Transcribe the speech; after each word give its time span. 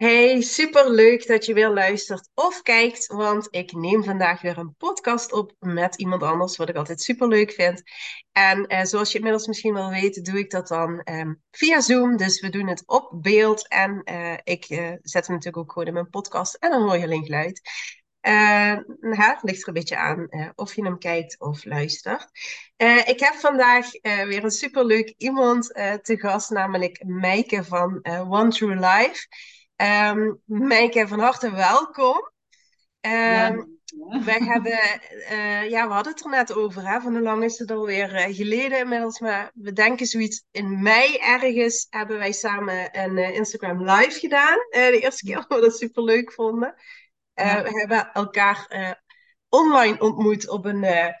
Hey, 0.00 0.40
super 0.40 0.90
leuk 0.90 1.26
dat 1.26 1.46
je 1.46 1.54
weer 1.54 1.70
luistert 1.70 2.30
of 2.34 2.62
kijkt, 2.62 3.06
want 3.06 3.48
ik 3.50 3.72
neem 3.72 4.04
vandaag 4.04 4.40
weer 4.40 4.58
een 4.58 4.74
podcast 4.76 5.32
op 5.32 5.52
met 5.58 5.94
iemand 5.96 6.22
anders, 6.22 6.56
wat 6.56 6.68
ik 6.68 6.76
altijd 6.76 7.00
super 7.00 7.28
leuk 7.28 7.52
vind. 7.52 7.82
En 8.32 8.66
eh, 8.66 8.84
zoals 8.84 9.10
je 9.12 9.16
inmiddels 9.16 9.46
misschien 9.46 9.74
wel 9.74 9.90
weet, 9.90 10.24
doe 10.24 10.38
ik 10.38 10.50
dat 10.50 10.68
dan 10.68 11.00
ehm, 11.00 11.34
via 11.50 11.80
Zoom. 11.80 12.16
Dus 12.16 12.40
we 12.40 12.48
doen 12.48 12.66
het 12.66 12.82
op 12.86 13.10
beeld 13.22 13.68
en 13.68 14.02
eh, 14.04 14.36
ik 14.44 14.64
eh, 14.64 14.92
zet 15.02 15.26
hem 15.26 15.36
natuurlijk 15.36 15.56
ook 15.56 15.72
gewoon 15.72 15.88
in 15.88 15.94
mijn 15.94 16.10
podcast 16.10 16.54
en 16.54 16.70
dan 16.70 16.82
hoor 16.82 16.96
je 16.96 17.04
alleen 17.04 17.24
geluid. 17.24 17.60
Uh, 18.26 18.76
het 19.00 19.42
ligt 19.42 19.62
er 19.62 19.68
een 19.68 19.74
beetje 19.74 19.96
aan 19.96 20.28
of 20.54 20.74
je 20.74 20.84
hem 20.84 20.98
kijkt 20.98 21.40
of 21.40 21.64
luistert. 21.64 22.28
ik 23.04 23.20
heb 23.20 23.34
vandaag 23.34 23.90
weer 24.02 24.44
een 24.44 24.50
superleuk 24.50 25.14
iemand 25.16 25.66
te 26.02 26.18
gast, 26.18 26.50
namelijk 26.50 27.04
Meike 27.04 27.64
van 27.64 28.06
One 28.28 28.48
True 28.50 28.74
Life. 28.74 29.26
Um, 29.80 30.40
Mijke, 30.44 31.08
van 31.08 31.20
harte 31.20 31.50
welkom. 31.50 32.30
Um, 33.00 33.78
Wij 34.24 34.38
hebben, 34.52 35.00
uh, 35.30 35.70
ja, 35.70 35.86
we 35.86 35.92
hadden 35.92 36.12
het 36.12 36.24
er 36.24 36.30
net 36.30 36.54
over, 36.54 36.88
hè, 36.88 37.00
van 37.00 37.12
hoe 37.12 37.22
lang 37.22 37.44
is 37.44 37.58
het 37.58 37.70
alweer 37.70 38.14
uh, 38.14 38.36
geleden 38.36 38.78
inmiddels, 38.78 39.20
maar 39.20 39.50
we 39.54 39.72
denken 39.72 40.06
zoiets 40.06 40.44
in 40.50 40.82
mei 40.82 41.16
ergens 41.16 41.86
hebben 41.90 42.18
wij 42.18 42.32
samen 42.32 42.98
een 42.98 43.16
uh, 43.16 43.34
Instagram 43.34 43.90
live 43.90 44.18
gedaan. 44.18 44.58
de 44.70 45.00
eerste 45.02 45.24
keer 45.24 45.44
we 45.48 45.60
dat 45.60 45.76
super 45.76 46.02
leuk 46.02 46.32
vonden. 46.32 46.74
Ja. 47.34 47.62
We 47.62 47.78
hebben 47.78 48.12
elkaar 48.12 48.66
online 49.48 50.00
ontmoet 50.00 50.48
op 50.48 50.64
een 50.64 51.14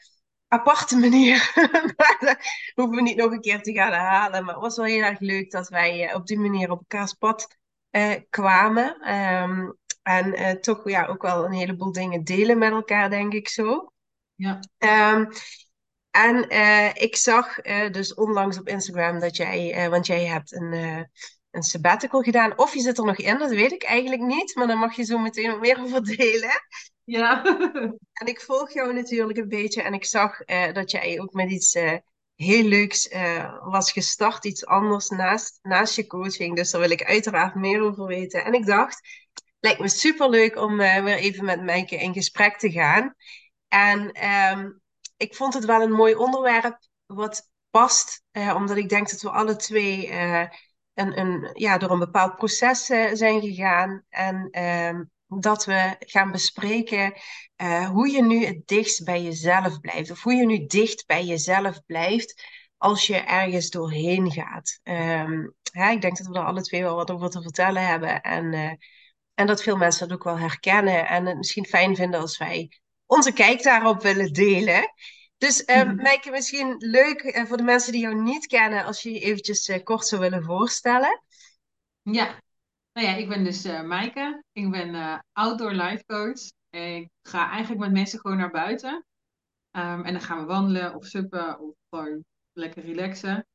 aparte 0.48 0.96
manier. 0.96 1.52
dat 2.20 2.36
hoeven 2.74 2.96
we 2.96 3.02
niet 3.02 3.16
nog 3.16 3.32
een 3.32 3.40
keer 3.40 3.62
te 3.62 3.72
gaan 3.72 3.92
herhalen, 3.92 4.44
maar 4.44 4.54
het 4.54 4.62
was 4.62 4.76
wel 4.76 4.86
heel 4.86 5.02
erg 5.02 5.20
leuk 5.20 5.50
dat 5.50 5.68
wij 5.68 6.14
op 6.14 6.26
die 6.26 6.38
manier 6.38 6.70
op 6.70 6.78
elkaars 6.78 7.12
pad 7.12 7.58
kwamen. 8.30 9.14
Um, 9.14 9.78
en 10.02 10.40
uh, 10.40 10.50
toch 10.50 10.88
ja, 10.88 11.06
ook 11.06 11.22
wel 11.22 11.44
een 11.44 11.52
heleboel 11.52 11.92
dingen 11.92 12.24
delen 12.24 12.58
met 12.58 12.70
elkaar, 12.70 13.10
denk 13.10 13.32
ik 13.32 13.48
zo. 13.48 13.92
Ja. 14.34 14.60
Um, 14.78 15.28
en 16.10 16.54
uh, 16.54 16.94
ik 16.94 17.16
zag 17.16 17.60
dus 17.90 18.14
onlangs 18.14 18.58
op 18.58 18.68
Instagram 18.68 19.20
dat 19.20 19.36
jij, 19.36 19.90
want 19.90 20.06
jij 20.06 20.24
hebt 20.24 20.52
een, 20.52 20.72
een 21.50 21.62
sabbatical 21.62 22.22
gedaan. 22.22 22.58
Of 22.58 22.74
je 22.74 22.80
zit 22.80 22.98
er 22.98 23.04
nog 23.04 23.16
in, 23.16 23.38
dat 23.38 23.50
weet 23.50 23.72
ik 23.72 23.82
eigenlijk 23.82 24.22
niet. 24.22 24.54
Maar 24.54 24.66
dan 24.66 24.78
mag 24.78 24.96
je 24.96 25.04
zo 25.04 25.18
meteen 25.18 25.50
wat 25.50 25.60
meer 25.60 25.80
over 25.80 26.04
delen. 26.16 26.62
Ja. 27.04 27.44
en 28.20 28.26
ik 28.26 28.40
volg 28.40 28.72
jou 28.72 28.92
natuurlijk 28.92 29.38
een 29.38 29.48
beetje. 29.48 29.82
En 29.82 29.94
ik 29.94 30.04
zag 30.04 30.44
dat 30.72 30.90
jij 30.90 31.20
ook 31.20 31.32
met 31.32 31.50
iets 31.50 31.78
heel 32.42 32.64
leuks 32.64 33.12
uh, 33.12 33.58
was 33.62 33.92
gestart, 33.92 34.44
iets 34.44 34.66
anders 34.66 35.08
naast, 35.08 35.58
naast 35.62 35.96
je 35.96 36.06
coaching. 36.06 36.56
Dus 36.56 36.70
daar 36.70 36.80
wil 36.80 36.90
ik 36.90 37.04
uiteraard 37.04 37.54
meer 37.54 37.82
over 37.82 38.06
weten. 38.06 38.44
En 38.44 38.52
ik 38.52 38.66
dacht, 38.66 39.08
lijkt 39.58 39.80
me 39.80 39.88
super 39.88 40.28
leuk 40.28 40.56
om 40.56 40.80
uh, 40.80 41.02
weer 41.02 41.16
even 41.16 41.44
met 41.44 41.62
Mijke 41.62 41.96
in 41.96 42.12
gesprek 42.12 42.58
te 42.58 42.70
gaan. 42.70 43.14
En 43.68 44.26
um, 44.52 44.80
ik 45.16 45.34
vond 45.34 45.54
het 45.54 45.64
wel 45.64 45.82
een 45.82 45.92
mooi 45.92 46.14
onderwerp 46.14 46.78
wat 47.06 47.48
past, 47.70 48.22
uh, 48.32 48.54
omdat 48.54 48.76
ik 48.76 48.88
denk 48.88 49.10
dat 49.10 49.20
we 49.20 49.30
alle 49.30 49.56
twee 49.56 50.12
een, 50.94 51.18
een, 51.18 51.50
ja, 51.52 51.78
door 51.78 51.90
een 51.90 51.98
bepaald 51.98 52.36
proces 52.36 52.84
zijn 53.12 53.40
gegaan. 53.40 54.04
En 54.08 54.62
um, 54.62 55.10
dat 55.38 55.64
we 55.64 55.96
gaan 55.98 56.30
bespreken 56.30 57.14
uh, 57.56 57.88
hoe 57.88 58.10
je 58.10 58.22
nu 58.22 58.44
het 58.44 58.66
dichtst 58.66 59.04
bij 59.04 59.22
jezelf 59.22 59.80
blijft. 59.80 60.10
Of 60.10 60.22
hoe 60.22 60.34
je 60.34 60.46
nu 60.46 60.66
dicht 60.66 61.06
bij 61.06 61.24
jezelf 61.24 61.84
blijft 61.86 62.42
als 62.76 63.06
je 63.06 63.16
ergens 63.16 63.70
doorheen 63.70 64.32
gaat. 64.32 64.80
Um, 64.82 65.54
ik 65.72 66.00
denk 66.00 66.16
dat 66.16 66.26
we 66.26 66.34
er 66.34 66.44
alle 66.44 66.62
twee 66.62 66.82
wel 66.82 66.94
wat 66.94 67.10
over 67.10 67.30
te 67.30 67.42
vertellen 67.42 67.86
hebben. 67.86 68.20
En, 68.20 68.52
uh, 68.52 68.72
en 69.34 69.46
dat 69.46 69.62
veel 69.62 69.76
mensen 69.76 70.08
dat 70.08 70.16
ook 70.16 70.24
wel 70.24 70.38
herkennen. 70.38 71.08
En 71.08 71.26
het 71.26 71.36
misschien 71.36 71.66
fijn 71.66 71.96
vinden 71.96 72.20
als 72.20 72.38
wij 72.38 72.80
onze 73.06 73.32
kijk 73.32 73.62
daarop 73.62 74.02
willen 74.02 74.32
delen. 74.32 74.94
Dus 75.38 75.68
um, 75.68 75.88
mm 75.88 76.00
-hmm. 76.00 76.30
misschien 76.30 76.74
leuk 76.78 77.22
uh, 77.22 77.44
voor 77.44 77.56
de 77.56 77.62
mensen 77.62 77.92
die 77.92 78.00
jou 78.00 78.22
niet 78.22 78.46
kennen, 78.46 78.84
als 78.84 79.02
je 79.02 79.12
je 79.12 79.20
eventjes 79.20 79.80
kort 79.84 80.06
zou 80.06 80.20
willen 80.20 80.42
voorstellen. 80.42 81.22
Ja, 82.02 82.40
nou 83.00 83.12
ja, 83.12 83.18
ik 83.18 83.28
ben 83.28 83.44
dus 83.44 83.66
uh, 83.66 83.82
Maaike. 83.82 84.44
Ik 84.52 84.70
ben 84.70 84.94
uh, 84.94 85.18
outdoor 85.32 85.72
life 85.72 86.04
coach. 86.06 86.50
Ik 86.70 87.08
ga 87.22 87.50
eigenlijk 87.50 87.80
met 87.80 87.92
mensen 87.92 88.18
gewoon 88.18 88.36
naar 88.36 88.50
buiten. 88.50 89.04
Um, 89.76 90.04
en 90.04 90.12
dan 90.12 90.20
gaan 90.20 90.38
we 90.38 90.44
wandelen 90.44 90.94
of 90.94 91.06
suppen 91.06 91.60
of 91.60 91.74
gewoon 91.90 92.24
lekker 92.52 92.84
relaxen. 92.84 93.46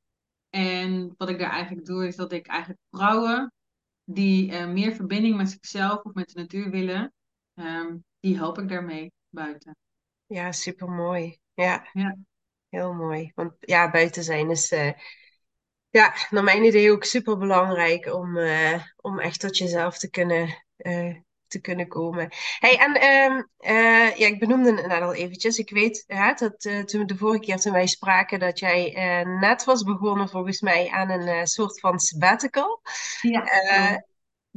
En 0.50 1.14
wat 1.18 1.30
ik 1.30 1.40
daar 1.40 1.50
eigenlijk 1.50 1.86
doe, 1.86 2.08
is 2.08 2.16
dat 2.16 2.32
ik 2.32 2.48
eigenlijk 2.48 2.80
vrouwen 2.90 3.54
die 4.04 4.52
uh, 4.52 4.68
meer 4.68 4.96
verbinding 4.96 5.38
met 5.38 5.50
zichzelf 5.50 6.04
of 6.04 6.14
met 6.14 6.30
de 6.30 6.40
natuur 6.40 6.70
willen, 6.70 7.14
um, 7.54 8.04
die 8.20 8.38
help 8.38 8.60
ik 8.60 8.70
daarmee 8.70 9.12
buiten. 9.30 9.76
Ja, 10.26 10.52
super 10.52 10.90
mooi. 10.90 11.38
Ja. 11.54 11.90
ja, 11.94 12.16
heel 12.70 12.94
mooi. 12.94 13.32
Want 13.36 13.54
ja, 13.60 13.92
buiten 13.92 14.24
zijn 14.24 14.50
is 14.50 14.72
ja, 15.96 16.14
naar 16.30 16.44
mijn 16.44 16.64
idee 16.64 16.92
ook 16.92 17.04
super 17.04 17.38
belangrijk 17.38 18.14
om, 18.14 18.38
uh, 18.38 18.84
om 19.02 19.20
echt 19.20 19.40
tot 19.40 19.58
jezelf 19.58 19.98
te 19.98 20.10
kunnen, 20.10 20.64
uh, 20.78 21.16
te 21.48 21.62
kunnen 21.62 21.88
komen. 21.88 22.30
Hey, 22.60 22.78
en 22.78 22.96
uh, 23.72 24.16
ja, 24.18 24.28
ik 24.28 24.40
benoemde 24.40 24.74
het 24.74 24.88
net 24.88 25.02
al 25.02 25.14
eventjes. 25.14 25.58
Ik 25.58 25.70
weet 25.70 26.04
hè, 26.08 26.34
dat 26.34 26.88
toen 26.88 27.06
de 27.06 27.18
vorige 27.18 27.40
keer 27.40 27.58
toen 27.58 27.74
wij 27.74 27.88
spraken, 27.88 28.40
dat 28.40 28.60
jij 28.60 28.94
net 29.40 29.64
was 29.64 29.84
begonnen 29.84 30.30
volgens 30.30 30.62
mij 30.62 30.90
aan 30.90 31.10
een 31.10 31.48
soort 31.48 31.80
van 31.80 32.00
sabbatical. 32.00 32.82
Ja. 33.22 33.44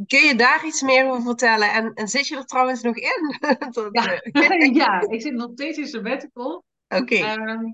Kun 0.07 0.27
je 0.27 0.35
daar 0.35 0.67
iets 0.67 0.83
meer 0.83 1.07
over 1.07 1.23
vertellen? 1.23 1.73
En, 1.73 1.95
en 1.95 2.09
zit 2.09 2.29
je 2.29 2.37
er 2.37 2.45
trouwens 2.45 2.83
nog 2.83 2.97
in? 2.97 3.37
dat, 3.71 3.89
ja. 3.93 4.21
ja, 4.85 5.01
ik 5.09 5.23
zit 5.23 5.33
nog 5.33 5.51
steeds 5.53 5.79
in 5.79 5.87
sabbatical. 5.87 6.65
Oké. 6.89 7.03
Okay. 7.03 7.37
Ehm, 7.37 7.65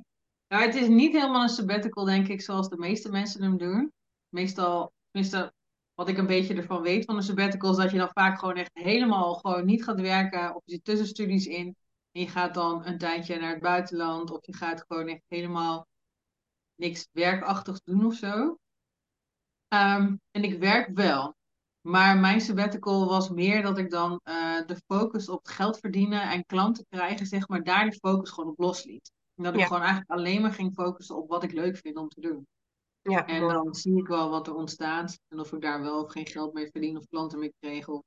nou, 0.54 0.66
het 0.66 0.75
is 0.75 0.88
niet 0.88 1.12
helemaal 1.12 1.42
een 1.42 1.48
sabbatical, 1.48 2.04
denk 2.04 2.28
ik, 2.28 2.41
zoals 2.41 2.69
de 2.69 2.76
meeste 2.76 3.10
mensen 3.10 3.42
hem 3.42 3.56
doen. 3.56 3.92
Meestal, 4.28 4.92
tenminste, 5.10 5.53
wat 5.94 6.09
ik 6.09 6.19
een 6.19 6.26
beetje 6.26 6.54
ervan 6.54 6.82
weet 6.82 7.04
van 7.04 7.16
een 7.16 7.22
sabbatical, 7.22 7.70
is 7.70 7.76
dat 7.76 7.91
je 7.91 7.98
dan 7.98 8.10
vaak 8.12 8.38
gewoon 8.38 8.54
echt 8.54 8.70
helemaal 8.72 9.34
gewoon 9.34 9.64
niet 9.64 9.84
gaat 9.84 10.00
werken. 10.00 10.54
Of 10.54 10.62
je 10.64 10.72
zit 10.72 10.84
tussenstudies 10.84 11.47
in. 11.47 11.76
En 12.12 12.20
je 12.20 12.28
gaat 12.28 12.54
dan 12.54 12.87
een 12.87 12.98
tijdje 12.98 13.41
naar 13.41 13.50
het 13.50 13.60
buitenland. 13.60 14.31
Of 14.31 14.47
je 14.47 14.54
gaat 14.54 14.84
gewoon 14.87 15.09
echt 15.09 15.22
helemaal 15.28 15.87
niks 16.75 17.09
werkachtigs 17.12 17.81
doen 17.84 18.06
of 18.06 18.14
zo. 18.14 18.59
Um, 19.69 20.20
en 20.31 20.43
ik 20.43 20.59
werk 20.59 20.91
wel. 20.97 21.34
Maar 21.81 22.19
mijn 22.19 22.41
sabbatical 22.41 23.06
was 23.06 23.28
meer 23.28 23.62
dat 23.62 23.78
ik 23.78 23.91
dan 23.91 24.20
uh, 24.25 24.66
de 24.66 24.76
focus 24.87 25.28
op 25.28 25.47
geld 25.47 25.78
verdienen 25.78 26.31
en 26.31 26.47
klanten 26.47 26.87
krijgen, 26.88 27.26
zeg 27.26 27.48
maar, 27.48 27.62
daar 27.62 27.91
de 27.91 27.97
focus 27.97 28.31
gewoon 28.31 28.50
op 28.50 28.59
losliet. 28.59 29.12
En 29.34 29.45
dat 29.45 29.55
ik 29.55 29.62
gewoon 29.62 29.83
eigenlijk 29.83 30.11
alleen 30.11 30.43
maar 30.43 30.53
ging 30.53 30.72
focussen 30.75 31.17
op 31.17 31.28
wat 31.28 31.43
ik 31.43 31.53
leuk 31.53 31.77
vind 31.77 31.97
om 31.97 32.09
te 32.09 32.21
doen. 32.21 32.47
Ja, 33.03 33.27
en 33.27 33.49
dan 33.49 33.75
zie 33.75 33.99
ik 33.99 34.06
wel 34.06 34.31
wat 34.31 34.47
er 34.47 34.55
ontstaat. 34.55 35.19
En 35.28 35.41
of 35.41 35.53
ik 35.53 35.61
daar 35.61 35.83
wel 35.83 36.03
of 36.03 36.12
geen 36.12 36.27
geld 36.27 36.53
mee 36.53 36.71
verdien 36.71 36.97
of 36.97 37.09
klanten 37.09 37.39
mee 37.39 37.55
regel. 37.61 38.05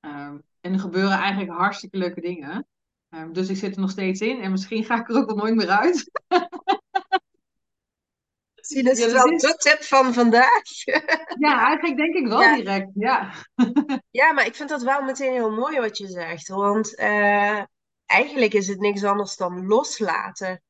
Um, 0.00 0.42
en 0.60 0.72
er 0.72 0.78
gebeuren 0.78 1.18
eigenlijk 1.18 1.52
hartstikke 1.52 1.98
leuke 1.98 2.20
dingen. 2.20 2.66
Um, 3.10 3.32
dus 3.32 3.48
ik 3.48 3.56
zit 3.56 3.74
er 3.74 3.80
nog 3.80 3.90
steeds 3.90 4.20
in. 4.20 4.40
En 4.40 4.50
misschien 4.50 4.84
ga 4.84 5.00
ik 5.00 5.08
er 5.08 5.16
ook 5.16 5.26
wel 5.26 5.36
nooit 5.36 5.54
meer 5.54 5.68
uit. 5.68 6.10
Zie, 8.66 8.82
dat 8.82 8.96
is 8.96 9.04
ja, 9.04 9.12
wel 9.12 9.38
de 9.38 9.54
tip 9.58 9.82
van 9.82 10.14
vandaag. 10.14 10.62
ja, 11.46 11.66
eigenlijk 11.66 11.96
denk 11.96 12.14
ik 12.14 12.26
wel 12.26 12.40
ja. 12.40 12.56
direct. 12.56 12.90
Ja. 12.94 13.32
ja, 14.20 14.32
maar 14.32 14.46
ik 14.46 14.54
vind 14.54 14.68
dat 14.68 14.82
wel 14.82 15.02
meteen 15.02 15.32
heel 15.32 15.50
mooi 15.50 15.80
wat 15.80 15.98
je 15.98 16.06
zegt. 16.06 16.48
Want 16.48 16.98
uh, 16.98 17.62
eigenlijk 18.06 18.52
is 18.52 18.68
het 18.68 18.80
niks 18.80 19.04
anders 19.04 19.36
dan 19.36 19.66
loslaten. 19.66 20.62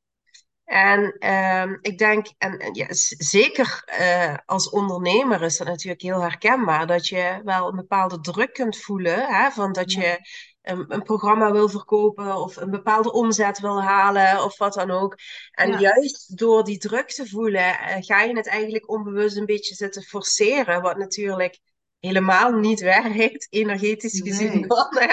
En 0.66 1.30
um, 1.30 1.78
ik 1.80 1.98
denk, 1.98 2.26
en, 2.38 2.68
ja, 2.72 2.86
zeker 3.18 3.84
uh, 4.00 4.34
als 4.46 4.70
ondernemer 4.70 5.42
is 5.42 5.56
dat 5.56 5.66
natuurlijk 5.66 6.02
heel 6.02 6.20
herkenbaar, 6.20 6.86
dat 6.86 7.08
je 7.08 7.40
wel 7.44 7.68
een 7.68 7.76
bepaalde 7.76 8.20
druk 8.20 8.52
kunt 8.52 8.78
voelen, 8.78 9.26
hè, 9.26 9.50
van 9.50 9.72
dat 9.72 9.92
je 9.92 10.18
een, 10.62 10.84
een, 10.88 11.02
programma 11.02 11.52
wil 11.52 11.68
verkopen 11.68 12.36
of 12.36 12.56
een 12.56 12.70
bepaalde 12.70 13.12
omzet 13.12 13.58
wil 13.58 13.82
halen 13.82 14.44
of 14.44 14.58
wat 14.58 14.74
dan 14.74 14.90
ook. 14.90 15.16
En 15.50 15.70
ja. 15.70 15.78
juist 15.78 16.38
door 16.38 16.64
die 16.64 16.78
druk 16.78 17.08
te 17.10 17.28
voelen, 17.28 17.68
uh, 17.68 17.96
ga 17.98 18.22
je 18.22 18.36
het 18.36 18.48
eigenlijk 18.48 18.90
onbewust 18.90 19.36
een 19.36 19.46
beetje 19.46 19.74
zitten 19.74 20.02
forceren, 20.02 20.82
wat 20.82 20.96
natuurlijk 20.96 21.58
helemaal 21.98 22.52
niet 22.52 22.80
werkt, 22.96 23.46
energetisch 23.50 24.20
gezien. 24.20 24.66
Nee. 24.90 25.08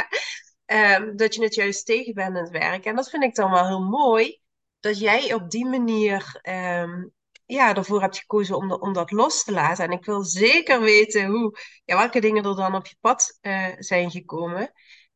Um, 0.74 1.16
dat 1.16 1.36
je 1.36 1.44
het 1.44 1.56
juist 1.56 1.86
tegen 1.86 2.14
bent 2.14 2.36
aan 2.36 2.44
het 2.44 2.50
werk. 2.50 2.86
En 2.86 2.96
dat 2.96 3.10
vind 3.10 3.24
ik 3.24 3.36
dan 3.36 3.52
wel 3.52 3.68
heel 3.68 3.84
mooi. 3.84 4.40
Dat 4.80 5.00
jij 5.00 5.34
op 5.34 5.50
die 5.50 5.66
manier 5.66 6.40
um, 6.44 7.14
ja, 7.46 7.76
ervoor 7.76 8.02
hebt 8.02 8.18
gekozen 8.18 8.56
om, 8.56 8.72
om 8.72 8.94
dat 8.94 9.12
los 9.12 9.44
te 9.44 9.52
laten. 9.52 9.86
En 9.86 9.92
ik 9.92 10.06
wil 10.06 10.24
zeker 10.24 10.82
weten 10.82 11.26
hoe, 11.26 11.60
ja, 11.86 11.98
welke 11.98 12.22
dingen 12.22 12.46
er 12.46 12.56
dan 12.56 12.76
op 12.76 12.86
je 12.86 12.96
pad 13.00 13.38
uh, 13.42 13.68
zijn 13.78 14.12
gekomen. 14.12 14.72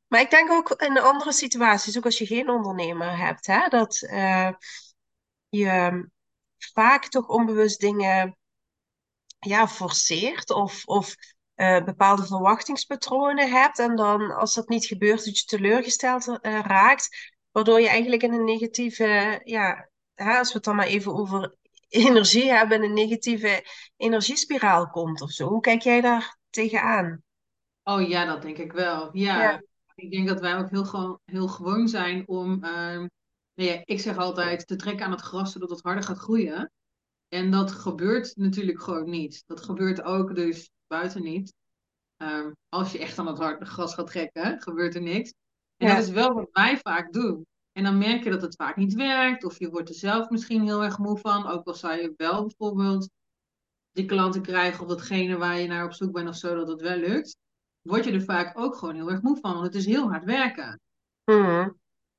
Maar 0.07 0.21
ik 0.21 0.29
denk 0.29 0.51
ook 0.51 0.71
in 0.71 0.99
andere 0.99 1.33
situaties, 1.33 1.97
ook 1.97 2.05
als 2.05 2.17
je 2.17 2.25
geen 2.25 2.49
ondernemer 2.49 3.17
hebt, 3.17 3.47
hè, 3.47 3.67
dat 3.67 4.01
uh, 4.01 4.49
je 5.49 6.09
vaak 6.57 7.07
toch 7.07 7.27
onbewust 7.27 7.79
dingen 7.79 8.37
ja, 9.39 9.67
forceert 9.67 10.49
of, 10.49 10.85
of 10.85 11.15
uh, 11.57 11.83
bepaalde 11.83 12.25
verwachtingspatronen 12.25 13.51
hebt. 13.51 13.79
En 13.79 13.95
dan 13.95 14.31
als 14.31 14.53
dat 14.53 14.69
niet 14.69 14.85
gebeurt, 14.85 15.25
dat 15.25 15.39
je 15.39 15.45
teleurgesteld 15.45 16.27
uh, 16.27 16.35
raakt. 16.41 17.35
Waardoor 17.51 17.81
je 17.81 17.87
eigenlijk 17.87 18.23
in 18.23 18.33
een 18.33 18.43
negatieve, 18.43 19.41
ja, 19.43 19.89
hè, 20.13 20.37
als 20.37 20.47
we 20.47 20.53
het 20.53 20.63
dan 20.63 20.75
maar 20.75 20.85
even 20.85 21.13
over 21.13 21.55
energie 21.87 22.51
hebben, 22.51 22.83
een 22.83 22.93
negatieve 22.93 23.65
energiespiraal 23.97 24.89
komt 24.89 25.21
of 25.21 25.31
zo. 25.31 25.47
Hoe 25.47 25.61
kijk 25.61 25.81
jij 25.81 26.01
daar 26.01 26.37
tegenaan? 26.49 27.23
Oh 27.83 28.07
ja, 28.07 28.25
dat 28.25 28.41
denk 28.41 28.57
ik 28.57 28.71
wel. 28.71 29.09
Ja. 29.11 29.41
ja. 29.41 29.61
Ik 29.95 30.11
denk 30.11 30.27
dat 30.27 30.39
wij 30.39 30.57
ook 30.57 30.69
heel, 30.69 30.85
gewoon, 30.85 31.19
heel 31.25 31.47
gewoon 31.47 31.87
zijn 31.87 32.27
om, 32.27 32.63
uh, 32.63 33.05
nee, 33.53 33.69
nou 33.69 33.81
ik 33.85 33.99
zeg 33.99 34.17
altijd, 34.17 34.67
te 34.67 34.75
trekken 34.75 35.05
aan 35.05 35.11
het 35.11 35.21
gras 35.21 35.51
zodat 35.51 35.69
het 35.69 35.81
harder 35.81 36.03
gaat 36.03 36.17
groeien. 36.17 36.71
En 37.27 37.51
dat 37.51 37.71
gebeurt 37.71 38.35
natuurlijk 38.35 38.81
gewoon 38.81 39.09
niet. 39.09 39.43
Dat 39.45 39.61
gebeurt 39.61 40.01
ook 40.01 40.35
dus 40.35 40.71
buiten 40.87 41.23
niet. 41.23 41.53
Um, 42.17 42.55
als 42.69 42.91
je 42.91 42.99
echt 42.99 43.19
aan 43.19 43.27
het 43.27 43.37
harde 43.37 43.65
gras 43.65 43.93
gaat 43.93 44.07
trekken, 44.07 44.61
gebeurt 44.61 44.95
er 44.95 45.01
niks. 45.01 45.33
En 45.77 45.87
dat 45.87 46.03
is 46.03 46.09
wel 46.09 46.33
wat 46.33 46.49
wij 46.51 46.77
vaak 46.77 47.13
doen. 47.13 47.45
En 47.71 47.83
dan 47.83 47.97
merk 47.97 48.23
je 48.23 48.29
dat 48.29 48.41
het 48.41 48.55
vaak 48.55 48.75
niet 48.75 48.93
werkt, 48.93 49.43
of 49.43 49.59
je 49.59 49.69
wordt 49.69 49.89
er 49.89 49.95
zelf 49.95 50.29
misschien 50.29 50.63
heel 50.63 50.83
erg 50.83 50.97
moe 50.97 51.17
van. 51.17 51.47
Ook 51.47 51.67
al 51.67 51.73
zou 51.73 52.01
je 52.01 52.13
wel 52.17 52.41
bijvoorbeeld 52.41 53.09
die 53.91 54.05
klanten 54.05 54.41
krijgen 54.41 54.83
of 54.83 54.87
datgene 54.89 55.37
waar 55.37 55.59
je 55.59 55.67
naar 55.67 55.85
op 55.85 55.93
zoek 55.93 56.11
bent 56.11 56.29
of 56.29 56.35
zo, 56.35 56.55
dat 56.55 56.67
het 56.67 56.81
wel 56.81 56.97
lukt. 56.97 57.37
Word 57.81 58.03
je 58.03 58.11
er 58.11 58.21
vaak 58.21 58.59
ook 58.59 58.75
gewoon 58.75 58.95
heel 58.95 59.11
erg 59.11 59.21
moe 59.21 59.37
van, 59.39 59.53
want 59.53 59.65
het 59.65 59.75
is 59.75 59.85
heel 59.85 60.09
hard 60.09 60.23
werken. 60.23 60.79
Mhm. 61.25 61.69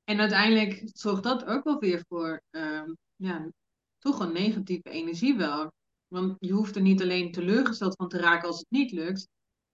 En 0.03 0.19
uiteindelijk 0.19 0.81
zorgt 0.93 1.23
dat 1.23 1.45
ook 1.45 1.63
wel 1.63 1.79
weer 1.79 2.03
voor 2.07 2.41
um, 2.49 2.97
ja, 3.15 3.49
toch 3.97 4.19
een 4.19 4.33
negatieve 4.33 4.89
energie 4.89 5.37
wel. 5.37 5.71
Want 6.09 6.35
je 6.39 6.51
hoeft 6.51 6.75
er 6.75 6.81
niet 6.81 7.01
alleen 7.01 7.31
teleurgesteld 7.31 7.95
van 7.95 8.07
te 8.07 8.17
raken 8.17 8.47
als 8.47 8.59
het 8.59 8.69
niet 8.69 8.91
lukt. 8.91 9.27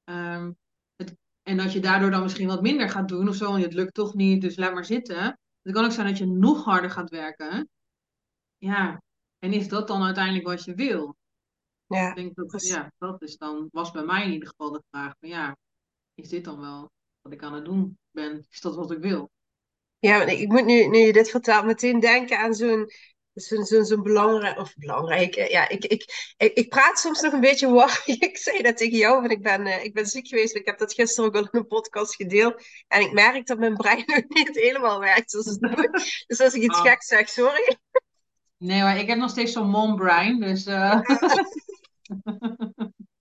Ehm, 0.04 0.52
het, 0.96 1.16
en 1.44 1.58
dat 1.58 1.74
je 1.74 1.80
daardoor 1.80 2.12
dan 2.12 2.22
misschien 2.22 2.48
wat 2.48 2.62
minder 2.62 2.90
gaat 2.90 3.08
doen 3.08 3.28
of 3.28 3.36
zo. 3.36 3.52
Want 3.52 3.64
het 3.64 3.74
lukt 3.74 3.94
toch 3.94 4.14
niet, 4.14 4.42
dus 4.42 4.56
laat 4.56 4.74
maar 4.74 4.86
zitten. 4.86 5.40
Het 5.62 5.74
kan 5.74 5.86
ook 5.86 5.92
zijn 5.92 6.08
dat 6.08 6.18
je 6.18 6.26
nog 6.26 6.64
harder 6.64 6.90
gaat 6.90 7.10
werken. 7.10 7.70
Ja, 8.58 9.02
en 9.40 9.54
is 9.54 9.68
dat 9.68 9.88
dan 9.88 10.04
uiteindelijk 10.04 10.46
wat 10.46 10.64
je 10.64 10.74
wil? 10.74 11.16
Ja, 11.88 12.10
ik 12.10 12.16
denk 12.16 12.36
dat, 12.36 12.68
ja, 12.68 12.92
dat 12.98 13.22
is 13.22 13.38
dan, 13.38 13.68
was 13.72 13.92
bij 13.92 14.04
mij 14.04 14.26
in 14.26 14.32
ieder 14.32 14.48
geval 14.48 14.72
de 14.72 14.84
vraag 14.90 15.14
van 15.20 15.30
ja, 15.30 15.58
is 16.14 16.30
dit 16.30 16.44
dan 16.44 16.60
wel 16.60 16.92
wat 17.22 17.34
ik 17.34 17.44
aan 17.44 17.54
het 17.54 17.66
doen 17.66 17.98
ben? 18.12 18.46
Is 18.50 18.62
dat 18.62 18.76
wat 18.76 18.92
ik 18.92 19.00
wil? 19.00 19.30
Ja, 20.00 20.24
ik 20.24 20.48
moet 20.48 20.66
nu, 20.66 20.88
nu 20.88 20.98
je 20.98 21.14
dit 21.14 21.30
vertelt, 21.30 21.66
meteen 21.66 22.00
denken 22.00 22.40
aan 22.40 22.54
zo'n 22.54 22.90
zo, 23.36 23.84
zo 23.84 24.02
belangrijk, 24.02 24.60
of 24.60 24.74
belangrijk, 24.78 25.36
ja, 25.36 25.70
ik, 25.70 25.86
ik, 25.86 26.34
ik, 26.38 26.54
ik, 26.54 26.70
praat 26.70 27.00
soms 27.00 27.22
nog 27.22 27.34
een 27.34 27.40
beetje 27.40 27.70
warm. 27.70 27.92
ik 28.20 28.38
zei 28.38 28.62
dat 28.62 28.78
tegen 28.78 28.98
jou, 28.98 29.20
want 29.20 29.32
ik 29.32 29.44
ben, 29.44 29.68
uh, 29.68 29.84
ik 29.84 29.94
ben 29.94 30.06
ziek 30.06 30.28
geweest. 30.28 30.56
Ik 30.56 30.66
heb 30.66 30.78
dat 30.78 30.94
gisteren 30.94 31.30
ook 31.30 31.36
al 31.36 31.42
in 31.42 31.48
een 31.52 31.68
podcast 31.68 32.16
gedeeld. 32.16 32.64
En 32.88 33.02
ik 33.02 33.12
merk 33.12 33.46
dat 33.46 33.58
mijn 33.58 33.76
brein 33.76 34.04
nog 34.06 34.24
niet 34.28 34.56
helemaal 34.56 35.00
werkt 35.00 35.32
zoals 35.32 35.46
het 35.46 35.62
moet. 35.62 36.24
Dus 36.28 36.40
als 36.40 36.54
ik 36.54 36.62
iets 36.62 36.78
oh. 36.78 36.86
geks 36.86 37.08
zeg, 37.08 37.30
sorry. 37.30 37.78
Nee, 38.58 38.82
maar 38.82 39.00
ik 39.00 39.08
heb 39.08 39.18
nog 39.18 39.30
steeds 39.30 39.52
zo'n 39.52 39.70
mom-brein, 39.70 40.40
dus... 40.40 40.66
Uh... 40.66 41.02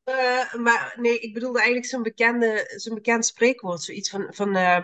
Uh, 0.05 0.55
maar 0.67 0.97
nee, 1.01 1.19
ik 1.19 1.35
bedoelde 1.35 1.59
eigenlijk 1.59 1.89
zo'n 1.89 2.03
bekende, 2.03 2.73
zo'n 2.77 2.95
bekend 2.95 3.27
spreekwoord. 3.27 3.83
Zoiets 3.83 4.11
van, 4.11 4.27
van 4.31 4.57
uh, 4.57 4.79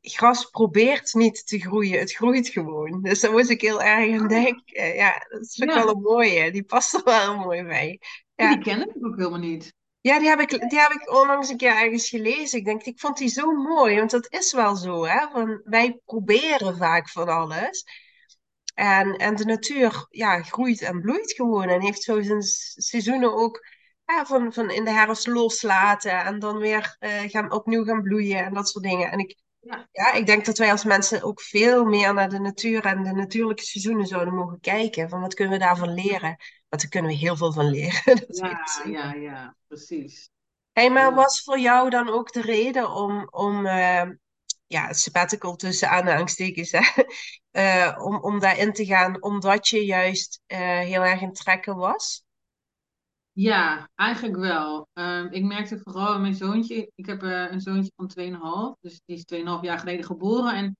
gras 0.00 0.44
probeert 0.44 1.14
niet 1.14 1.46
te 1.46 1.58
groeien, 1.58 1.98
het 1.98 2.12
groeit 2.12 2.48
gewoon. 2.48 3.02
Dus 3.02 3.20
daar 3.20 3.30
moest 3.30 3.50
ik 3.50 3.60
heel 3.60 3.82
erg 3.82 4.20
aan 4.20 4.28
denken. 4.28 4.94
ja, 4.94 5.26
dat 5.28 5.40
is 5.40 5.62
ook 5.62 5.74
wel 5.74 5.88
een 5.88 6.02
mooie. 6.02 6.50
Die 6.50 6.64
past 6.64 6.94
er 6.94 7.04
wel 7.04 7.36
mooi 7.36 7.62
bij. 7.62 8.00
Ja. 8.34 8.48
Die 8.54 8.62
ken 8.62 8.80
ik 8.80 9.06
ook 9.06 9.16
helemaal 9.16 9.38
niet. 9.38 9.74
Ja, 10.00 10.18
die 10.18 10.28
heb, 10.28 10.40
ik, 10.40 10.50
die 10.50 10.78
heb 10.78 10.90
ik 10.90 11.12
onlangs 11.12 11.48
een 11.48 11.56
keer 11.56 11.76
ergens 11.76 12.08
gelezen. 12.08 12.58
Ik 12.58 12.64
denk, 12.64 12.82
ik 12.82 13.00
vond 13.00 13.18
die 13.18 13.28
zo 13.28 13.52
mooi, 13.52 13.96
want 13.96 14.10
dat 14.10 14.32
is 14.32 14.52
wel 14.52 14.76
zo. 14.76 15.06
Hè? 15.06 15.28
Van, 15.32 15.60
wij 15.64 16.00
proberen 16.04 16.76
vaak 16.76 17.08
van 17.08 17.28
alles. 17.28 17.84
En, 18.74 19.16
en 19.16 19.36
de 19.36 19.44
natuur 19.44 20.06
ja, 20.10 20.42
groeit 20.42 20.82
en 20.82 21.00
bloeit 21.00 21.32
gewoon. 21.32 21.68
En 21.68 21.80
heeft 21.80 22.02
zo 22.02 22.22
zijn 22.22 22.42
seizoenen 22.42 23.34
ook 23.34 23.66
ja, 24.04 24.26
van, 24.26 24.52
van 24.52 24.70
in 24.70 24.84
de 24.84 24.90
herfst 24.90 25.26
loslaten. 25.26 26.24
En 26.24 26.38
dan 26.38 26.58
weer 26.58 26.96
uh, 27.00 27.10
gaan, 27.20 27.52
opnieuw 27.52 27.84
gaan 27.84 28.02
bloeien 28.02 28.44
en 28.44 28.54
dat 28.54 28.68
soort 28.68 28.84
dingen. 28.84 29.10
En 29.10 29.18
ik, 29.18 29.36
ja. 29.92 30.12
ik 30.12 30.26
denk 30.26 30.44
dat 30.44 30.58
wij 30.58 30.70
als 30.70 30.84
mensen 30.84 31.22
ook 31.22 31.40
veel 31.40 31.84
meer 31.84 32.14
naar 32.14 32.28
de 32.28 32.38
natuur 32.38 32.84
en 32.84 33.02
de 33.02 33.12
natuurlijke 33.12 33.64
seizoenen 33.64 34.06
zouden 34.06 34.34
mogen 34.34 34.60
kijken. 34.60 35.08
Van 35.08 35.20
wat 35.20 35.34
kunnen 35.34 35.58
we 35.58 35.64
daarvan 35.64 35.94
leren? 35.94 36.36
Want 36.68 36.82
daar 36.82 36.88
kunnen 36.88 37.10
we 37.10 37.16
heel 37.16 37.36
veel 37.36 37.52
van 37.52 37.70
leren. 37.70 38.02
dat 38.26 38.36
ja, 38.36 38.64
ja, 38.84 39.12
ja, 39.12 39.56
precies. 39.66 40.30
Hey, 40.72 40.90
maar 40.90 41.14
was 41.14 41.42
voor 41.42 41.58
jou 41.58 41.90
dan 41.90 42.08
ook 42.08 42.32
de 42.32 42.40
reden 42.40 42.90
om, 42.90 43.28
om 43.30 43.66
uh, 43.66 44.02
ja, 44.66 44.92
sabbatical 44.92 45.56
tussen 45.56 45.88
aanhalingstekens, 45.88 46.72
uh, 47.52 47.98
om, 48.06 48.16
om 48.16 48.38
daarin 48.38 48.72
te 48.72 48.84
gaan, 48.84 49.22
omdat 49.22 49.68
je 49.68 49.84
juist 49.84 50.40
uh, 50.46 50.58
heel 50.58 51.02
erg 51.02 51.20
in 51.20 51.32
trekken 51.32 51.76
was? 51.76 52.23
Ja, 53.36 53.90
eigenlijk 53.94 54.36
wel. 54.36 54.88
Um, 54.92 55.26
ik 55.30 55.44
merkte 55.44 55.78
vooral 55.78 56.20
mijn 56.20 56.34
zoontje. 56.34 56.90
Ik 56.94 57.06
heb 57.06 57.22
uh, 57.22 57.50
een 57.50 57.60
zoontje 57.60 57.92
van 57.96 58.10
2,5. 58.76 58.80
Dus 58.80 59.00
die 59.04 59.16
is 59.16 59.24
2,5 59.34 59.60
jaar 59.60 59.78
geleden 59.78 60.04
geboren. 60.04 60.54
En 60.54 60.76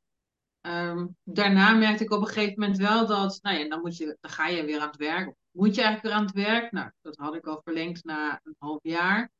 um, 0.60 1.16
daarna 1.22 1.72
merkte 1.72 2.04
ik 2.04 2.10
op 2.10 2.20
een 2.20 2.26
gegeven 2.26 2.60
moment 2.60 2.78
wel 2.78 3.06
dat, 3.06 3.38
nou 3.42 3.58
ja, 3.58 3.68
dan, 3.68 3.80
moet 3.80 3.96
je, 3.96 4.16
dan 4.20 4.30
ga 4.30 4.46
je 4.46 4.64
weer 4.64 4.80
aan 4.80 4.86
het 4.86 4.96
werk. 4.96 5.34
Moet 5.50 5.74
je 5.74 5.82
eigenlijk 5.82 6.02
weer 6.02 6.12
aan 6.12 6.26
het 6.26 6.34
werk? 6.34 6.72
Nou, 6.72 6.90
dat 7.02 7.16
had 7.16 7.34
ik 7.34 7.46
al 7.46 7.60
verlengd 7.64 8.04
na 8.04 8.40
een 8.42 8.56
half 8.58 8.80
jaar. 8.82 9.30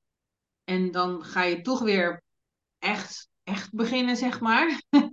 En 0.65 0.91
dan 0.91 1.25
ga 1.25 1.43
je 1.43 1.61
toch 1.61 1.81
weer 1.81 2.23
echt, 2.79 3.29
echt 3.43 3.75
beginnen, 3.75 4.17
zeg 4.17 4.41
maar. 4.41 4.83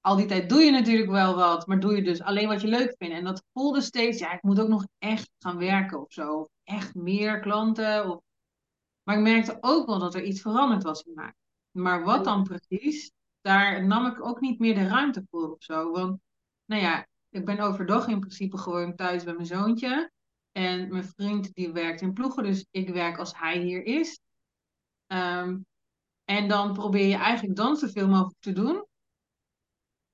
Al 0.00 0.16
die 0.16 0.26
tijd 0.26 0.48
doe 0.48 0.60
je 0.60 0.70
natuurlijk 0.70 1.10
wel 1.10 1.34
wat, 1.34 1.66
maar 1.66 1.80
doe 1.80 1.96
je 1.96 2.02
dus 2.02 2.22
alleen 2.22 2.48
wat 2.48 2.60
je 2.60 2.68
leuk 2.68 2.94
vindt. 2.98 3.14
En 3.14 3.24
dat 3.24 3.44
voelde 3.52 3.80
steeds, 3.80 4.18
ja, 4.18 4.32
ik 4.32 4.42
moet 4.42 4.60
ook 4.60 4.68
nog 4.68 4.86
echt 4.98 5.30
gaan 5.38 5.58
werken 5.58 6.00
of 6.00 6.12
zo 6.12 6.48
echt 6.70 6.94
meer 6.94 7.40
klanten. 7.40 8.10
Of... 8.10 8.20
Maar 9.02 9.16
ik 9.16 9.22
merkte 9.22 9.58
ook 9.60 9.86
wel 9.86 9.98
dat 9.98 10.14
er 10.14 10.22
iets 10.22 10.40
veranderd 10.40 10.82
was 10.82 11.02
in 11.02 11.14
mij. 11.14 11.32
Maar 11.70 12.04
wat 12.04 12.24
dan 12.24 12.44
precies, 12.44 13.12
daar 13.40 13.86
nam 13.86 14.06
ik 14.06 14.24
ook 14.24 14.40
niet 14.40 14.58
meer 14.58 14.74
de 14.74 14.86
ruimte 14.86 15.26
voor 15.30 15.52
of 15.52 15.62
zo. 15.62 15.90
Want, 15.90 16.20
nou 16.64 16.82
ja, 16.82 17.06
ik 17.28 17.44
ben 17.44 17.60
overdag 17.60 18.08
in 18.08 18.20
principe 18.20 18.58
gewoon 18.58 18.94
thuis 18.94 19.24
bij 19.24 19.34
mijn 19.34 19.46
zoontje. 19.46 20.10
En 20.52 20.88
mijn 20.88 21.04
vriend 21.04 21.54
die 21.54 21.72
werkt 21.72 22.00
in 22.00 22.12
ploegen, 22.12 22.42
dus 22.42 22.66
ik 22.70 22.88
werk 22.88 23.18
als 23.18 23.38
hij 23.38 23.58
hier 23.58 23.84
is. 23.84 24.20
Ehm, 25.06 25.58
en 26.24 26.48
dan 26.48 26.72
probeer 26.72 27.06
je 27.06 27.16
eigenlijk 27.16 27.56
dan 27.56 27.76
zoveel 27.76 28.08
mogelijk 28.08 28.40
te 28.40 28.52
doen. 28.52 28.84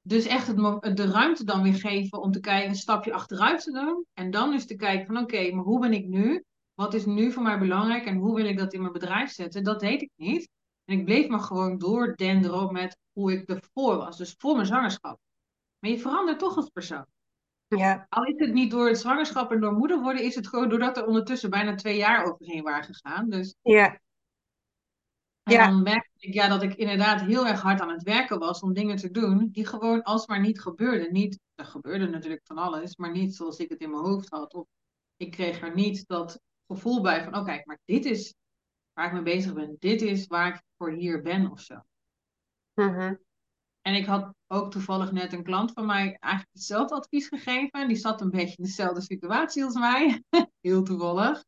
Dus 0.07 0.27
echt 0.27 0.47
het, 0.47 0.57
de 0.97 1.11
ruimte 1.11 1.45
dan 1.45 1.63
weer 1.63 1.75
geven 1.75 2.21
om 2.21 2.33
te 2.33 2.41
kijken, 2.41 2.69
een 2.69 2.75
stapje 2.75 3.13
achteruit 3.13 3.63
te 3.63 3.73
doen. 3.73 4.07
En 4.15 4.31
dan 4.31 4.51
dus 4.51 4.67
te 4.67 4.77
kijken 4.77 5.07
van 5.07 5.19
oké, 5.19 5.53
maar 5.53 5.65
hoe 5.65 5.81
ben 5.81 5.93
ik 5.93 6.07
nu? 6.07 6.45
Wat 6.75 6.95
is 6.95 7.05
nu 7.05 7.33
voor 7.33 7.43
mij 7.43 7.59
belangrijk 7.59 8.05
en 8.05 8.17
hoe 8.17 8.35
wil 8.35 8.45
ik 8.45 8.59
dat 8.59 8.73
in 8.73 8.81
mijn 8.81 8.93
bedrijf 8.93 9.31
zetten? 9.31 9.65
Dat 9.65 9.81
deed 9.81 10.03
ik 10.03 10.11
niet. 10.17 10.49
En 10.85 10.99
ik 10.99 11.05
bleef 11.05 11.29
maar 11.29 11.41
gewoon 11.41 11.79
doordenderen 11.79 12.73
met 12.73 12.99
hoe 13.13 13.33
ik 13.33 13.49
ervoor 13.49 13.97
was. 13.97 14.17
Dus 14.17 14.35
voor 14.39 14.55
mijn 14.55 14.67
zwangerschap. 14.67 15.19
Maar 15.79 15.91
je 15.91 15.99
verandert 15.99 16.39
toch 16.39 16.57
als 16.57 16.69
persoon. 16.69 17.07
Ja. 17.69 18.07
Al 18.09 18.25
is 18.25 18.35
het 18.37 18.53
niet 18.53 18.71
door 18.71 18.89
het 18.89 18.99
zwangerschap 18.99 19.53
en 19.53 19.61
door 19.61 19.73
moeder 19.73 20.01
worden, 20.03 20.23
is 20.23 20.35
het 20.35 20.49
gewoon 20.49 20.69
doordat 20.69 20.97
er 20.97 21.07
ondertussen 21.07 21.51
bijna 21.51 21.75
twee 21.75 21.97
jaar 21.97 22.25
overheen 22.25 22.63
waren 22.63 22.85
gegaan. 22.85 23.31
Dus 23.31 23.55
ja. 23.63 24.01
En 25.47 25.53
ja. 25.53 25.67
dan 25.67 25.83
merkte 25.83 26.11
ik 26.19 26.35
ja, 26.35 26.49
dat 26.49 26.63
ik 26.63 26.75
inderdaad 26.75 27.21
heel 27.21 27.47
erg 27.47 27.61
hard 27.61 27.81
aan 27.81 27.91
het 27.91 28.03
werken 28.03 28.39
was 28.39 28.61
om 28.61 28.73
dingen 28.73 28.97
te 28.97 29.11
doen 29.11 29.49
die 29.53 29.67
gewoon 29.67 30.03
alsmaar 30.03 30.41
niet 30.41 30.61
gebeurden. 30.61 31.13
Niet, 31.13 31.41
er 31.55 31.65
gebeurde 31.65 32.09
natuurlijk 32.09 32.47
van 32.47 32.59
alles, 32.59 32.97
maar 32.97 33.11
niet 33.11 33.35
zoals 33.35 33.59
ik 33.59 33.69
het 33.69 33.81
in 33.81 33.91
mijn 33.91 34.03
hoofd 34.03 34.31
had. 34.31 34.55
Of 34.55 34.67
ik 35.17 35.31
kreeg 35.31 35.61
er 35.61 35.75
niet 35.75 36.07
dat 36.07 36.41
gevoel 36.67 37.03
bij 37.03 37.25
van, 37.25 37.37
oké, 37.37 37.63
maar 37.65 37.79
dit 37.85 38.05
is 38.05 38.35
waar 38.93 39.07
ik 39.07 39.13
mee 39.13 39.23
bezig 39.23 39.55
ben. 39.55 39.77
Dit 39.79 40.03
is 40.03 40.27
waar 40.27 40.55
ik 40.55 40.63
voor 40.77 40.91
hier 40.91 41.23
ben 41.23 41.51
of 41.51 41.61
zo. 41.61 41.81
Mhm. 42.75 43.15
En 43.81 43.95
ik 43.95 44.07
had 44.07 44.35
ook 44.47 44.71
toevallig 44.71 45.13
net 45.13 45.33
een 45.33 45.43
klant 45.43 45.73
van 45.73 45.87
mij 45.87 46.17
eigenlijk 46.21 46.53
hetzelfde 46.53 46.95
advies 46.95 47.29
gegeven. 47.29 47.89
Die 47.89 47.97
zat 47.97 48.21
een 48.21 48.31
beetje 48.31 48.57
in 48.57 48.65
dezelfde 48.65 49.01
situatie 49.01 49.65
als 49.65 49.75
mij. 49.75 50.23
heel 50.61 50.83
toevallig. 50.83 51.45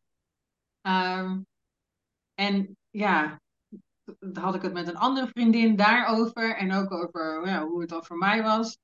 Um, 0.82 1.46
en 2.34 2.76
ja, 2.90 3.40
had 4.32 4.54
ik 4.54 4.62
het 4.62 4.72
met 4.72 4.88
een 4.88 4.96
andere 4.96 5.28
vriendin 5.28 5.76
daarover 5.76 6.56
en 6.56 6.72
ook 6.72 6.92
over 6.92 7.46
ja, 7.46 7.66
hoe 7.66 7.80
het 7.80 7.88
dan 7.88 8.04
voor 8.04 8.16
mij 8.16 8.42
was. 8.42 8.78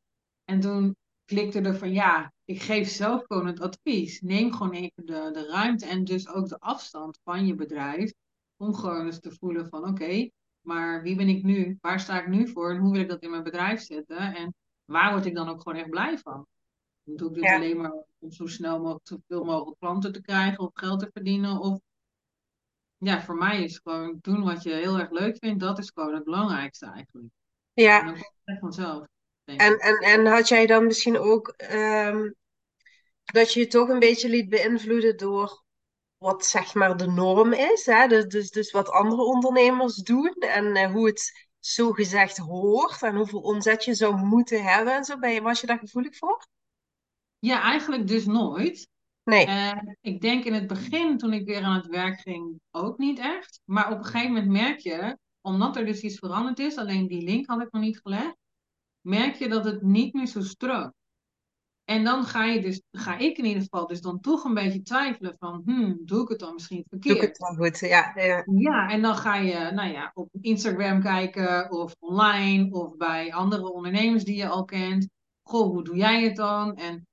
En 0.45 0.61
toen 0.61 0.97
klikte 1.25 1.61
er 1.61 1.77
van 1.77 1.93
ja, 1.93 2.33
ik 2.45 2.63
geef 2.63 2.89
zelf 2.89 3.25
gewoon 3.27 3.47
het 3.47 3.61
advies. 3.61 4.21
Neem 4.21 4.53
gewoon 4.53 4.73
even 4.73 5.07
de, 5.07 5.31
de 5.33 5.47
ruimte 5.47 5.87
en 5.87 6.05
dus 6.05 6.29
ook 6.29 6.49
de 6.49 6.59
afstand 6.59 7.19
van 7.25 7.47
je 7.47 7.55
bedrijf. 7.55 8.13
Om 8.57 8.75
gewoon 8.75 9.07
eens 9.07 9.21
te 9.21 9.37
voelen 9.39 9.69
van 9.69 9.89
oké, 9.89 10.29
maar 10.61 11.03
wie 11.03 11.17
ben 11.17 11.29
ik 11.29 11.43
nu? 11.43 11.79
Waar 11.81 12.01
sta 12.01 12.21
ik 12.21 12.29
nu 12.29 12.49
voor? 12.49 12.71
En 12.71 12.79
hoe 12.79 12.93
wil 12.93 13.01
ik 13.01 13.09
dat 13.09 13.23
in 13.23 13.31
mijn 13.31 13.43
bedrijf 13.43 13.81
zetten? 13.81 14.35
En 14.35 14.55
waar 14.85 15.13
word 15.13 15.27
ik 15.27 15.35
dan 15.35 15.49
ook 15.49 15.63
gewoon 15.63 15.79
echt 15.79 15.91
blij 15.91 16.19
van? 16.19 16.47
Doe 17.03 17.29
ik 17.29 17.35
dit 17.35 17.51
alleen 17.51 17.77
maar 17.77 18.05
om 18.19 18.33
zo 18.33 18.47
snel 18.47 18.79
mogelijk 18.79 19.09
zoveel 19.09 19.45
mogelijk 19.45 19.79
klanten 19.79 20.13
te 20.13 20.21
krijgen 20.21 20.59
of 20.59 20.71
geld 20.75 21.01
te 21.01 21.11
verdienen? 21.13 21.61
Of 21.61 21.81
ja, 23.05 23.23
voor 23.23 23.37
mij 23.37 23.63
is 23.63 23.81
gewoon 23.83 24.19
doen 24.21 24.43
wat 24.43 24.63
je 24.63 24.73
heel 24.73 24.99
erg 24.99 25.11
leuk 25.11 25.37
vindt, 25.39 25.61
dat 25.61 25.79
is 25.79 25.91
gewoon 25.95 26.15
het 26.15 26.25
belangrijkste 26.25 26.87
eigenlijk. 26.87 27.29
En 27.75 27.83
Ja, 27.85 28.05
dan 28.05 28.15
komt 28.15 28.19
het 28.27 28.33
echt 28.45 28.61
vanzelf, 28.61 29.07
denk 29.45 29.61
en, 29.61 29.79
en, 29.79 29.97
en 29.99 30.27
had 30.27 30.49
jij 30.49 30.67
dan 30.67 30.87
misschien 30.87 31.19
ook 31.19 31.49
ehm, 31.49 32.31
dat 33.25 33.53
je 33.53 33.61
je 33.61 33.67
toch 33.67 33.89
een 33.89 33.99
beetje 33.99 34.29
liet 34.29 34.49
beïnvloeden 34.49 35.17
door 35.17 35.63
wat 36.19 36.47
zeg 36.47 36.75
maar 36.75 36.97
de 36.97 37.07
norm 37.07 37.53
is, 37.53 37.87
hè? 37.87 38.07
Dus, 38.09 38.27
dus, 38.27 38.51
dus 38.51 38.71
wat 38.71 38.89
andere 38.91 39.23
ondernemers 39.23 39.97
doen 39.97 40.33
en 40.35 40.77
eh, 40.77 40.93
hoe 40.93 41.07
het 41.07 41.49
zo 41.59 41.93
gezegd 41.93 42.37
hoort 42.37 43.03
en 43.03 43.17
hoeveel 43.17 43.41
omzet 43.41 43.85
je 43.85 43.95
zou 43.95 44.17
moeten 44.17 44.65
hebben 44.65 44.95
en 44.95 45.05
zo. 45.05 45.19
Ben 45.19 45.33
je, 45.33 45.43
was 45.43 45.61
je 45.61 45.67
daar 45.67 45.79
gevoelig 45.79 46.17
voor? 46.17 46.47
Ja, 47.39 47.63
eigenlijk 47.63 48.07
dus 48.09 48.27
nooit. 48.27 48.89
Nee, 49.25 49.47
En 49.47 49.99
ik 50.01 50.21
denk 50.21 50.45
in 50.45 50.53
het 50.53 50.67
begin, 50.67 51.19
toen 51.19 51.33
ik 51.33 51.47
weer 51.47 51.63
aan 51.63 51.77
het 51.77 51.87
werk 51.87 52.21
ging, 52.21 52.61
ook 52.71 52.99
niet 52.99 53.19
echt. 53.19 53.61
Maar 53.65 53.93
op 53.93 53.99
een 53.99 54.05
gegeven 54.05 54.33
moment 54.33 54.51
merk 54.51 54.79
je, 54.79 55.19
omdat 55.41 55.77
er 55.77 55.85
dus 55.85 56.01
iets 56.01 56.19
veranderd 56.19 56.59
is, 56.59 56.77
alleen 56.77 57.07
die 57.07 57.23
link 57.23 57.47
had 57.47 57.61
ik 57.61 57.73
nog 57.73 57.83
niet 57.83 58.01
gelegd, 58.01 58.37
merk 59.01 59.35
je 59.35 59.49
dat 59.49 59.65
het 59.65 59.83
niet 59.83 60.15
meer 60.15 60.27
zo 60.27 60.41
stroomt. 60.41 60.93
En 61.85 62.05
dan 62.05 62.25
ga 62.25 62.45
je 62.45 62.61
dus, 62.61 62.83
ga 62.91 63.19
ik 63.19 63.39
in 63.39 63.45
ieder 63.45 63.63
geval 63.63 63.87
dus 63.87 64.01
dan 64.01 64.21
toch 64.21 64.45
een 64.45 64.55
beetje 64.55 64.83
twijfelen 64.83 65.37
van, 65.39 65.63
hmm, 65.65 66.01
doe 66.05 66.23
ik 66.23 66.29
het 66.29 66.39
dan 66.39 66.55
misschien 66.55 66.85
doe 66.89 67.15
ik 67.15 67.21
het 67.21 67.37
verkeerd? 67.37 67.39
wel 67.39 67.55
goed? 67.55 67.79
Ja, 67.79 68.13
ja, 68.15 68.45
Ja, 68.47 68.91
en 68.91 69.03
dan 69.03 69.17
ga 69.17 69.37
je, 69.37 69.71
nou 69.73 69.93
ja, 69.93 70.11
op 70.15 70.29
Instagram 70.41 71.03
kijken 71.03 71.71
of 71.71 71.95
online 71.99 72.71
of 72.71 72.97
bij 72.97 73.33
andere 73.33 73.73
ondernemers 73.73 74.25
die 74.25 74.37
je 74.37 74.49
al 74.49 74.65
kent. 74.65 75.09
Goh, 75.43 75.71
hoe 75.71 75.85
doe 75.85 75.97
jij 75.97 76.23
het 76.23 76.37
dan? 76.37 76.75
En, 76.75 77.07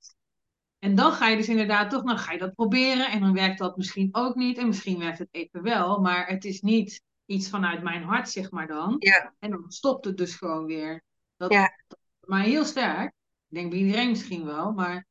en 0.82 0.94
dan 0.94 1.12
ga 1.12 1.28
je 1.28 1.36
dus 1.36 1.48
inderdaad 1.48 1.90
toch, 1.90 2.02
nou 2.02 2.18
ga 2.18 2.32
je 2.32 2.38
dat 2.38 2.54
proberen 2.54 3.10
en 3.10 3.20
dan 3.20 3.32
werkt 3.32 3.58
dat 3.58 3.76
misschien 3.76 4.08
ook 4.12 4.34
niet 4.34 4.58
en 4.58 4.66
misschien 4.66 4.98
werkt 4.98 5.18
het 5.18 5.28
even 5.30 5.62
wel, 5.62 6.00
maar 6.00 6.26
het 6.26 6.44
is 6.44 6.60
niet 6.60 7.02
iets 7.26 7.50
vanuit 7.50 7.82
mijn 7.82 8.02
hart, 8.02 8.30
zeg 8.30 8.50
maar 8.50 8.66
dan. 8.66 8.96
ja, 8.98 9.34
En 9.38 9.50
dan 9.50 9.64
stopt 9.68 10.04
het 10.04 10.16
dus 10.16 10.34
gewoon 10.34 10.66
weer. 10.66 11.02
Dat, 11.36 11.52
ja, 11.52 11.70
dat 11.86 11.98
mij 12.20 12.48
heel 12.48 12.64
sterk. 12.64 13.12
Ik 13.48 13.56
denk 13.56 13.70
bij 13.70 13.78
iedereen 13.78 14.08
misschien 14.08 14.44
wel, 14.44 14.72
maar 14.72 15.06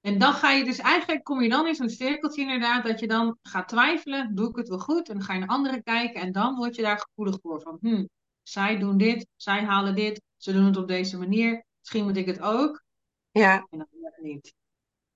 en 0.00 0.18
dan 0.18 0.32
ga 0.32 0.50
je 0.50 0.64
dus 0.64 0.78
eigenlijk, 0.78 1.24
kom 1.24 1.42
je 1.42 1.48
dan 1.48 1.66
in 1.66 1.74
zo'n 1.74 1.88
cirkeltje 1.88 2.42
inderdaad, 2.42 2.84
dat 2.84 3.00
je 3.00 3.06
dan 3.06 3.38
gaat 3.42 3.68
twijfelen, 3.68 4.34
doe 4.34 4.48
ik 4.48 4.56
het 4.56 4.68
wel 4.68 4.78
goed? 4.78 5.08
En 5.08 5.14
dan 5.14 5.24
ga 5.24 5.32
je 5.32 5.38
naar 5.38 5.48
anderen 5.48 5.82
kijken 5.82 6.20
en 6.20 6.32
dan 6.32 6.56
word 6.56 6.76
je 6.76 6.82
daar 6.82 6.98
gevoelig 6.98 7.38
voor. 7.42 7.60
Van, 7.60 7.78
hm, 7.80 8.04
zij 8.42 8.78
doen 8.78 8.96
dit, 8.96 9.26
zij 9.36 9.64
halen 9.64 9.94
dit, 9.94 10.22
ze 10.36 10.52
doen 10.52 10.64
het 10.64 10.76
op 10.76 10.88
deze 10.88 11.18
manier, 11.18 11.64
misschien 11.78 12.04
moet 12.04 12.16
ik 12.16 12.26
het 12.26 12.40
ook. 12.40 12.82
ja. 13.30 13.66
En 13.70 13.78
dat 13.78 13.88
werkt 13.90 14.22
niet. 14.22 14.58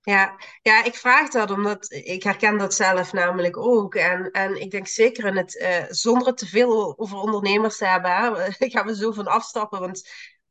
Ja, 0.05 0.35
ja, 0.61 0.83
ik 0.83 0.95
vraag 0.95 1.29
dat 1.29 1.51
omdat 1.51 1.91
ik 1.91 2.23
herken 2.23 2.57
dat 2.57 2.73
zelf 2.73 3.13
namelijk 3.13 3.57
ook. 3.57 3.95
En, 3.95 4.31
en 4.31 4.61
ik 4.61 4.71
denk 4.71 4.87
zeker 4.87 5.25
in 5.25 5.37
het, 5.37 5.57
eh, 5.57 5.83
zonder 5.89 6.27
het 6.27 6.37
te 6.37 6.47
veel 6.47 6.97
over 6.97 7.17
ondernemers 7.17 7.77
te 7.77 7.85
hebben, 7.85 8.11
hè, 8.11 8.69
gaan 8.69 8.85
we 8.85 8.95
zo 8.95 9.11
van 9.11 9.27
afstappen. 9.27 9.79
Want 9.79 9.97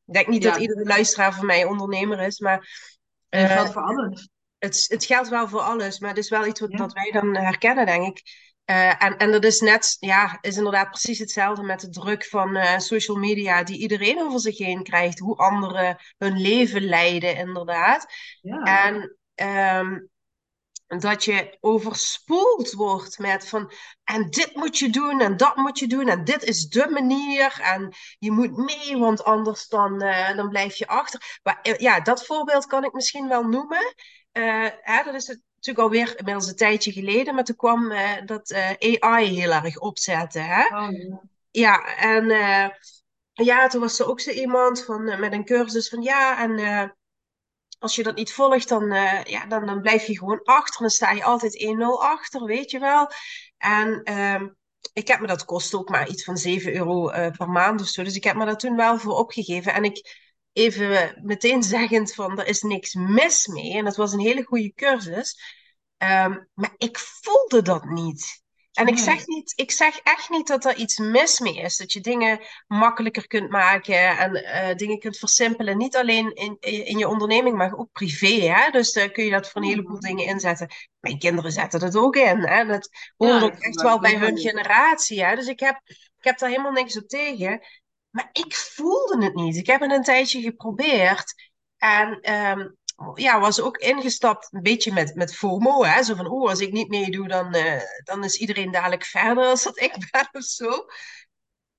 ik 0.04 0.14
denk 0.14 0.26
niet 0.26 0.42
dat 0.42 0.56
iedere 0.56 0.84
luisteraar 0.84 1.34
van 1.34 1.46
mij 1.46 1.64
ondernemer 1.64 2.20
is, 2.20 2.38
maar 2.38 2.56
dat 3.28 3.40
eh, 3.40 3.50
geldt 3.50 3.72
voor 3.72 3.82
alles. 3.82 4.28
het, 4.58 4.84
het 4.88 5.04
geldt 5.04 5.28
wel 5.28 5.48
voor 5.48 5.60
alles. 5.60 5.98
Maar 5.98 6.10
het 6.10 6.18
is 6.18 6.30
wel 6.30 6.46
iets 6.46 6.60
wat, 6.60 6.70
Ja, 6.70 6.76
dat 6.76 6.92
wij 6.92 7.10
dan 7.10 7.36
herkennen, 7.36 7.86
denk 7.86 8.06
ik. 8.06 8.22
Eh, 8.64 9.02
en, 9.02 9.16
en 9.16 9.32
dat 9.32 9.44
is 9.44 9.60
net, 9.60 9.96
ja, 10.00 10.38
is 10.40 10.56
inderdaad 10.56 10.88
precies 10.90 11.18
hetzelfde 11.18 11.62
met 11.62 11.80
de 11.80 11.88
druk 11.88 12.24
van 12.24 12.80
social 12.80 13.16
media 13.16 13.62
die 13.62 13.78
iedereen 13.78 14.20
over 14.20 14.40
zich 14.40 14.58
heen 14.58 14.82
krijgt. 14.82 15.18
Hoe 15.18 15.36
anderen 15.36 15.96
hun 16.18 16.40
leven 16.40 16.82
leiden, 16.84 17.36
inderdaad. 17.36 18.06
ja, 18.40 18.88
En 18.88 19.18
ehm, 19.34 19.98
dat 20.86 21.24
je 21.24 21.56
overspoeld 21.60 22.72
wordt 22.72 23.18
met 23.18 23.48
van, 23.48 23.72
en 24.04 24.30
dit 24.30 24.54
moet 24.54 24.78
je 24.78 24.90
doen 24.90 25.20
en 25.20 25.36
dat 25.36 25.56
moet 25.56 25.78
je 25.78 25.86
doen 25.86 26.08
en 26.08 26.24
dit 26.24 26.42
is 26.42 26.68
de 26.68 26.88
manier 26.90 27.60
en 27.60 27.92
je 28.18 28.30
moet 28.30 28.56
mee, 28.56 28.98
want 28.98 29.24
anders 29.24 29.68
dan, 29.68 30.02
eh, 30.02 30.36
dan 30.36 30.48
blijf 30.48 30.76
je 30.76 30.86
achter. 30.86 31.38
Maar 31.42 31.58
eh, 31.62 31.78
ja, 31.78 32.00
dat 32.00 32.26
voorbeeld 32.26 32.66
kan 32.66 32.84
ik 32.84 32.92
misschien 32.92 33.28
wel 33.28 33.42
noemen. 33.42 33.94
Eh, 34.32 34.68
hè, 34.80 35.02
dat 35.04 35.14
is 35.14 35.26
het, 35.26 35.40
natuurlijk 35.54 35.84
alweer 35.84 36.18
inmiddels 36.18 36.48
een 36.48 36.56
tijdje 36.56 36.92
geleden, 36.92 37.34
maar 37.34 37.44
toen 37.44 37.56
kwam 37.56 37.92
dat 38.24 38.54
AI 38.78 39.40
heel 39.40 39.50
erg 39.50 39.78
opzetten. 39.78 40.44
Hè? 40.44 40.66
oh, 40.66 40.90
ja, 40.90 41.20
Ja, 41.50 41.96
en 41.96 42.26
ja, 43.32 43.68
toen 43.68 43.80
was 43.80 43.98
er 43.98 44.08
ook 44.08 44.20
zo 44.20 44.30
iemand 44.30 44.84
van, 44.84 45.20
met 45.20 45.32
een 45.32 45.44
cursus 45.44 45.88
van 45.88 46.02
ja, 46.02 46.42
en... 46.42 46.96
eh, 47.84 47.90
als 47.90 47.96
je 47.96 48.02
dat 48.02 48.16
niet 48.16 48.32
volgt, 48.32 48.68
dan, 48.68 48.92
eh, 48.92 49.24
ja, 49.24 49.46
dan, 49.46 49.66
dan 49.66 49.80
blijf 49.80 50.06
je 50.06 50.18
gewoon 50.18 50.42
achter. 50.42 50.80
Dan 50.80 50.90
sta 50.90 51.10
je 51.10 51.24
altijd 51.24 51.54
1-0 51.62 52.02
achter, 52.02 52.44
weet 52.44 52.70
je 52.70 52.78
wel. 52.78 53.10
En 53.58 54.02
ehm, 54.02 54.48
ik 54.92 55.08
heb 55.08 55.20
me 55.20 55.26
dat 55.26 55.44
kost 55.44 55.74
ook 55.74 55.88
maar 55.88 56.08
iets 56.08 56.24
van 56.24 56.36
7 56.36 56.74
euro 56.74 57.08
eh, 57.08 57.36
per 57.36 57.48
maand 57.48 57.80
of 57.80 57.86
zo. 57.86 58.02
Dus 58.02 58.16
ik 58.16 58.24
heb 58.24 58.36
me 58.36 58.44
daar 58.44 58.56
toen 58.56 58.76
wel 58.76 58.98
voor 58.98 59.14
opgegeven. 59.14 59.72
En 59.74 59.84
ik 59.84 60.22
even 60.52 61.20
meteen 61.22 61.62
zeggend 61.76 62.14
van, 62.14 62.38
er 62.38 62.46
is 62.46 62.62
niks 62.62 62.94
mis 62.94 63.46
mee. 63.46 63.76
En 63.76 63.84
dat 63.84 63.96
was 63.96 64.12
een 64.12 64.20
hele 64.20 64.44
goede 64.44 64.72
cursus. 64.74 65.62
Ehm, 65.98 66.38
maar 66.54 66.74
ik 66.76 66.98
voelde 66.98 67.62
dat 67.62 67.84
niet. 67.84 68.43
En 68.74 68.86
ik 68.86 68.98
zeg 68.98 69.26
niet, 69.26 69.52
ik 69.56 69.70
zeg 69.70 69.98
echt 69.98 70.30
niet 70.30 70.46
dat 70.46 70.64
er 70.64 70.76
iets 70.76 70.98
mis 70.98 71.40
mee 71.40 71.56
is. 71.56 71.76
Dat 71.76 71.92
je 71.92 72.00
dingen 72.00 72.40
makkelijker 72.66 73.26
kunt 73.26 73.50
maken 73.50 74.18
en 74.18 74.34
eh, 74.34 74.76
dingen 74.76 74.98
kunt 74.98 75.18
versimpelen. 75.18 75.76
Niet 75.76 75.96
alleen 75.96 76.34
in, 76.34 76.56
in 76.60 76.98
je 76.98 77.08
onderneming, 77.08 77.56
maar 77.56 77.76
ook 77.76 77.92
privé. 77.92 78.50
Hè? 78.50 78.70
Dus 78.70 78.92
dan 78.92 79.12
kun 79.12 79.24
je 79.24 79.30
dat 79.30 79.50
voor 79.50 79.62
een 79.62 79.68
heleboel 79.68 80.00
dingen 80.00 80.26
inzetten. 80.26 80.68
Mijn 81.00 81.18
kinderen 81.18 81.52
zetten 81.52 81.80
dat 81.80 81.96
ook 81.96 82.16
in. 82.16 82.40
Hè? 82.40 82.64
Dat 82.64 82.88
hoort 83.16 83.40
ja, 83.40 83.46
ook 83.46 83.58
echt 83.58 83.82
wel 83.82 83.92
het 83.92 84.00
bij 84.00 84.16
hun 84.16 84.38
generatie. 84.38 85.24
Hè? 85.24 85.34
Dus 85.34 85.46
ik 85.46 85.60
heb, 85.60 85.80
ik 85.86 86.24
heb 86.24 86.38
daar 86.38 86.50
helemaal 86.50 86.72
niks 86.72 86.98
op 86.98 87.08
tegen. 87.08 87.60
Maar 88.10 88.28
ik 88.32 88.54
voelde 88.54 89.24
het 89.24 89.34
niet. 89.34 89.56
Ik 89.56 89.66
heb 89.66 89.80
het 89.80 89.90
een 89.90 90.02
tijdje 90.02 90.40
geprobeerd. 90.40 91.34
En 91.76 92.20
ehm, 92.20 92.68
ja, 93.14 93.40
was 93.40 93.60
ook 93.60 93.76
ingestapt 93.76 94.48
een 94.52 94.62
beetje 94.62 94.92
met, 94.92 95.14
met 95.14 95.36
FOMO. 95.36 95.84
Hè? 95.84 96.02
Zo 96.02 96.14
van, 96.14 96.26
oh, 96.26 96.48
als 96.48 96.60
ik 96.60 96.72
niet 96.72 96.88
meedoe, 96.88 97.28
dan, 97.28 97.54
eh, 97.54 97.80
dan 98.04 98.24
is 98.24 98.36
iedereen 98.36 98.70
dadelijk 98.70 99.04
verder 99.04 99.44
als 99.44 99.62
dat 99.62 99.80
ik 99.80 99.92
ben 100.10 100.28
of 100.32 100.44
zo. 100.44 100.86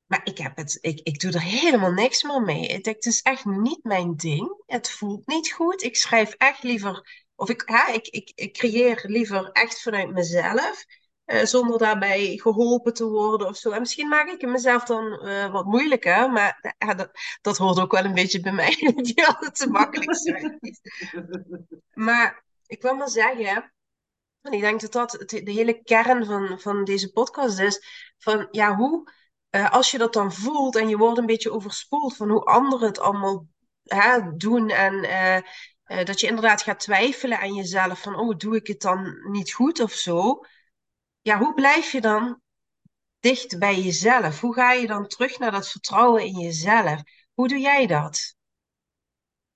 Maar 0.06 0.22
ik 0.24 0.38
heb 0.38 0.58
het, 0.58 0.78
ik, 0.82 1.00
ik 1.04 1.20
doe 1.20 1.32
er 1.32 1.42
helemaal 1.42 1.92
niks 1.92 2.24
meer 2.24 2.42
mee. 2.42 2.72
Het, 2.72 3.06
is 3.06 3.22
echt 3.22 3.46
niet 3.46 3.84
mijn 3.84 4.16
ding. 4.16 4.64
Het 4.66 4.92
voelt 4.92 5.28
niet 5.28 5.52
goed. 5.52 5.84
Ik 5.84 5.96
schrijf 5.96 6.34
echt 6.34 6.64
liever, 6.64 7.26
of 7.36 7.50
ik, 7.50 7.64
hè, 7.66 7.94
ik, 7.94 8.08
ik, 8.08 8.32
ik 8.36 8.54
creëer 8.54 9.04
liever 9.08 9.52
echt 9.52 9.82
vanuit 9.82 10.12
mezelf. 10.12 10.86
Eh, 11.26 11.46
zonder 11.46 11.78
daarbij 11.78 12.38
geholpen 12.38 12.94
te 12.94 13.06
worden 13.06 13.48
of 13.48 13.58
zo. 13.58 13.72
En 13.72 13.80
misschien 13.80 14.08
maak 14.08 14.28
ik 14.28 14.42
het 14.42 14.50
mezelf 14.50 14.84
dan 14.84 15.20
eh, 15.20 15.52
wat 15.52 15.66
moeilijker. 15.66 16.32
Maar 16.32 16.76
dat, 16.98 17.10
dat 17.42 17.58
hoort 17.58 17.80
ook 17.80 17.92
wel 17.92 18.06
een 18.06 18.14
beetje 18.14 18.40
bij 18.40 18.52
mij. 18.52 18.76
Die 18.96 19.28
altijd 19.28 19.56
te 19.56 19.70
makkelijk 19.70 20.16
zijn. 20.16 20.60
Maar 21.94 22.44
ik 22.66 22.82
wil 22.82 22.96
maar 22.96 23.10
zeggen, 23.10 23.74
en 24.42 24.52
ik 24.52 24.62
denk 24.62 24.82
dat 24.82 24.92
dat 24.92 25.24
de 25.28 25.52
hele 25.52 25.82
kern 25.84 26.26
van, 26.26 26.60
van 26.60 26.84
deze 26.84 27.12
podcast 27.12 27.60
is. 27.60 27.86
Van 28.18 28.48
ja, 28.52 28.76
hoe, 28.76 29.12
eh, 29.50 29.72
als 29.72 29.92
je 29.92 29.98
dat 29.98 30.14
dan 30.14 30.34
voelt 30.34 30.76
en 30.76 30.90
je 30.90 30.98
wordt 30.98 31.18
een 31.18 31.26
beetje 31.26 31.52
overspoeld 31.52 32.16
van 32.16 32.30
hoe 32.30 32.44
anderen 32.44 32.88
het 32.88 33.00
allemaal 33.00 33.48
hè, 33.84 34.36
doen. 34.38 34.70
En 34.70 35.02
dat 36.06 36.20
je 36.20 36.28
inderdaad 36.28 36.62
gaat 36.62 36.80
twijfelen 36.80 37.40
aan 37.40 37.54
jezelf. 37.54 38.02
Van 38.02 38.16
oh, 38.16 38.38
doe 38.38 38.56
ik 38.56 38.68
het 38.68 38.82
dan 38.82 39.30
niet 39.32 39.54
goed 39.54 39.80
of 39.80 39.92
zo? 39.92 40.40
Ja, 41.26 41.38
hoe 41.38 41.54
blijf 41.54 41.92
je 41.92 42.02
dan 42.02 42.42
dicht 43.20 43.60
bij 43.60 43.82
jezelf? 43.82 44.40
Hoe 44.42 44.54
ga 44.54 44.72
je 44.72 44.88
dan 44.88 45.08
terug 45.08 45.40
naar 45.40 45.52
dat 45.52 45.70
vertrouwen 45.70 46.24
in 46.26 46.40
jezelf? 46.40 47.02
Hoe 47.34 47.48
doe 47.48 47.60
jij 47.60 47.88
dat? 47.88 48.36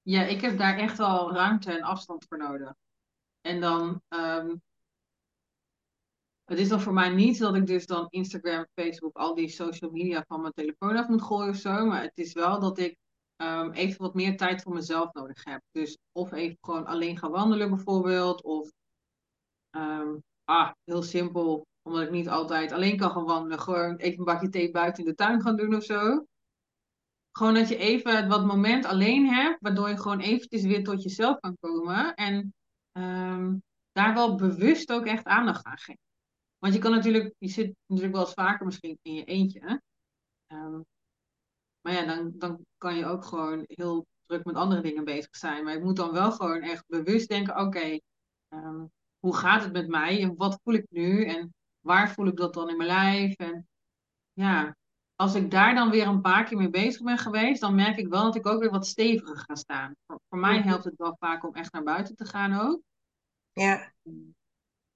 Ja, 0.01 0.23
ik 0.23 0.41
heb 0.41 0.57
daar 0.57 0.77
echt 0.77 0.97
wel 0.97 1.33
ruimte 1.33 1.71
en 1.71 1.81
afstand 1.81 2.25
voor 2.27 2.37
nodig. 2.37 2.73
En 3.41 3.59
dan, 3.59 4.01
ehm, 4.07 4.55
Het 6.45 6.59
is 6.59 6.69
dan 6.69 6.81
voor 6.81 6.93
mij 6.93 7.09
niet 7.09 7.39
dat 7.39 7.55
ik 7.55 7.65
dus 7.67 7.85
dan 7.85 8.07
Instagram, 8.09 8.67
Facebook, 8.75 9.17
al 9.17 9.35
die 9.35 9.49
social 9.49 9.91
media 9.91 10.23
van 10.27 10.41
mijn 10.41 10.53
telefoon 10.53 10.97
af 10.97 11.07
moet 11.07 11.21
gooien 11.21 11.49
of 11.49 11.55
zo. 11.55 11.85
Maar 11.85 12.01
het 12.01 12.17
is 12.17 12.33
wel 12.33 12.59
dat 12.59 12.79
ik 12.79 12.97
ehm, 13.35 13.71
even 13.71 14.01
wat 14.01 14.13
meer 14.13 14.37
tijd 14.37 14.61
voor 14.61 14.73
mezelf 14.73 15.13
nodig 15.13 15.43
heb. 15.43 15.61
Dus 15.71 15.97
of 16.11 16.31
even 16.31 16.57
gewoon 16.61 16.85
alleen 16.85 17.17
gaan 17.17 17.31
wandelen 17.31 17.69
bijvoorbeeld. 17.69 18.43
Of 18.43 18.71
ehm, 19.69 20.15
ah, 20.49 20.71
heel 20.83 21.03
simpel, 21.03 21.67
omdat 21.81 22.01
ik 22.01 22.11
niet 22.11 22.29
altijd 22.29 22.71
alleen 22.71 22.97
kan 22.97 23.11
gaan 23.11 23.25
wandelen. 23.25 23.59
Gewoon 23.59 23.95
even 23.95 24.19
een 24.19 24.25
bakje 24.25 24.49
thee 24.49 24.71
buiten 24.71 25.03
in 25.03 25.09
de 25.09 25.15
tuin 25.15 25.41
gaan 25.41 25.55
doen 25.55 25.75
of 25.75 25.83
zo. 25.83 26.25
Gewoon 27.31 27.53
dat 27.53 27.67
je 27.67 27.77
even 27.77 28.27
wat 28.27 28.45
moment 28.45 28.85
alleen 28.85 29.27
hebt, 29.27 29.61
waardoor 29.61 29.89
je 29.89 29.97
gewoon 29.97 30.19
eventjes 30.19 30.63
weer 30.63 30.83
tot 30.83 31.03
jezelf 31.03 31.39
kan 31.39 31.57
komen. 31.59 32.15
En 32.15 32.53
ehm, 32.91 33.57
daar 33.91 34.13
wel 34.13 34.35
bewust 34.35 34.91
ook 34.91 35.05
echt 35.05 35.25
aandacht 35.25 35.65
aan 35.65 35.77
geven. 35.77 36.01
Want 36.57 36.73
je 36.73 36.79
kan 36.79 36.91
natuurlijk, 36.91 37.33
je 37.37 37.47
zit 37.47 37.75
natuurlijk 37.85 38.15
wel 38.15 38.25
eens 38.25 38.33
vaker 38.33 38.65
misschien 38.65 38.99
in 39.01 39.13
je 39.13 39.23
eentje. 39.23 39.81
Ehm, 40.47 40.79
maar 41.81 41.93
ja, 41.93 42.05
dan, 42.05 42.31
dan 42.37 42.65
kan 42.77 42.95
je 42.95 43.05
ook 43.05 43.25
gewoon 43.25 43.63
heel 43.67 44.05
druk 44.25 44.45
met 44.45 44.55
andere 44.55 44.81
dingen 44.81 45.03
bezig 45.05 45.35
zijn. 45.35 45.63
Maar 45.63 45.73
je 45.73 45.83
moet 45.83 45.95
dan 45.95 46.11
wel 46.11 46.31
gewoon 46.31 46.61
echt 46.61 46.83
bewust 46.87 47.29
denken, 47.29 47.57
oké, 47.59 47.99
ehm, 48.47 48.85
hoe 49.19 49.35
gaat 49.35 49.63
het 49.63 49.73
met 49.73 49.87
mij 49.87 50.21
en 50.21 50.35
wat 50.37 50.59
voel 50.63 50.73
ik 50.73 50.85
nu? 50.89 51.25
En 51.25 51.53
waar 51.79 52.11
voel 52.13 52.27
ik 52.27 52.37
dat 52.37 52.53
dan 52.53 52.69
in 52.69 52.77
mijn 52.77 52.89
lijf? 52.89 53.35
En 53.35 53.67
ja, 54.33 54.75
als 55.15 55.35
ik 55.35 55.51
daar 55.51 55.75
dan 55.75 55.89
weer 55.89 56.07
een 56.07 56.21
paar 56.21 56.43
keer 56.43 56.57
mee 56.57 56.69
bezig 56.69 57.03
ben 57.03 57.17
geweest, 57.17 57.61
dan 57.61 57.75
merk 57.75 57.97
ik 57.97 58.07
wel 58.07 58.23
dat 58.23 58.35
ik 58.35 58.47
ook 58.47 58.59
weer 58.59 58.71
wat 58.71 58.87
steviger 58.87 59.37
ga 59.37 59.55
staan. 59.55 59.95
Voor, 60.07 60.19
voor 60.29 60.39
mij 60.39 60.57
Mhm. 60.59 60.67
helpt 60.67 60.83
het 60.83 60.97
wel 60.97 61.15
vaak 61.19 61.43
om 61.47 61.55
echt 61.55 61.73
naar 61.73 61.83
buiten 61.83 62.15
te 62.15 62.25
gaan 62.25 62.59
ook. 62.59 62.81
Ja. 63.53 63.91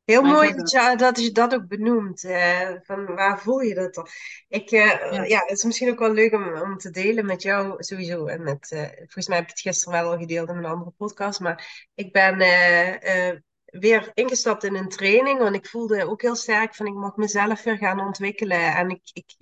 Heel 0.04 0.22
Maar 0.22 0.32
mooi 0.32 0.54
dat 0.54 0.72
je, 0.72 0.94
dat 0.98 1.20
je 1.22 1.32
dat 1.32 1.54
ook 1.54 1.68
benoemt. 1.68 2.24
eh, 2.24 2.70
van 2.82 3.06
waar 3.06 3.40
voel 3.40 3.60
je 3.60 3.74
dat 3.74 3.94
dan? 3.94 4.08
Ik, 4.48 4.72
eh, 4.72 5.12
Ja. 5.12 5.24
ja. 5.24 5.40
het 5.40 5.52
is 5.58 5.64
misschien 5.64 5.90
ook 5.92 6.00
wel 6.00 6.14
leuk 6.14 6.34
om, 6.34 6.58
om 6.62 6.78
te 6.78 6.90
delen 6.90 7.26
met 7.26 7.42
jou 7.42 7.84
sowieso. 7.84 8.26
En 8.26 8.44
met, 8.44 8.72
eh, 8.72 8.90
volgens 8.98 9.28
mij 9.28 9.38
heb 9.38 9.46
ik 9.46 9.52
het 9.52 9.62
gisteren 9.62 10.02
wel 10.02 10.12
al 10.12 10.18
gedeeld 10.20 10.50
in 10.50 10.56
een 10.56 10.66
andere 10.66 10.92
podcast. 10.92 11.40
Maar 11.40 11.88
ik 11.96 12.12
ben 12.12 12.38
weer 13.80 14.12
ingestapt 14.14 14.64
in 14.64 14.76
een 14.76 14.90
training. 14.90 15.40
Want 15.40 15.56
ik 15.56 15.68
voelde 15.68 16.06
ook 16.06 16.22
heel 16.22 16.36
sterk 16.36 16.76
van 16.76 16.86
ik 16.86 16.94
mag 16.94 17.16
mezelf 17.16 17.64
weer 17.64 17.78
gaan 17.78 18.00
ontwikkelen. 18.00 18.76
En 18.76 18.90
ik, 18.90 19.02
ik, 19.14 19.36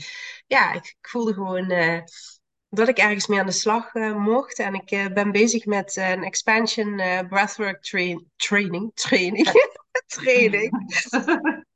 ja, 0.48 0.74
ik, 0.74 0.86
ik 0.86 1.08
voelde 1.10 1.34
gewoon 1.34 1.70
eh, 1.70 2.00
dat 2.70 2.88
ik 2.88 2.98
ergens 2.98 3.28
mee 3.28 3.40
aan 3.40 3.46
de 3.46 3.52
slag 3.52 3.94
eh, 3.94 4.16
mocht. 4.16 4.60
En 4.60 4.74
ik 4.74 4.92
eh, 4.92 5.06
ben 5.08 5.32
bezig 5.32 5.66
met 5.66 5.96
een 5.96 6.24
expansion 6.24 6.96
breathwork 7.30 7.82
train, 7.82 8.30
training. 8.36 8.92
Training. 8.94 9.50
training. 10.06 10.72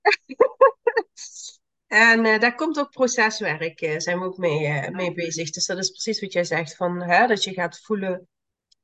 En 1.87 2.23
daar 2.23 2.55
komt 2.55 2.79
ook 2.79 2.91
proceswerk, 2.91 3.95
zijn 3.97 4.19
we 4.19 4.25
ook 4.25 4.37
mee, 4.37 4.91
mee 4.91 5.13
bezig. 5.13 5.49
Dus 5.49 5.65
dat 5.65 5.77
is 5.77 5.89
precies 5.89 6.21
wat 6.21 6.33
jij 6.33 6.43
zegt, 6.43 6.75
van, 6.75 7.01
hè, 7.01 7.27
dat 7.27 7.43
je 7.43 7.53
gaat 7.53 7.79
voelen 7.79 8.27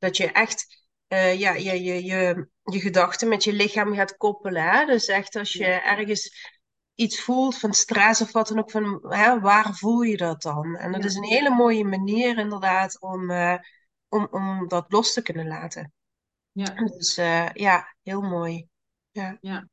dat 0.01 0.17
je 0.17 0.31
echt 0.31 0.80
eh, 1.11 1.39
ja, 1.39 1.53
je, 1.53 1.83
je, 1.83 2.03
je, 2.03 2.47
je 2.63 2.79
gedachten 2.79 3.27
met 3.27 3.43
je 3.43 3.53
lichaam 3.53 3.93
gaat 3.95 4.17
koppelen. 4.17 4.63
Hè? 4.63 4.85
Dus 4.85 5.05
echt 5.07 5.35
als 5.35 5.51
je 5.53 5.65
ergens 5.65 6.49
iets 6.95 7.21
voelt 7.21 7.57
van 7.59 7.73
stress 7.73 8.21
of 8.21 8.31
wat 8.31 8.47
dan 8.47 8.59
ook, 8.59 8.71
van, 8.71 9.05
hè, 9.13 9.39
waar 9.39 9.75
voel 9.75 10.01
je 10.01 10.17
dat 10.17 10.41
dan? 10.41 10.75
En 10.77 10.91
dat 10.91 11.01
Ja. 11.01 11.07
is 11.07 11.15
een 11.15 11.23
hele 11.23 11.49
mooie 11.55 11.85
manier 11.85 12.37
inderdaad 12.37 13.01
om, 13.01 13.29
eh, 13.31 13.55
om, 14.09 14.27
om 14.31 14.67
dat 14.67 14.85
los 14.91 15.13
te 15.13 15.21
kunnen 15.21 15.47
laten. 15.47 15.93
Ja, 16.51 16.85
Dus 16.85 17.17
eh, 17.17 17.49
ja, 17.53 17.95
heel 18.03 18.21
mooi. 18.21 18.67
Ja, 19.11 19.37
ja. 19.39 19.67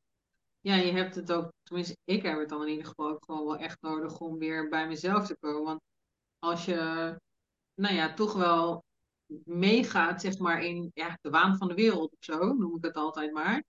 Ja, 0.60 0.74
je 0.76 0.92
hebt 0.92 1.14
het 1.14 1.32
ook, 1.32 1.52
tenminste, 1.62 1.96
ik 2.04 2.22
heb 2.22 2.38
het 2.38 2.48
dan 2.48 2.62
in 2.62 2.68
ieder 2.68 2.86
geval 2.86 3.10
ook 3.10 3.24
gewoon 3.24 3.46
wel 3.46 3.56
echt 3.58 3.82
nodig 3.82 4.20
om 4.20 4.38
weer 4.38 4.68
bij 4.68 4.88
mezelf 4.88 5.26
te 5.26 5.36
komen. 5.40 5.64
Want 5.64 5.80
als 6.38 6.64
je, 6.64 6.74
nou 7.74 7.94
ja, 7.94 8.14
toch 8.14 8.32
wel 8.34 8.84
meegaat, 9.44 10.20
zeg 10.20 10.38
maar, 10.38 10.62
in 10.62 10.90
ja, 10.94 11.18
de 11.20 11.30
waan 11.30 11.56
van 11.56 11.68
de 11.68 11.74
wereld 11.74 12.12
of 12.12 12.18
zo, 12.24 12.52
noem 12.54 12.76
ik 12.76 12.84
het 12.84 12.94
altijd 12.94 13.32
maar. 13.32 13.62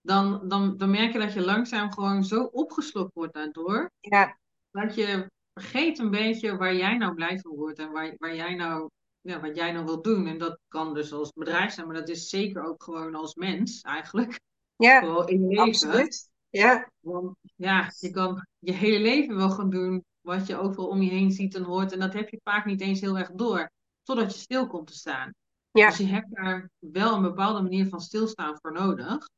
Dan, 0.00 0.48
dan, 0.48 0.76
dan 0.76 0.90
merk 0.90 1.12
je 1.12 1.18
dat 1.18 1.32
je 1.32 1.40
langzaam 1.40 1.92
gewoon 1.92 2.24
zo 2.24 2.42
opgeslokt 2.42 3.14
wordt 3.14 3.34
daardoor. 3.34 3.90
ja, 4.00 4.38
Dat 4.70 4.94
je 4.94 5.30
vergeet 5.52 5.98
een 5.98 6.10
beetje 6.10 6.56
waar 6.56 6.74
jij 6.74 6.96
nou 6.96 7.14
blij 7.14 7.38
van 7.38 7.54
wordt 7.54 7.78
en 7.78 7.90
waar, 7.90 8.14
waar 8.18 8.34
jij 8.34 8.54
nou, 8.54 8.90
ja, 9.20 9.40
wat 9.40 9.56
jij 9.56 9.72
nou 9.72 9.84
wilt 9.84 10.04
doen. 10.04 10.26
En 10.26 10.38
dat 10.38 10.58
kan 10.68 10.94
dus 10.94 11.12
als 11.12 11.32
bedrijf 11.32 11.72
zijn, 11.72 11.86
maar 11.86 11.96
dat 11.96 12.08
is 12.08 12.28
zeker 12.28 12.62
ook 12.64 12.82
gewoon 12.82 13.14
als 13.14 13.34
mens 13.34 13.80
eigenlijk. 13.80 14.40
ja, 14.76 15.00
Vooral 15.00 15.28
in 15.28 15.40
je 15.40 15.46
leven. 15.48 15.68
absoluut. 15.68 16.30
Ja, 16.50 16.90
Want 17.00 17.36
ja, 17.56 17.92
je 17.98 18.10
kan 18.10 18.46
je 18.58 18.72
hele 18.72 18.98
leven 19.00 19.36
wel 19.36 19.50
gaan 19.50 19.70
doen 19.70 20.04
wat 20.20 20.46
je 20.46 20.56
overal 20.56 20.88
om 20.88 21.02
je 21.02 21.10
heen 21.10 21.30
ziet 21.30 21.54
en 21.54 21.62
hoort. 21.62 21.92
En 21.92 21.98
dat 21.98 22.12
heb 22.12 22.28
je 22.28 22.40
vaak 22.44 22.64
niet 22.64 22.80
eens 22.80 23.00
heel 23.00 23.18
erg 23.18 23.30
door, 23.30 23.70
totdat 24.08 24.34
je 24.34 24.40
stil 24.40 24.66
komt 24.66 24.86
te 24.86 24.92
staan. 24.92 25.34
ja, 25.72 25.88
Dus 25.88 25.96
je 25.96 26.06
hebt 26.06 26.34
daar 26.34 26.70
wel 26.78 27.14
een 27.16 27.22
bepaalde 27.22 27.62
manier 27.62 27.88
van 27.88 28.00
stilstaan 28.00 28.58
voor 28.60 28.72
nodig. 28.72 29.28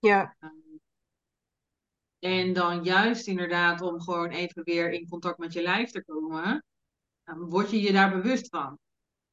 ja, 0.00 0.34
En 2.18 2.52
dan 2.52 2.84
juist 2.84 3.26
inderdaad 3.26 3.80
om 3.80 4.00
gewoon 4.00 4.28
even 4.30 4.64
weer 4.64 4.90
in 4.90 5.08
contact 5.08 5.38
met 5.38 5.52
je 5.52 5.62
lijf 5.62 5.90
te 5.90 6.04
komen, 6.04 6.64
dan 7.24 7.38
word 7.38 7.70
je 7.70 7.80
je 7.80 7.92
daar 7.92 8.10
bewust 8.10 8.48
van. 8.48 8.78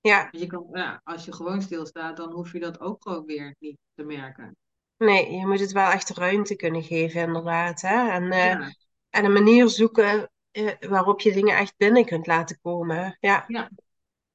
ja. 0.02 0.30
Je 0.32 0.48
kan, 0.48 0.68
ja, 0.74 1.02
als 1.04 1.26
je 1.26 1.34
gewoon 1.34 1.62
stilstaat, 1.62 2.18
dan 2.18 2.32
hoef 2.32 2.52
je 2.52 2.60
dat 2.60 2.80
ook 2.80 3.02
gewoon 3.04 3.26
weer 3.26 3.56
niet 3.60 3.78
te 3.94 4.04
merken. 4.04 4.56
Nee, 4.98 5.32
je 5.32 5.48
moet 5.48 5.60
het 5.60 5.72
wel 5.72 5.90
echt 5.92 6.10
ruimte 6.10 6.56
kunnen 6.56 6.84
geven, 6.84 7.22
inderdaad. 7.22 7.82
Hè? 7.82 8.10
En, 8.12 8.32
eh, 8.32 8.52
Ja, 8.52 8.72
en 9.10 9.26
een 9.26 9.34
manier 9.34 9.70
zoeken 9.70 10.32
eh, 10.52 10.72
waarop 10.90 11.22
je 11.22 11.32
dingen 11.34 11.58
echt 11.58 11.74
binnen 11.78 12.06
kunt 12.06 12.28
laten 12.28 12.60
komen. 12.62 13.18
Ja, 13.20 13.46
ja, 13.48 13.70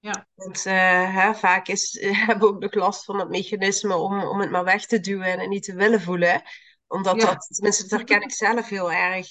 ja, 0.06 0.26
want 0.34 0.66
eh, 0.66 1.14
hè, 1.14 1.34
vaak 1.34 1.68
is, 1.68 1.98
hebben 2.26 2.48
we 2.48 2.54
ook 2.54 2.60
nog 2.60 2.74
last 2.74 3.04
van 3.04 3.18
het 3.18 3.28
mechanisme 3.28 3.96
om, 3.96 4.22
om 4.22 4.40
het 4.40 4.50
maar 4.50 4.64
weg 4.64 4.86
te 4.86 5.00
duwen 5.00 5.38
en 5.38 5.48
niet 5.48 5.62
te 5.62 5.74
willen 5.74 6.00
voelen. 6.00 6.42
Omdat 6.86 7.16
Ja. 7.20 7.26
dat, 7.26 7.48
tenminste, 7.50 7.82
dat 7.82 7.90
herken 7.90 8.22
ik 8.22 8.32
zelf 8.32 8.68
heel 8.68 8.92
erg. 8.92 9.30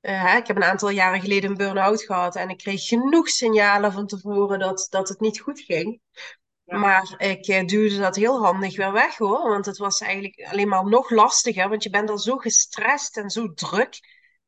hè, 0.00 0.36
ik 0.36 0.46
heb 0.46 0.56
een 0.56 0.64
aantal 0.64 0.88
jaren 0.90 1.20
geleden 1.20 1.50
een 1.50 1.56
burn-out 1.56 2.02
gehad 2.02 2.36
en 2.36 2.48
ik 2.48 2.58
kreeg 2.58 2.86
genoeg 2.86 3.28
signalen 3.28 3.92
van 3.92 4.06
tevoren 4.06 4.58
dat, 4.58 4.86
dat 4.90 5.08
het 5.08 5.20
niet 5.20 5.40
goed 5.40 5.60
ging. 5.60 6.00
Ja. 6.64 6.78
Maar 6.78 7.14
ik 7.18 7.68
duwde 7.68 7.98
dat 7.98 8.16
heel 8.16 8.42
handig 8.44 8.76
weer 8.76 8.92
weg 8.92 9.16
hoor. 9.16 9.48
Want 9.48 9.66
het 9.66 9.78
was 9.78 10.00
eigenlijk 10.00 10.48
alleen 10.50 10.68
maar 10.68 10.84
nog 10.84 11.10
lastiger. 11.10 11.68
Want 11.68 11.82
je 11.82 11.90
bent 11.90 12.08
dan 12.08 12.18
zo 12.18 12.36
gestrest 12.36 13.16
en 13.16 13.30
zo 13.30 13.52
druk 13.52 13.98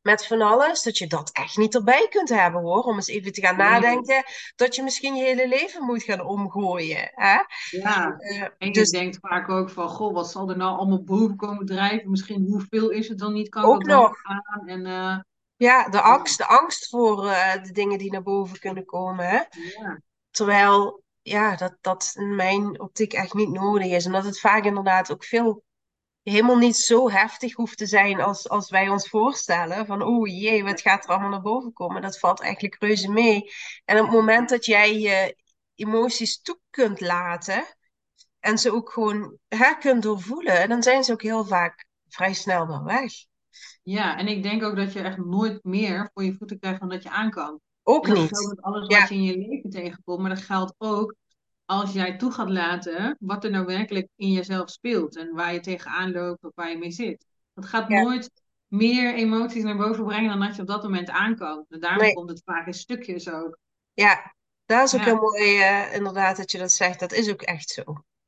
met 0.03 0.27
van 0.27 0.43
alles. 0.43 0.83
Dat 0.83 0.99
je 0.99 1.07
dat 1.07 1.31
echt 1.33 1.57
niet 1.57 1.75
erbij 1.75 2.07
kunt 2.11 2.29
hebben 2.29 2.61
hoor. 2.61 2.83
Om 2.83 2.95
eens 2.95 3.07
even 3.07 3.33
te 3.33 3.41
gaan 3.41 3.57
nadenken. 3.57 4.25
Dat 4.57 4.75
je 4.75 4.83
misschien 4.83 5.15
je 5.15 5.25
hele 5.25 5.49
leven 5.49 5.85
moet 5.85 6.03
gaan 6.03 6.27
omgooien. 6.27 7.11
Hè? 7.15 7.39
ja. 7.71 8.17
Eh, 8.19 8.43
En 8.43 8.53
je 8.59 8.73
dus 8.73 8.91
denkt 8.91 9.19
vaak 9.21 9.49
ook 9.49 9.71
van, 9.71 9.89
goh, 9.89 10.15
wat 10.15 10.31
zal 10.31 10.51
er 10.51 10.57
nou 10.57 10.79
allemaal 10.79 11.03
boven 11.03 11.37
komen 11.37 11.67
drijven? 11.67 12.11
Misschien 12.11 12.47
hoeveel 12.47 12.91
is 12.91 13.09
het 13.09 13.19
dan 13.19 13.33
niet? 13.33 13.49
Kan 13.49 13.65
Ook 13.65 13.85
dat 13.85 14.01
nog. 14.01 14.17
aan? 14.23 14.69
En 14.69 14.87
eh, 14.87 15.19
ja, 15.57 15.89
de 15.89 16.01
angst, 16.01 16.39
de 16.39 16.47
angst 16.47 16.89
voor 16.89 17.27
eh, 17.27 17.63
de 17.63 17.73
dingen 17.73 17.99
die 17.99 18.13
naar 18.13 18.23
boven 18.23 18.59
kunnen 18.59 18.85
komen. 18.85 19.25
Hè? 19.29 19.41
ja, 19.79 20.01
Terwijl 20.31 21.03
ja, 21.23 21.57
dat, 21.57 21.77
dat 21.81 22.13
in 22.15 22.35
mijn 22.35 22.81
optiek 22.81 23.13
echt 23.13 23.35
niet 23.35 23.51
nodig 23.51 23.91
is. 23.91 24.05
En 24.05 24.13
dat 24.13 24.25
het 24.25 24.41
vaak 24.41 24.65
inderdaad 24.65 25.13
ook 25.13 25.25
veel 25.25 25.63
helemaal 26.23 26.57
niet 26.57 26.77
zo 26.77 27.11
heftig 27.11 27.55
hoeft 27.55 27.79
te 27.79 27.87
zijn 27.87 28.21
als, 28.21 28.49
als 28.49 28.71
wij 28.71 28.89
ons 28.89 29.09
voorstellen. 29.09 29.87
Van 29.87 30.03
oeh 30.03 30.41
jee, 30.41 30.65
wat 30.65 30.81
gaat 30.81 31.05
er 31.05 31.11
allemaal 31.11 31.31
naar 31.31 31.41
boven 31.43 31.73
komen? 31.73 32.03
Dat 32.03 32.19
valt 32.19 32.41
eigenlijk 32.41 32.77
reuze 32.83 33.11
mee. 33.11 33.51
En 33.85 33.99
op 33.99 34.03
het 34.07 34.15
moment 34.15 34.49
dat 34.49 34.65
jij 34.65 34.99
je 35.01 35.37
emoties 35.75 36.41
toe 36.43 36.59
kunt 36.71 37.01
laten 37.01 37.65
en 38.41 38.59
ze 38.59 38.73
ook 38.73 38.93
gewoon 38.93 39.39
hè, 39.49 39.75
kunt 39.79 40.03
doorvoelen, 40.03 40.69
dan 40.69 40.83
zijn 40.83 41.05
ze 41.05 41.13
ook 41.13 41.23
heel 41.23 41.45
vaak 41.45 41.87
vrij 42.09 42.33
snel 42.35 42.67
weer 42.67 42.85
weg. 42.85 43.13
ja, 43.83 44.19
en 44.19 44.27
ik 44.27 44.43
denk 44.43 44.63
ook 44.63 44.77
dat 44.77 44.93
je 44.93 45.01
echt 45.01 45.19
nooit 45.19 45.65
meer 45.65 46.11
voor 46.15 46.25
je 46.25 46.35
voeten 46.39 46.59
krijgt 46.59 46.81
dan 46.81 46.89
dat 46.89 47.03
je 47.03 47.11
aan 47.11 47.31
kan. 47.31 47.61
Ook 47.83 48.07
En 48.07 48.15
dat 48.15 48.23
niet. 48.23 48.29
geldt 48.29 48.49
met 48.49 48.63
alles 48.65 48.89
Ja. 48.89 48.99
wat 49.01 49.09
je 49.09 49.15
in 49.15 49.23
je 49.23 49.39
leven 49.39 49.71
tegenkomt, 49.71 50.21
maar 50.21 50.31
dat 50.35 50.43
geldt 50.45 50.75
ook 50.79 51.15
als 51.81 51.93
jij 51.93 52.17
toe 52.17 52.33
gaat 52.33 52.51
laten 52.51 53.17
wat 53.21 53.45
er 53.45 53.51
nou 53.51 53.65
werkelijk 53.67 54.09
in 54.17 54.31
jezelf 54.33 54.71
speelt 54.71 55.17
en 55.17 55.35
waar 55.35 55.53
je 55.53 55.61
tegenaan 55.61 56.13
loopt 56.13 56.45
of 56.45 56.51
waar 56.55 56.71
je 56.71 56.79
mee 56.79 56.91
zit. 56.91 57.27
Dat 57.55 57.65
gaat 57.67 57.89
Ja. 57.91 58.03
nooit 58.03 58.31
meer 58.67 59.15
emoties 59.15 59.63
naar 59.63 59.77
boven 59.77 60.05
brengen 60.05 60.29
dan 60.31 60.41
dat 60.41 60.57
je 60.57 60.63
op 60.63 60.69
dat 60.69 60.83
moment 60.83 61.11
aan 61.11 61.37
kan. 61.37 61.65
En 61.69 61.81
daarom 61.81 62.03
Nee. 62.03 62.13
komt 62.15 62.31
het 62.31 62.43
vaak 62.45 62.67
in 62.67 62.75
stukjes 62.75 63.31
ook. 63.31 63.59
Ja, 63.93 64.35
dat 64.65 64.87
is 64.87 64.95
ook 64.95 65.01
Ja. 65.01 65.07
heel 65.07 65.21
mooi 65.21 65.61
eh, 65.61 65.95
inderdaad 65.95 66.37
dat 66.37 66.51
je 66.51 66.59
dat 66.59 66.73
zegt. 66.73 67.01
Dat 67.01 67.13
is 67.13 67.31
ook 67.31 67.43
echt 67.43 67.69
zo. 67.69 67.83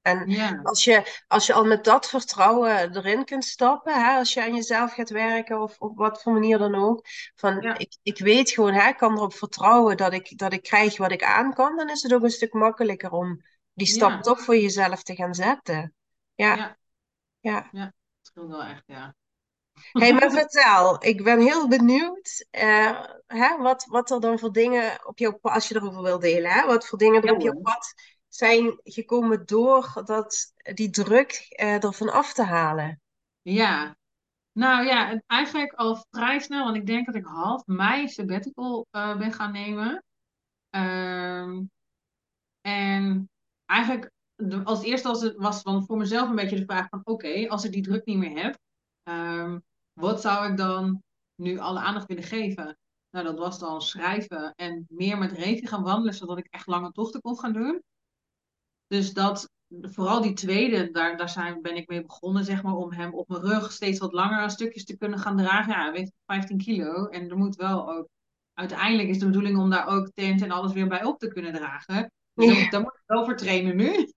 En 0.05 0.31
Ja, 0.31 0.61
Als 0.62 0.85
je, 0.85 1.23
als 1.29 1.47
je 1.47 1.53
al 1.53 1.64
met 1.64 1.85
dat 1.85 2.09
vertrouwen 2.09 2.97
erin 2.97 3.25
kunt 3.25 3.45
stappen, 3.45 4.05
hè, 4.05 4.17
als 4.19 4.35
je 4.35 4.43
aan 4.43 4.55
jezelf 4.55 4.93
gaat 4.95 5.11
werken 5.11 5.61
of 5.61 5.77
op 5.79 5.97
wat 5.97 6.23
voor 6.23 6.33
manier 6.33 6.59
dan 6.59 6.75
ook, 6.75 7.07
van 7.35 7.61
Ja. 7.61 7.79
ik, 7.79 7.97
ik 8.03 8.19
weet 8.19 8.51
gewoon, 8.51 8.73
hè, 8.73 8.88
ik 8.88 8.97
kan 8.97 9.12
erop 9.17 9.35
vertrouwen 9.35 9.97
dat 9.97 10.12
ik, 10.12 10.38
dat 10.38 10.53
ik 10.53 10.62
krijg 10.62 10.97
wat 10.97 11.12
ik 11.12 11.23
aan 11.25 11.55
kan, 11.55 11.77
dan 11.77 11.90
is 11.90 12.03
het 12.03 12.14
ook 12.14 12.23
een 12.23 12.31
stuk 12.31 12.53
makkelijker 12.53 13.11
om 13.11 13.43
die 13.73 13.87
stap 13.87 14.11
Ja. 14.11 14.21
toch 14.21 14.40
voor 14.40 14.57
jezelf 14.57 15.03
te 15.03 15.14
gaan 15.14 15.35
zetten. 15.35 15.95
Ja, 16.35 16.55
Ja. 16.55 16.77
ja. 17.40 17.69
dat 17.73 17.93
scheelt 18.23 18.51
wel 18.51 18.64
echt, 18.64 18.83
ja. 18.87 19.14
Hey, 19.93 20.12
maar 20.12 20.31
vertel, 20.40 21.05
ik 21.05 21.25
ben 21.25 21.40
heel 21.40 21.69
benieuwd 21.69 22.47
eh, 22.51 23.01
hè, 23.27 23.57
wat, 23.57 23.85
wat 23.88 24.11
er 24.11 24.21
dan 24.21 24.38
voor 24.38 24.53
dingen 24.53 25.07
op 25.07 25.19
jouw 25.19 25.38
pad, 25.38 25.53
als 25.55 25.69
je 25.69 25.75
erover 25.77 26.03
wil 26.03 26.19
delen, 26.19 26.51
hè, 26.51 26.67
wat 26.67 26.87
voor 26.87 26.99
dingen 26.99 27.23
er 27.23 27.35
op 27.35 27.40
jouw 27.43 27.61
pad 27.62 27.95
zijn 28.35 28.81
gekomen 28.83 29.47
door 29.47 30.03
dat, 30.05 30.53
die 30.75 30.90
druk 30.90 31.47
eh, 31.49 31.85
ervan 31.85 32.12
af 32.12 32.33
te 32.33 32.42
halen. 32.42 33.01
Ja, 33.42 33.97
nou 34.53 34.87
ja, 34.87 35.11
en 35.11 35.25
eigenlijk 35.27 35.73
al 35.73 36.05
vrij 36.11 36.38
snel, 36.38 36.64
want 36.64 36.77
ik 36.77 36.87
denk 36.87 37.07
dat 37.07 37.14
ik 37.14 37.25
half 37.25 37.66
mei 37.66 38.09
sabbatical 38.09 38.87
eh, 38.90 39.18
ben 39.18 39.33
gaan 39.33 39.53
nemen. 39.53 40.05
Ehm, 40.70 41.62
en 42.61 43.31
eigenlijk 43.66 44.11
als 44.64 44.83
eerste 44.83 45.09
was 45.09 45.23
het 45.23 45.37
was 45.37 45.62
voor 45.62 45.97
mezelf 45.97 46.29
een 46.29 46.37
beetje 46.37 46.57
de 46.57 46.64
vraag 46.64 46.88
van 46.88 47.01
oké, 47.05 47.49
als 47.49 47.64
ik 47.64 47.73
die 47.73 47.83
druk 47.83 48.05
niet 48.05 48.18
meer 48.18 48.42
heb, 48.42 48.59
ehm, 49.03 49.59
wat 49.92 50.20
zou 50.20 50.51
ik 50.51 50.57
dan 50.57 51.03
nu 51.35 51.59
alle 51.59 51.81
aandacht 51.81 52.07
willen 52.07 52.23
geven? 52.23 52.79
Nou, 53.11 53.25
dat 53.25 53.38
was 53.38 53.59
dan 53.59 53.83
schrijven 53.83 54.55
en 54.55 54.87
meer 54.88 55.18
met 55.18 55.33
Revi 55.33 55.66
gaan 55.66 55.83
wandelen, 55.83 56.14
zodat 56.14 56.38
ik 56.38 56.47
echt 56.51 56.66
lange 56.66 56.92
tochten 56.92 57.20
kon 57.20 57.38
gaan 57.38 57.53
doen. 57.53 57.83
Dus 58.95 59.13
dat, 59.13 59.51
vooral 59.69 60.23
die 60.23 60.33
tweede, 60.33 60.91
daar, 60.91 61.17
daar 61.17 61.29
zijn, 61.29 61.63
ben 61.63 61.77
ik 61.77 61.89
mee 61.89 62.03
begonnen, 62.03 62.45
zeg 62.45 62.63
maar, 62.63 62.75
om 62.75 62.93
hem 62.93 63.15
op 63.15 63.29
mijn 63.29 63.43
rug 63.43 63.73
steeds 63.73 63.99
wat 63.99 64.13
langer 64.13 64.39
aan 64.39 64.51
stukjes 64.51 64.85
te 64.85 64.97
kunnen 64.97 65.19
gaan 65.19 65.37
dragen. 65.37 65.73
Ja, 65.73 65.93
weet 65.93 66.13
15 66.27 66.59
kilo. 66.59 67.07
En 67.07 67.31
er 67.31 67.37
moet 67.37 67.57
wel 67.57 67.91
ook, 67.91 68.09
uiteindelijk 68.53 69.09
is 69.09 69.19
de 69.19 69.27
bedoeling 69.27 69.59
om 69.59 69.71
daar 69.71 69.87
ook 69.87 70.11
tent 70.15 70.43
en 70.43 70.51
alles 70.51 70.73
weer 70.73 70.89
bij 70.89 71.05
op 71.05 71.19
te 71.19 71.29
kunnen 71.29 71.53
dragen. 71.53 72.13
Dus 72.35 72.63
ja. 72.63 72.71
daar, 72.71 72.81
moet 72.81 72.95
ik 72.95 73.03
wel 73.07 73.25
voor 73.25 73.37
trainen 73.37 73.77
nu. 73.77 73.93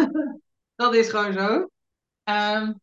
dat 0.82 0.94
is 0.94 1.08
gewoon 1.08 1.32
zo. 1.32 1.68
Um, 2.24 2.80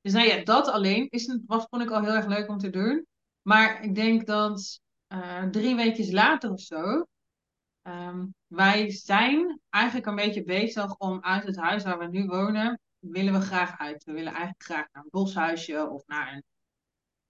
dus 0.00 0.12
nou 0.12 0.26
ja, 0.26 0.44
dat 0.44 0.68
alleen 0.68 1.08
is, 1.08 1.38
was, 1.46 1.66
vond 1.70 1.82
ik 1.82 1.90
al 1.90 2.02
heel 2.02 2.14
erg 2.14 2.26
leuk 2.26 2.48
om 2.48 2.58
te 2.58 2.70
doen. 2.70 3.06
Maar 3.42 3.82
ik 3.82 3.94
denk 3.94 4.26
dat 4.26 4.80
uh, 5.08 5.42
drie 5.42 5.76
weken 5.76 6.12
later 6.12 6.52
of 6.52 6.60
zo, 6.60 7.06
um, 7.82 8.34
wij 8.48 8.90
zijn 8.90 9.60
eigenlijk 9.70 10.06
een 10.06 10.14
beetje 10.14 10.44
bezig 10.44 10.96
om 10.96 11.22
uit 11.22 11.44
het 11.44 11.56
huis 11.56 11.84
waar 11.84 11.98
we 11.98 12.06
nu 12.06 12.26
wonen, 12.26 12.80
willen 12.98 13.32
we 13.32 13.40
graag 13.40 13.78
uit. 13.78 14.04
We 14.04 14.12
willen 14.12 14.32
eigenlijk 14.32 14.62
graag 14.62 14.86
naar 14.92 15.02
een 15.02 15.10
boshuisje 15.10 15.88
of 15.90 16.06
naar 16.06 16.32
een, 16.32 16.42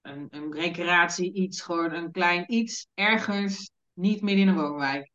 een, 0.00 0.26
een 0.30 0.52
recreatie, 0.52 1.32
iets, 1.32 1.60
gewoon 1.60 1.92
een 1.92 2.10
klein 2.10 2.52
iets, 2.52 2.86
ergens, 2.94 3.70
niet 3.92 4.22
midden 4.22 4.42
in 4.42 4.48
een 4.48 4.60
woonwijk. 4.60 5.10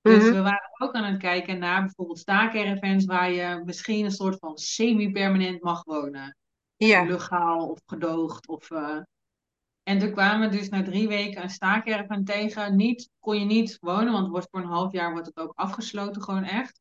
Dus 0.00 0.22
mhm. 0.22 0.32
we 0.32 0.40
waren 0.40 0.70
ook 0.78 0.94
aan 0.94 1.04
het 1.04 1.20
kijken 1.20 1.58
naar 1.58 1.80
bijvoorbeeld 1.80 2.18
staakervens 2.18 3.04
waar 3.04 3.30
je 3.30 3.62
misschien 3.64 4.04
een 4.04 4.10
soort 4.10 4.38
van 4.38 4.56
semi-permanent 4.56 5.62
mag 5.62 5.84
wonen. 5.84 6.36
Ja. 6.76 7.02
Legaal 7.04 7.68
of 7.68 7.80
gedoogd. 7.86 8.48
Of, 8.48 8.70
uh... 8.70 9.00
En 9.84 9.98
toen 9.98 10.12
kwamen 10.12 10.50
we 10.50 10.56
dus 10.56 10.68
na 10.68 10.82
drie 10.82 11.08
weken 11.08 11.42
een 11.42 11.50
staakerven 11.50 12.24
tegen. 12.24 12.76
Niet, 12.76 13.10
kon 13.20 13.38
je 13.38 13.44
niet 13.44 13.78
wonen, 13.80 14.12
want 14.12 14.28
wordt 14.28 14.48
voor 14.50 14.60
een 14.60 14.66
half 14.66 14.92
jaar 14.92 15.12
wordt 15.12 15.26
het 15.26 15.36
ook 15.36 15.52
afgesloten, 15.54 16.22
gewoon 16.22 16.44
echt. 16.44 16.80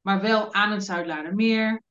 Maar 0.00 0.20
wel 0.20 0.54
aan 0.54 0.70
het 0.70 0.84
Zuidlaardermeer. 0.84 1.82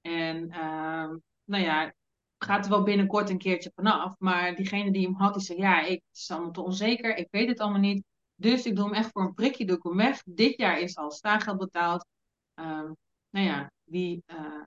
En 0.00 0.44
uh, 0.48 1.10
nou 1.44 1.64
ja, 1.64 1.94
gaat 2.38 2.64
er 2.64 2.70
wel 2.70 2.82
binnenkort 2.82 3.30
een 3.30 3.38
keertje 3.38 3.72
vanaf. 3.74 4.14
Maar 4.18 4.54
diegene 4.54 4.90
die 4.92 5.06
hem 5.06 5.14
had, 5.14 5.34
die 5.34 5.42
zei, 5.42 5.58
ja, 5.58 5.80
ik, 5.80 6.02
het 6.08 6.16
is 6.16 6.30
allemaal 6.30 6.50
te 6.50 6.62
onzeker. 6.62 7.16
Ik 7.16 7.28
weet 7.30 7.48
het 7.48 7.60
allemaal 7.60 7.80
niet. 7.80 8.04
Dus 8.34 8.66
ik 8.66 8.76
doe 8.76 8.84
hem 8.84 8.94
echt 8.94 9.10
voor 9.10 9.22
een 9.22 9.34
prikje, 9.34 9.64
doe 9.64 9.76
ik 9.76 9.82
hem 9.82 9.96
weg. 9.96 10.22
Dit 10.24 10.56
jaar 10.56 10.78
is 10.80 10.96
al 10.96 11.10
staargeld 11.10 11.58
betaald. 11.58 12.06
Um, 12.54 12.96
nou 13.30 13.46
ja, 13.46 13.70
wie, 13.84 14.22
uh, 14.26 14.62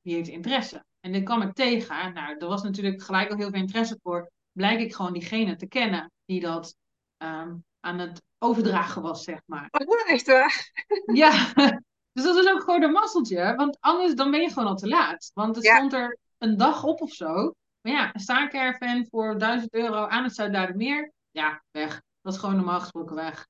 wie 0.00 0.14
heeft 0.14 0.28
interesse? 0.28 0.84
En 1.00 1.12
dit 1.12 1.24
kwam 1.24 1.42
ik 1.42 1.52
tegen. 1.52 2.12
Nou, 2.12 2.36
er 2.36 2.46
was 2.46 2.62
natuurlijk 2.62 3.02
gelijk 3.02 3.30
al 3.30 3.36
heel 3.36 3.50
veel 3.50 3.60
interesse 3.60 3.98
voor. 4.02 4.30
Blijk 4.60 4.80
ik 4.80 4.94
gewoon 4.94 5.12
diegene 5.12 5.56
te 5.56 5.66
kennen 5.66 6.12
die 6.24 6.40
dat 6.40 6.76
um, 7.18 7.64
aan 7.80 7.98
het 7.98 8.22
overdragen 8.38 9.02
was, 9.02 9.24
zeg 9.24 9.40
maar. 9.46 9.68
Oh, 9.70 10.10
echt 10.10 10.26
waar? 10.26 10.72
Ja, 11.22 11.52
dus 12.12 12.24
dat 12.24 12.36
is 12.36 12.50
ook 12.50 12.62
gewoon 12.62 12.82
een 12.82 12.92
masseltje. 12.92 13.54
Want 13.56 13.76
anders 13.80 14.14
dan 14.14 14.30
ben 14.30 14.40
je 14.40 14.48
gewoon 14.48 14.68
al 14.68 14.76
te 14.76 14.88
laat. 14.88 15.30
Want 15.34 15.56
er 15.56 15.62
stond 15.62 15.92
er 15.92 16.18
een 16.38 16.56
dag 16.56 16.84
op 16.84 17.00
of 17.00 17.12
zo. 17.12 17.54
Maar 17.80 17.92
ja, 17.92 18.14
een 18.14 18.20
staakerven 18.20 19.06
voor 19.10 19.38
1000 19.38 19.74
euro 19.74 20.06
aan 20.06 20.24
het 20.24 20.34
Zuid-Duidermeer. 20.34 21.12
Ja, 21.30 21.62
weg. 21.70 22.02
Dat 22.20 22.32
is 22.32 22.38
gewoon 22.38 22.56
normaal 22.56 22.80
gesproken 22.80 23.16
weg. 23.16 23.46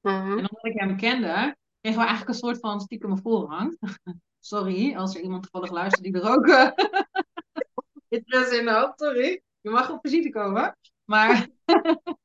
Mm 0.00 0.12
-hmm. 0.12 0.30
En 0.30 0.50
omdat 0.50 0.64
ik 0.64 0.80
hem 0.80 0.96
kende, 0.96 1.56
kregen 1.80 2.00
we 2.00 2.06
eigenlijk 2.06 2.28
een 2.28 2.44
soort 2.44 2.60
van 2.60 2.80
stiekem 2.80 3.18
voorrang. 3.18 3.78
Sorry, 4.40 4.96
als 4.96 5.14
er 5.14 5.22
iemand 5.22 5.42
toevallig 5.42 5.70
luistert 5.70 6.02
die 6.02 6.20
er 6.20 6.30
ook 6.30 6.46
uh, 6.46 6.70
interesse 8.08 8.56
in 8.56 8.68
had. 8.68 8.92
Sorry. 9.00 9.42
Je 9.62 9.70
mag 9.70 9.90
op 9.90 9.98
visite 10.02 10.30
komen. 10.30 10.76
Maar 11.04 11.48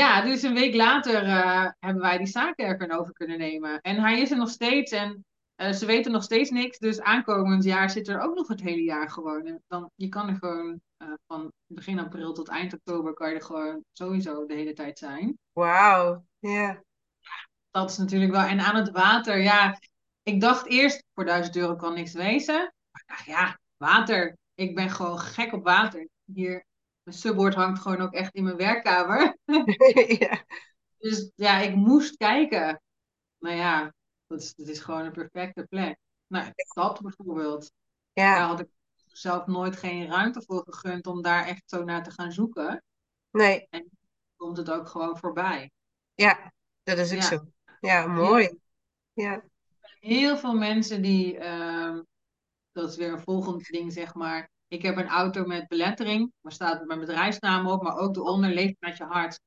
ja, 0.00 0.22
dus 0.22 0.42
een 0.42 0.54
week 0.54 0.74
later 0.74 1.24
uh, 1.24 1.70
hebben 1.78 2.02
wij 2.02 2.18
die 2.18 2.26
zaken 2.26 2.90
over 2.90 3.12
kunnen 3.12 3.38
nemen. 3.38 3.80
En 3.80 4.00
hij 4.00 4.20
is 4.20 4.30
er 4.30 4.36
nog 4.36 4.50
steeds 4.50 4.92
en 4.92 5.24
uh, 5.56 5.72
ze 5.72 5.86
weten 5.86 6.12
nog 6.12 6.22
steeds 6.22 6.50
niks. 6.50 6.78
Dus 6.78 7.00
aankomend 7.00 7.64
jaar 7.64 7.90
zit 7.90 8.08
er 8.08 8.20
ook 8.20 8.34
nog 8.34 8.48
het 8.48 8.60
hele 8.60 8.82
jaar 8.82 9.10
gewoon. 9.10 9.60
Dan, 9.66 9.90
je 9.94 10.08
kan 10.08 10.28
er 10.28 10.36
gewoon 10.36 10.80
uh, 10.98 11.12
van 11.26 11.52
begin 11.66 11.98
april 11.98 12.32
tot 12.32 12.48
eind 12.48 12.72
oktober 12.72 13.14
kan 13.14 13.28
je 13.28 13.34
er 13.34 13.42
gewoon 13.42 13.84
sowieso 13.92 14.46
de 14.46 14.54
hele 14.54 14.72
tijd 14.72 14.98
zijn. 14.98 15.38
Wauw, 15.52 16.24
ja. 16.38 16.50
Yeah. 16.50 16.76
Dat 17.70 17.90
is 17.90 17.96
natuurlijk 17.96 18.30
wel. 18.32 18.42
En 18.42 18.60
aan 18.60 18.76
het 18.76 18.90
water, 18.90 19.38
ja. 19.38 19.78
Ik 20.22 20.40
dacht 20.40 20.66
eerst, 20.66 21.04
voor 21.14 21.24
1000 21.24 21.56
euro 21.56 21.76
kan 21.76 21.94
niks 21.94 22.12
wezen. 22.12 22.56
Maar 22.90 23.02
ik 23.02 23.08
dacht, 23.08 23.24
ja, 23.24 23.58
water. 23.76 24.36
Ik 24.58 24.74
ben 24.74 24.90
gewoon 24.90 25.18
gek 25.18 25.52
op 25.52 25.64
water. 25.64 26.08
Hier, 26.24 26.66
mijn 27.02 27.16
subboard 27.16 27.54
hangt 27.54 27.80
gewoon 27.80 28.00
ook 28.00 28.12
echt 28.12 28.34
in 28.34 28.44
mijn 28.44 28.56
werkkamer. 28.56 29.38
ja. 30.18 30.44
Dus 30.98 31.32
ja, 31.34 31.58
ik 31.58 31.74
moest 31.74 32.16
kijken. 32.16 32.82
Nou 33.38 33.56
ja, 33.56 33.94
dat 34.26 34.40
is, 34.40 34.54
dat 34.54 34.68
is 34.68 34.80
gewoon 34.80 35.04
een 35.04 35.12
perfecte 35.12 35.66
plek. 35.68 35.98
Nou, 36.26 36.52
dat 36.74 37.00
bijvoorbeeld. 37.00 37.72
Ja. 38.12 38.34
Daar 38.34 38.46
had 38.46 38.60
ik 38.60 38.68
zelf 39.06 39.46
nooit 39.46 39.76
geen 39.76 40.06
ruimte 40.06 40.42
voor 40.42 40.62
gegund 40.70 41.06
om 41.06 41.22
daar 41.22 41.46
echt 41.46 41.62
zo 41.66 41.84
naar 41.84 42.02
te 42.02 42.10
gaan 42.10 42.32
zoeken. 42.32 42.84
Nee. 43.30 43.66
En 43.70 43.90
komt 44.36 44.56
het 44.56 44.70
ook 44.70 44.88
gewoon 44.88 45.18
voorbij. 45.18 45.70
Ja, 46.14 46.52
dat 46.82 46.98
is 46.98 47.14
ook 47.14 47.22
zo. 47.22 47.44
Ja, 47.80 48.06
mooi. 48.06 48.58
Ja. 49.12 49.42
Heel 50.00 50.36
veel 50.36 50.54
mensen 50.54 51.02
die, 51.02 51.38
uh, 51.38 51.98
dat 52.78 52.90
is 52.90 52.96
weer 52.96 53.12
een 53.12 53.20
volgend 53.20 53.66
ding 53.66 53.92
zeg 53.92 54.14
maar. 54.14 54.50
Ik 54.68 54.82
heb 54.82 54.96
een 54.96 55.08
auto 55.08 55.44
met 55.44 55.68
belettering, 55.68 56.32
waar 56.40 56.52
staat 56.52 56.86
mijn 56.86 57.00
bedrijfsnaam 57.00 57.66
op, 57.66 57.82
maar 57.82 57.96
ook 57.96 58.16
eronder 58.16 58.50
leeft 58.50 58.76
met 58.78 58.96
je 58.96 59.04
hart. 59.04 59.40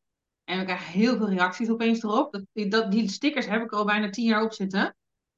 En 0.44 0.60
we 0.60 0.66
krijgen 0.66 1.00
heel 1.00 1.18
veel 1.18 1.30
reacties 1.30 1.70
opeens 1.70 2.04
erop. 2.04 2.44
Dat, 2.54 2.92
die 2.92 3.10
stickers 3.10 3.46
heb 3.46 3.62
ik 3.62 3.72
al 3.72 3.86
bijna 3.86 4.10
tien 4.10 4.26
jaar 4.26 4.44
op 4.44 4.54
zitten. 4.54 4.96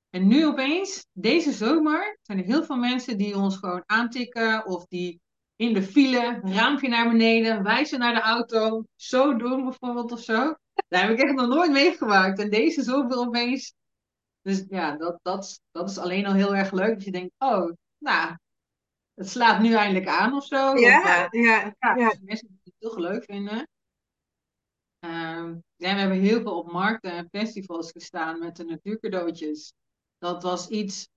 En 0.10 0.28
nu 0.28 0.46
opeens, 0.46 1.06
deze 1.12 1.52
zomer, 1.52 2.18
zijn 2.22 2.38
er 2.38 2.46
heel 2.46 2.64
veel 2.64 2.76
mensen 2.76 3.18
die 3.18 3.38
ons 3.38 3.58
gewoon 3.58 3.84
aantikken 3.86 4.66
of 4.66 4.86
die 4.86 5.22
in 5.56 5.74
de 5.74 5.84
file, 5.84 6.40
raampje 6.44 6.88
naar 6.88 7.10
beneden, 7.10 7.64
wijzen 7.64 8.00
naar 8.00 8.14
de 8.14 8.22
auto, 8.22 8.84
zo 8.96 9.36
doen 9.36 9.64
bijvoorbeeld 9.64 10.12
of 10.12 10.20
zo. 10.20 10.56
Daar 10.88 11.02
heb 11.02 11.12
ik 11.12 11.24
echt 11.24 11.36
nog 11.36 11.48
nooit 11.48 11.72
meegemaakt. 11.72 12.40
En 12.40 12.50
deze 12.50 12.84
zomer 12.84 13.18
opeens. 13.18 13.74
Dus 14.42 14.66
ja, 14.70 14.98
dat, 14.98 15.20
dat, 15.22 15.60
dat 15.72 15.90
is 15.90 15.98
alleen 15.98 16.26
al 16.26 16.34
heel 16.34 16.56
erg 16.56 16.72
leuk. 16.72 16.94
Dat 16.94 17.04
je 17.04 17.12
denkt, 17.12 17.34
oh, 17.38 17.72
nou, 18.04 18.38
het 19.14 19.30
slaat 19.30 19.62
nu 19.62 19.74
eindelijk 19.74 20.08
aan 20.08 20.34
of 20.34 20.46
zo. 20.46 20.78
Ja, 20.78 21.30
uh, 21.34 21.44
ja, 21.44 21.76
ja, 21.80 21.96
ja. 21.96 22.16
Mensen 22.22 22.48
die 22.48 22.60
het 22.64 22.74
heel 22.78 23.00
leuk 23.00 23.24
vinden. 23.24 23.68
Uh, 25.06 25.56
ja, 25.76 25.94
we 25.94 26.00
hebben 26.00 26.20
heel 26.20 26.42
veel 26.42 26.58
op 26.58 26.72
markten 26.72 27.12
en 27.12 27.28
festivals 27.32 27.92
gestaan 27.92 28.40
met 28.40 28.56
de 28.56 28.64
natuurcadeautjes 28.64 29.74
dat 30.24 30.44
was 30.44 30.68
iets, 30.68 31.10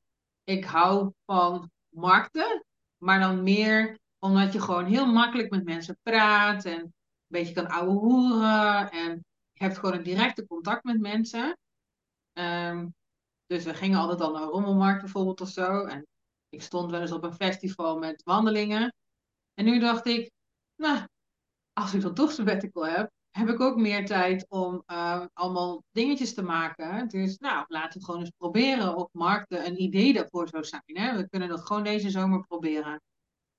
ik 0.45 0.65
hou 0.65 1.13
van 1.25 1.71
markten, 1.89 2.65
maar 2.97 3.21
dan 3.21 3.43
meer 3.43 3.99
omdat 4.19 4.53
je 4.53 4.61
gewoon 4.61 4.85
heel 4.85 5.07
makkelijk 5.07 5.51
met 5.51 5.65
mensen 5.65 5.99
praat 6.03 6.65
en 6.65 6.81
een 6.81 6.95
beetje 7.27 7.55
kan 7.55 7.69
ouwe 7.69 7.93
hoeren 7.93 8.91
en 8.91 9.25
je 9.53 9.65
hebt 9.65 9.79
gewoon 9.79 9.95
een 9.95 10.03
directe 10.03 10.47
contact 10.47 10.85
met 10.85 11.01
mensen. 11.01 11.59
Um, 12.33 12.95
dus 13.47 13.65
we 13.65 13.75
gingen 13.75 13.99
altijd 13.99 14.21
al 14.21 14.33
naar 14.33 14.43
een 14.43 14.49
rommelmarkt 14.49 15.01
bijvoorbeeld 15.01 15.41
of 15.41 15.49
zo. 15.49 15.85
En 15.85 16.07
ik 16.57 16.63
stond 16.63 16.91
wel 16.91 17.01
eens 17.01 17.13
op 17.13 17.25
een 17.25 17.35
festival 17.35 17.99
met 17.99 18.23
wandelingen. 18.23 18.95
En 19.55 19.65
nu 19.65 19.79
dacht 19.79 20.07
ik, 20.07 20.31
nou, 20.77 21.07
als 21.73 21.95
ik 21.95 22.01
dan 22.01 22.15
toch 22.15 22.33
sabbatical 22.33 22.87
heb, 22.87 23.11
heb 23.31 23.49
ik 23.49 23.61
ook 23.61 23.77
meer 23.77 24.07
tijd 24.07 24.47
om 24.49 24.83
uh, 24.87 25.25
allemaal 25.33 25.83
dingetjes 25.91 26.35
te 26.35 26.43
maken. 26.43 27.09
Dus 27.09 27.39
nou, 27.39 27.65
laten 27.69 28.01
we 28.01 28.05
gewoon 28.05 28.21
eens 28.21 28.33
proberen 28.37 28.97
of 28.97 29.09
markten 29.13 29.67
een 29.67 29.83
idee 29.83 30.13
daarvoor 30.13 30.49
zou 30.49 30.65
zijn. 30.65 31.17
We 31.17 31.29
kunnen 31.29 31.49
dat 31.49 31.67
gewoon 31.67 31.85
deze 31.85 32.11
zomer 32.11 32.47
proberen. 32.47 33.03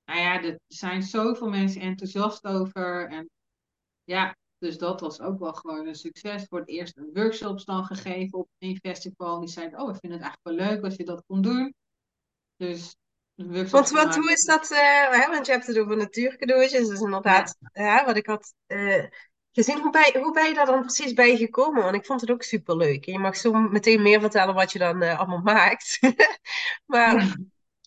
Nou 0.05 0.19
ja, 0.19 0.43
er 0.43 0.59
zijn 0.67 1.03
zoveel 1.03 1.49
mensen 1.49 1.81
enthousiast 1.81 2.45
over. 2.45 3.09
En 3.09 3.29
ja, 4.03 4.35
dus 4.57 4.77
dat 4.77 5.01
was 5.01 5.21
ook 5.21 5.39
wel 5.39 5.53
gewoon 5.53 5.87
een 5.87 5.95
succes. 5.95 6.45
Voor 6.45 6.59
het 6.59 6.69
eerst 6.69 6.97
een 6.97 7.09
workshops 7.13 7.65
dan 7.65 7.85
gegeven 7.85 8.39
op 8.39 8.49
een 8.57 8.77
festival. 8.77 9.39
Die 9.39 9.49
zeiden, 9.49 9.79
oh, 9.79 9.89
ik 9.89 9.99
vind 9.99 10.13
het 10.13 10.21
eigenlijk 10.21 10.59
wel 10.59 10.67
leuk 10.67 10.83
als 10.83 10.95
je 10.95 11.05
dat 11.05 11.23
kon 11.25 11.41
doen. 11.41 11.73
Dus 12.57 12.95
want 13.35 13.89
wat, 13.89 14.15
hoe 14.15 14.31
is 14.31 14.43
dat, 14.43 14.71
uh, 14.71 14.79
hè, 15.09 15.27
want 15.29 15.45
je 15.45 15.51
hebt 15.51 15.67
het 15.67 15.77
over 15.77 15.97
natuurcadeautjes, 15.97 16.87
dus 16.87 16.99
inderdaad, 16.99 17.57
ja. 17.73 17.83
ja 17.83 18.05
wat 18.05 18.17
ik 18.17 18.25
had 18.25 18.53
uh, 18.67 19.05
gezien. 19.51 19.81
Hoe, 19.81 19.91
bij, 19.91 20.15
hoe 20.21 20.33
ben 20.33 20.47
je 20.47 20.53
daar 20.53 20.65
dan 20.65 20.81
precies 20.81 21.13
bij 21.13 21.37
gekomen? 21.37 21.83
Want 21.83 21.95
ik 21.95 22.05
vond 22.05 22.21
het 22.21 22.31
ook 22.31 22.43
super 22.43 22.77
leuk. 22.77 23.05
je 23.05 23.19
mag 23.19 23.37
zo 23.37 23.51
meteen 23.51 24.01
meer 24.01 24.19
vertellen 24.19 24.53
wat 24.53 24.71
je 24.71 24.79
dan 24.79 25.03
uh, 25.03 25.19
allemaal 25.19 25.41
maakt. 25.41 25.99
maar 26.85 27.35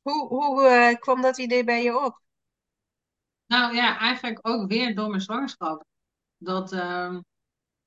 hoe, 0.02 0.28
hoe 0.28 0.96
kwam 0.98 1.22
dat 1.22 1.38
idee 1.38 1.64
bij 1.64 1.82
je 1.82 2.04
op? 2.04 2.20
Nou 3.46 3.74
ja, 3.74 3.98
eigenlijk 3.98 4.38
ook 4.42 4.68
weer 4.68 4.94
door 4.94 5.08
mijn 5.08 5.20
zwangerschap. 5.20 5.84
Dat, 6.36 6.72
uh, 6.72 7.18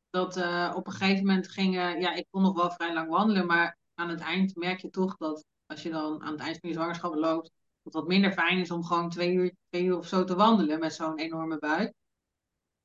dat 0.10 0.38
op 0.76 0.88
een 0.88 0.93
gegeven 0.93 1.26
moment 1.26 1.50
ging, 1.50 1.74
ja, 1.76 2.13
ik 2.13 2.28
kon 2.30 2.41
nog 2.41 2.56
wel 2.56 2.72
vrij 2.72 2.93
lang 2.93 3.10
wandelen, 3.10 3.46
maar 3.46 3.78
aan 3.96 4.10
het 4.10 4.19
eind 4.19 4.56
merk 4.56 4.80
je 4.80 4.89
toch 4.89 5.17
dat 5.17 5.46
als 5.74 5.84
je 5.84 5.90
dan 5.90 6.22
aan 6.22 6.32
het 6.32 6.42
eind 6.42 6.58
van 6.60 6.70
je 6.70 6.76
zwangerschap 6.76 7.16
loopt, 7.16 7.44
dat 7.44 7.54
het 7.84 7.94
wat 7.94 8.08
minder 8.08 8.32
fijn 8.32 8.58
is 8.58 8.72
om 8.72 8.84
gewoon 8.84 9.10
twee 9.10 9.34
uur, 9.34 9.56
twee 9.70 9.84
uur 9.84 9.98
of 9.98 10.08
zo 10.08 10.24
te 10.24 10.36
wandelen 10.36 10.80
met 10.80 10.94
zo'n 10.94 11.20
enorme 11.20 11.58
buik. 11.58 11.94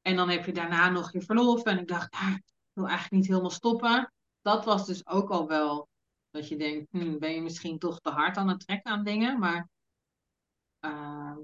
En 0.03 0.16
dan 0.16 0.29
heb 0.29 0.44
je 0.44 0.53
daarna 0.53 0.90
nog 0.90 1.12
je 1.12 1.22
verlof. 1.22 1.62
En 1.62 1.79
ik 1.79 1.88
dacht, 1.88 2.14
ah, 2.14 2.35
ik 2.35 2.42
wil 2.72 2.87
eigenlijk 2.87 3.14
niet 3.14 3.27
helemaal 3.27 3.51
stoppen. 3.51 4.12
Dat 4.40 4.64
was 4.64 4.87
dus 4.87 5.07
ook 5.07 5.31
al 5.31 5.48
wel 5.48 5.88
Dat 6.31 6.48
je 6.48 6.57
denkt, 6.57 6.90
hm, 6.90 7.18
ben 7.18 7.35
je 7.35 7.42
misschien 7.42 7.79
toch 7.79 8.01
te 8.01 8.11
hard 8.11 8.37
aan 8.37 8.48
het 8.48 8.61
trekken 8.61 8.92
aan 8.92 9.05
dingen. 9.05 9.38
Maar 9.38 9.68
uh, 10.81 11.37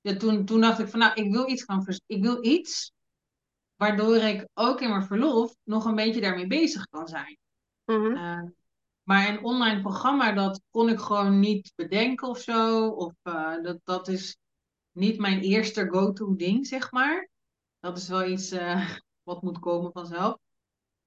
ja, 0.00 0.16
toen, 0.16 0.44
toen 0.44 0.60
dacht 0.60 0.78
ik 0.78 0.88
van, 0.88 0.98
nou, 0.98 1.14
ik 1.14 1.32
wil 1.32 1.48
iets 1.48 1.64
gaan 1.64 1.86
ik 2.06 2.22
wil 2.22 2.44
iets 2.44 2.92
waardoor 3.76 4.16
ik 4.16 4.48
ook 4.54 4.80
in 4.80 4.88
mijn 4.88 5.06
verlof 5.06 5.54
nog 5.62 5.84
een 5.84 5.94
beetje 5.94 6.20
daarmee 6.20 6.46
bezig 6.46 6.86
kan 6.86 7.08
zijn. 7.08 7.38
Mhm. 7.84 8.16
Uh, 8.16 8.42
maar 9.04 9.28
een 9.28 9.44
online 9.44 9.80
programma, 9.80 10.32
dat 10.32 10.60
kon 10.70 10.88
ik 10.88 10.98
gewoon 10.98 11.40
niet 11.40 11.72
bedenken 11.74 12.28
of 12.28 12.38
zo. 12.38 12.88
Of 12.88 13.12
uh, 13.22 13.62
dat, 13.62 13.78
dat 13.84 14.08
is 14.08 14.36
niet 14.92 15.18
mijn 15.18 15.40
eerste 15.40 15.88
go-to 15.90 16.36
ding, 16.36 16.66
zeg 16.66 16.92
maar. 16.92 17.28
Dat 17.80 17.98
is 17.98 18.08
wel 18.08 18.24
iets 18.24 18.52
uh, 18.52 18.90
wat 19.28 19.42
moet 19.42 19.58
komen 19.58 19.92
vanzelf. 19.92 20.38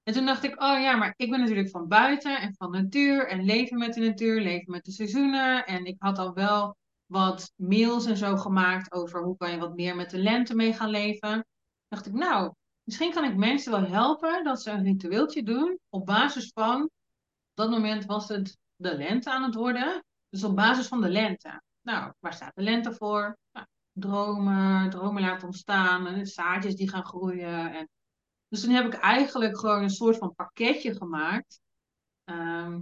En 0.02 0.14
toen 0.14 0.26
dacht 0.26 0.44
ik, 0.44 0.62
oh 0.62 0.80
ja, 0.80 0.96
maar 0.96 1.14
ik 1.16 1.30
ben 1.30 1.40
natuurlijk 1.40 1.70
van 1.70 1.88
buiten 1.88 2.40
en 2.40 2.54
van 2.54 2.70
natuur 2.70 3.28
en 3.28 3.44
leven 3.44 3.78
met 3.78 3.94
de 3.94 4.00
natuur, 4.00 4.40
leven 4.40 4.70
met 4.70 4.84
de 4.84 4.92
seizoenen. 4.92 5.66
En 5.66 5.84
ik 5.84 5.96
had 5.98 6.18
al 6.18 6.32
wel 6.32 6.76
wat 7.06 7.52
mails 7.56 8.06
en 8.06 8.16
zo 8.16 8.36
gemaakt 8.36 8.92
over 8.92 9.22
hoe 9.22 9.36
kan 9.36 9.50
je 9.50 9.58
wat 9.58 9.74
meer 9.74 9.96
met 9.96 10.10
de 10.10 10.18
lente 10.18 10.54
mee 10.54 10.72
gaan 10.72 10.90
leven. 10.90 11.46
Dacht 11.88 12.06
ik, 12.06 12.12
nou, 12.12 12.52
misschien 12.82 13.12
kan 13.12 13.24
ik 13.24 13.36
mensen 13.36 13.72
wel 13.72 13.86
helpen 13.86 14.44
dat 14.44 14.62
ze 14.62 14.70
een 14.70 14.84
ritueeltje 14.84 15.42
doen 15.42 15.78
op 15.88 16.06
basis 16.06 16.50
van, 16.54 16.90
dat 17.58 17.70
moment 17.70 18.04
was 18.04 18.28
het 18.28 18.58
de 18.76 18.96
lente 18.96 19.30
aan 19.30 19.42
het 19.42 19.54
worden, 19.54 20.04
dus 20.28 20.44
op 20.44 20.56
basis 20.56 20.86
van 20.86 21.00
de 21.00 21.08
lente. 21.08 21.62
Nou, 21.80 22.12
waar 22.20 22.32
staat 22.32 22.54
de 22.54 22.62
lente 22.62 22.92
voor? 22.92 23.38
Nou, 23.52 23.66
dromen, 23.92 24.90
dromen 24.90 25.22
laten 25.22 25.46
ontstaan, 25.46 26.06
en 26.06 26.26
zaadjes 26.26 26.76
die 26.76 26.88
gaan 26.88 27.04
groeien. 27.04 27.72
En... 27.72 27.88
Dus 28.48 28.60
toen 28.60 28.70
heb 28.70 28.86
ik 28.86 28.94
eigenlijk 28.94 29.58
gewoon 29.58 29.82
een 29.82 29.90
soort 29.90 30.16
van 30.16 30.34
pakketje 30.34 30.94
gemaakt. 30.94 31.60
Ehm, 32.24 32.80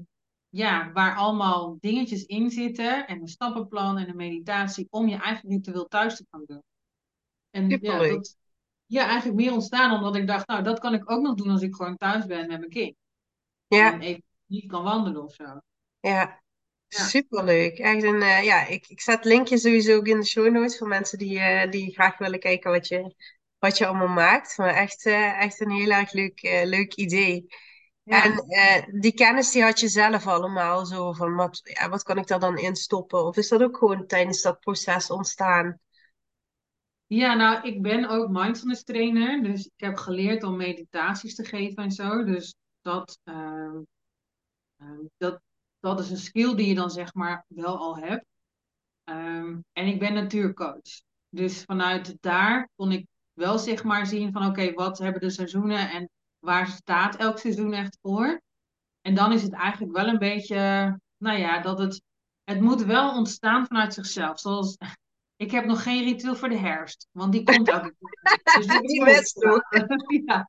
ja, 0.48 0.92
waar 0.92 1.16
allemaal 1.16 1.76
dingetjes 1.80 2.24
in 2.24 2.50
zitten 2.50 3.06
en 3.06 3.20
een 3.20 3.28
stappenplan 3.28 3.98
en 3.98 4.08
een 4.08 4.16
meditatie 4.16 4.86
om 4.90 5.08
je 5.08 5.16
eigen 5.16 5.48
ritueel 5.48 5.86
thuis 5.86 6.16
te 6.16 6.26
gaan 6.30 6.44
doen. 6.46 6.62
En 7.50 7.68
ja, 7.68 7.98
dat, 7.98 8.36
ja, 8.86 9.06
eigenlijk 9.06 9.40
meer 9.40 9.52
ontstaan 9.52 9.94
omdat 9.94 10.16
ik 10.16 10.26
dacht, 10.26 10.46
nou, 10.46 10.62
dat 10.62 10.78
kan 10.78 10.94
ik 10.94 11.10
ook 11.10 11.22
nog 11.22 11.34
doen 11.34 11.50
als 11.50 11.62
ik 11.62 11.74
gewoon 11.74 11.96
thuis 11.96 12.26
ben 12.26 12.46
met 12.46 12.58
mijn 12.58 12.70
kind. 12.70 12.96
Ja. 13.66 13.92
En 13.92 14.00
even 14.00 14.25
niet 14.46 14.70
kan 14.70 14.82
wandelen 14.82 15.22
of 15.22 15.35
zo. 15.35 15.61
Ja, 16.00 16.40
Superleuk. 16.88 17.78
Echt 17.78 18.02
een, 18.02 18.20
uh, 18.22 18.44
ja, 18.44 18.66
ik, 18.66 18.88
ik 18.88 19.00
zet 19.00 19.24
linkje 19.24 19.59
sowieso 19.59 19.96
ook 19.96 20.06
in 20.06 20.20
de 20.20 20.26
show 20.26 20.52
notes 20.52 20.78
voor 20.78 20.88
mensen 20.88 21.18
die, 21.18 21.38
uh, 21.38 21.70
die 21.70 21.92
graag 21.94 22.18
willen 22.18 22.40
kijken 22.40 22.70
wat 22.70 22.88
je, 22.88 23.14
wat 23.59 23.78
je 23.78 23.87
allemaal 23.87 24.09
maakt. 24.09 24.59
Maar 24.59 24.74
echt, 24.74 25.06
uh, 25.06 25.42
echt 25.42 25.61
een 25.61 25.70
heel 25.70 25.90
erg 25.90 26.12
leuk, 26.12 26.40
leuk 26.64 26.94
idee. 26.94 27.46
Ja. 28.02 28.24
En 28.24 28.44
die 29.00 29.14
kennis 29.14 29.50
die 29.50 29.62
had 29.62 29.80
je 29.80 29.88
zelf 29.88 30.26
allemaal 30.26 30.87
zo 30.87 31.12
van 31.12 31.35
wat, 31.35 31.61
ja, 31.62 31.88
wat 31.88 32.02
kan 32.02 32.18
ik 32.18 32.26
daar 32.26 32.40
dan 32.40 32.59
in 32.59 32.76
stoppen? 32.76 33.24
Of 33.24 33.37
is 33.37 33.48
dat 33.48 33.62
ook 33.62 33.76
gewoon 33.76 34.06
tijdens 34.06 34.42
dat 34.42 34.61
proces 34.61 35.11
ontstaan? 35.11 35.80
Ja, 37.06 37.35
nou, 37.35 37.66
ik 37.66 37.82
ben 37.82 38.09
ook 38.09 38.28
mindfulness 38.28 38.85
trainer. 38.85 39.42
Dus 39.42 39.64
ik 39.64 39.85
heb 39.85 39.96
geleerd 39.96 40.42
om 40.42 40.56
meditaties 40.56 41.35
te 41.35 41.44
geven 41.44 41.82
en 41.82 41.90
zo. 41.90 42.24
Dus 42.24 42.54
dat, 42.82 43.20
ehm, 44.76 45.04
dat, 45.16 45.40
dat 45.80 46.00
is 46.00 46.10
een 46.10 46.16
skill 46.16 46.54
die 46.54 46.68
je 46.68 46.74
dan 46.74 46.90
zeg 46.90 47.14
maar 47.14 47.44
wel 47.48 47.78
al 47.78 47.98
hebt. 47.98 48.24
Um, 49.04 49.64
en 49.72 49.86
ik 49.86 49.98
ben 49.98 50.14
natuurcoach. 50.14 51.02
Dus 51.28 51.62
vanuit 51.62 52.16
daar 52.20 52.68
kon 52.76 52.92
ik 52.92 53.06
wel 53.32 53.58
zeg 53.58 53.84
maar 53.84 54.06
zien 54.06 54.32
van 54.32 54.46
oké, 54.46 54.72
wat 54.72 54.98
hebben 54.98 55.20
de 55.20 55.30
seizoenen 55.30 55.90
en 55.90 56.10
waar 56.38 56.66
staat 56.66 57.16
elk 57.16 57.38
seizoen 57.38 57.72
echt 57.72 57.98
voor? 58.02 58.40
En 59.00 59.14
dan 59.14 59.32
is 59.32 59.42
het 59.42 59.52
eigenlijk 59.52 59.96
wel 59.96 60.06
een 60.06 60.18
beetje, 60.18 60.56
nou 61.16 61.38
ja, 61.38 61.60
dat 61.60 61.78
het, 61.78 62.02
het 62.44 62.60
moet 62.60 62.84
wel 62.84 63.16
ontstaan 63.16 63.66
vanuit 63.66 63.94
zichzelf. 63.94 64.40
Zoals, 64.40 64.76
ik 65.44 65.50
heb 65.50 65.64
nog 65.64 65.82
geen 65.82 66.04
ritueel 66.04 66.36
voor 66.36 66.48
de 66.48 66.58
herfst, 66.58 67.08
want 67.12 67.32
die 67.32 67.42
komt 67.42 67.70
keer. 67.70 67.94
Dus 68.56 68.66
die, 68.66 68.80
die 68.80 69.04
best 69.04 69.40
ja. 70.26 70.48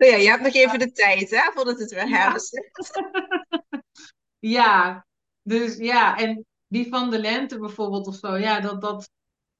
Nou 0.00 0.12
ja, 0.12 0.18
je 0.18 0.28
hebt 0.28 0.42
nog 0.42 0.54
even 0.54 0.78
de 0.78 0.92
tijd, 0.92 1.30
hè, 1.30 1.50
voordat 1.52 1.78
het 1.78 1.90
weer 1.90 2.08
herfst 2.08 2.54
is. 2.54 2.90
ja, 4.56 5.06
dus 5.42 5.76
ja, 5.76 6.16
en 6.16 6.46
die 6.66 6.88
van 6.88 7.10
de 7.10 7.18
lente 7.18 7.58
bijvoorbeeld 7.58 8.06
of 8.06 8.14
zo, 8.14 8.36
ja, 8.36 8.60
dat, 8.60 8.80
dat, 8.80 9.10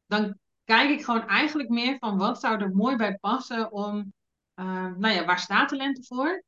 dan 0.06 0.38
kijk 0.64 0.90
ik 0.90 1.04
gewoon 1.04 1.26
eigenlijk 1.26 1.68
meer 1.68 1.96
van 1.98 2.18
wat 2.18 2.40
zou 2.40 2.60
er 2.60 2.74
mooi 2.74 2.96
bij 2.96 3.18
passen 3.18 3.72
om, 3.72 4.12
uh, 4.54 4.94
nou 4.96 5.14
ja, 5.14 5.24
waar 5.24 5.38
staat 5.38 5.68
de 5.68 5.76
lente 5.76 6.02
voor? 6.02 6.44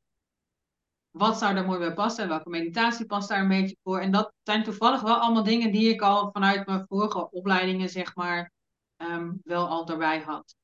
Wat 1.11 1.37
zou 1.37 1.55
er 1.55 1.65
mooi 1.65 1.79
bij 1.79 1.93
passen? 1.93 2.27
Welke 2.27 2.49
meditatie 2.49 3.05
past 3.05 3.29
daar 3.29 3.41
een 3.41 3.47
beetje 3.47 3.77
voor? 3.83 3.99
En 3.99 4.11
dat 4.11 4.33
zijn 4.43 4.63
toevallig 4.63 5.01
wel 5.01 5.15
allemaal 5.15 5.43
dingen 5.43 5.71
die 5.71 5.89
ik 5.89 6.01
al 6.01 6.31
vanuit 6.31 6.67
mijn 6.67 6.85
vorige 6.87 7.29
opleidingen, 7.31 7.89
zeg 7.89 8.15
maar, 8.15 8.51
um, 8.97 9.41
wel 9.43 9.67
al 9.67 9.85
daarbij 9.85 10.19
had. 10.19 10.55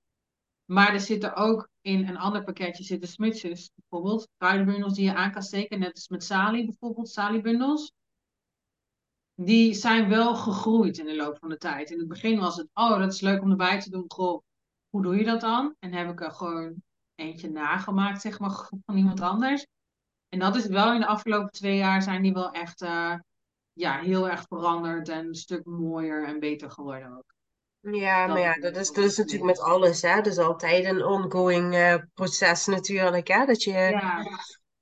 Maar 0.71 0.93
er 0.93 0.99
zitten 0.99 1.35
ook 1.35 1.69
in 1.81 2.07
een 2.07 2.17
ander 2.17 2.43
pakketje 2.43 2.83
zitten 2.83 3.09
smutsjes, 3.09 3.71
bijvoorbeeld. 3.75 4.27
Kruidenbundels 4.37 4.93
die 4.93 5.05
je 5.05 5.15
aan 5.15 5.31
kan 5.31 5.41
steken, 5.41 5.79
net 5.79 5.93
als 5.93 6.07
met 6.07 6.23
salie 6.23 6.65
bijvoorbeeld, 6.65 7.09
saliebundels. 7.09 7.91
Die 9.35 9.73
zijn 9.73 10.09
wel 10.09 10.35
gegroeid 10.35 10.97
in 10.97 11.05
de 11.05 11.15
loop 11.15 11.37
van 11.37 11.49
de 11.49 11.57
tijd. 11.57 11.91
In 11.91 11.99
het 11.99 12.07
begin 12.07 12.39
was 12.39 12.57
het, 12.57 12.67
oh, 12.73 12.99
dat 12.99 13.13
is 13.13 13.21
leuk 13.21 13.41
om 13.41 13.49
erbij 13.49 13.79
te 13.79 13.89
doen. 13.89 14.03
Goh, 14.07 14.41
hoe 14.89 15.01
doe 15.01 15.15
je 15.15 15.23
dat 15.23 15.41
dan? 15.41 15.75
En 15.79 15.93
heb 15.93 16.09
ik 16.09 16.21
er 16.21 16.31
gewoon 16.31 16.83
eentje 17.15 17.49
nagemaakt, 17.49 18.21
zeg 18.21 18.39
maar, 18.39 18.69
van 18.85 18.97
iemand 18.97 19.21
anders. 19.21 19.65
En 20.27 20.39
dat 20.39 20.55
is 20.55 20.65
wel 20.65 20.93
in 20.93 20.99
de 20.99 21.07
afgelopen 21.07 21.51
twee 21.51 21.77
jaar 21.77 22.01
zijn 22.01 22.21
die 22.21 22.33
wel 22.33 22.51
echt 22.51 22.81
uh, 22.81 23.15
ja, 23.73 23.99
heel 23.99 24.29
erg 24.29 24.45
veranderd 24.47 25.09
en 25.09 25.27
een 25.27 25.35
stuk 25.35 25.65
mooier 25.65 26.27
en 26.27 26.39
beter 26.39 26.71
geworden 26.71 27.17
ook. 27.17 27.37
Ja, 27.81 28.27
maar 28.27 28.39
ja, 28.39 28.53
dat 28.53 28.75
is, 28.75 28.91
dat 28.91 29.05
is 29.05 29.17
natuurlijk 29.17 29.45
met 29.45 29.59
alles, 29.59 30.01
hè. 30.01 30.15
Dat 30.15 30.27
is 30.27 30.37
altijd 30.37 30.85
een 30.85 31.05
ongoing 31.05 31.75
uh, 31.75 31.95
proces 32.13 32.65
natuurlijk, 32.65 33.27
hè. 33.27 33.45
Dat 33.45 33.63
je 33.63 33.71
ja. 33.71 34.23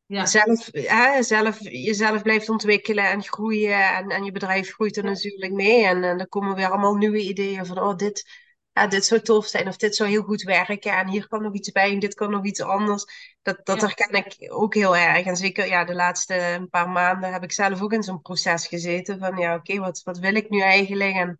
Ja. 0.07 0.25
Zelf, 0.25 0.69
hè, 0.71 1.23
zelf, 1.23 1.59
jezelf 1.59 2.21
blijft 2.21 2.49
ontwikkelen 2.49 3.09
en 3.09 3.23
groeien 3.23 3.95
en, 3.95 4.09
en 4.09 4.23
je 4.23 4.31
bedrijf 4.31 4.73
groeit 4.73 4.97
er 4.97 5.03
natuurlijk 5.03 5.51
mee. 5.51 5.85
En, 5.85 6.03
en 6.03 6.17
dan 6.17 6.27
komen 6.27 6.55
weer 6.55 6.69
allemaal 6.69 6.95
nieuwe 6.95 7.19
ideeën 7.19 7.65
van, 7.65 7.79
oh, 7.79 7.95
dit, 7.95 8.29
ja, 8.71 8.87
dit 8.87 9.05
zou 9.05 9.21
tof 9.21 9.45
zijn 9.45 9.67
of 9.67 9.77
dit 9.77 9.95
zou 9.95 10.09
heel 10.09 10.21
goed 10.21 10.41
werken 10.41 10.97
en 10.97 11.07
hier 11.07 11.27
kan 11.27 11.41
nog 11.41 11.53
iets 11.53 11.71
bij 11.71 11.91
en 11.91 11.99
dit 11.99 12.13
kan 12.13 12.31
nog 12.31 12.45
iets 12.45 12.61
anders. 12.61 13.05
Dat, 13.41 13.59
dat 13.65 13.81
herken 13.81 14.13
ik 14.13 14.35
ook 14.47 14.73
heel 14.73 14.97
erg. 14.97 15.25
En 15.25 15.35
zeker 15.35 15.67
ja, 15.67 15.85
de 15.85 15.95
laatste 15.95 16.67
paar 16.69 16.89
maanden 16.89 17.33
heb 17.33 17.43
ik 17.43 17.51
zelf 17.51 17.81
ook 17.81 17.93
in 17.93 18.03
zo'n 18.03 18.21
proces 18.21 18.67
gezeten 18.67 19.19
van, 19.19 19.37
ja, 19.37 19.55
oké, 19.55 19.79
wat, 19.79 20.01
wat 20.03 20.19
wil 20.19 20.35
ik 20.35 20.49
nu 20.49 20.61
eigenlijk? 20.61 21.15
En 21.15 21.39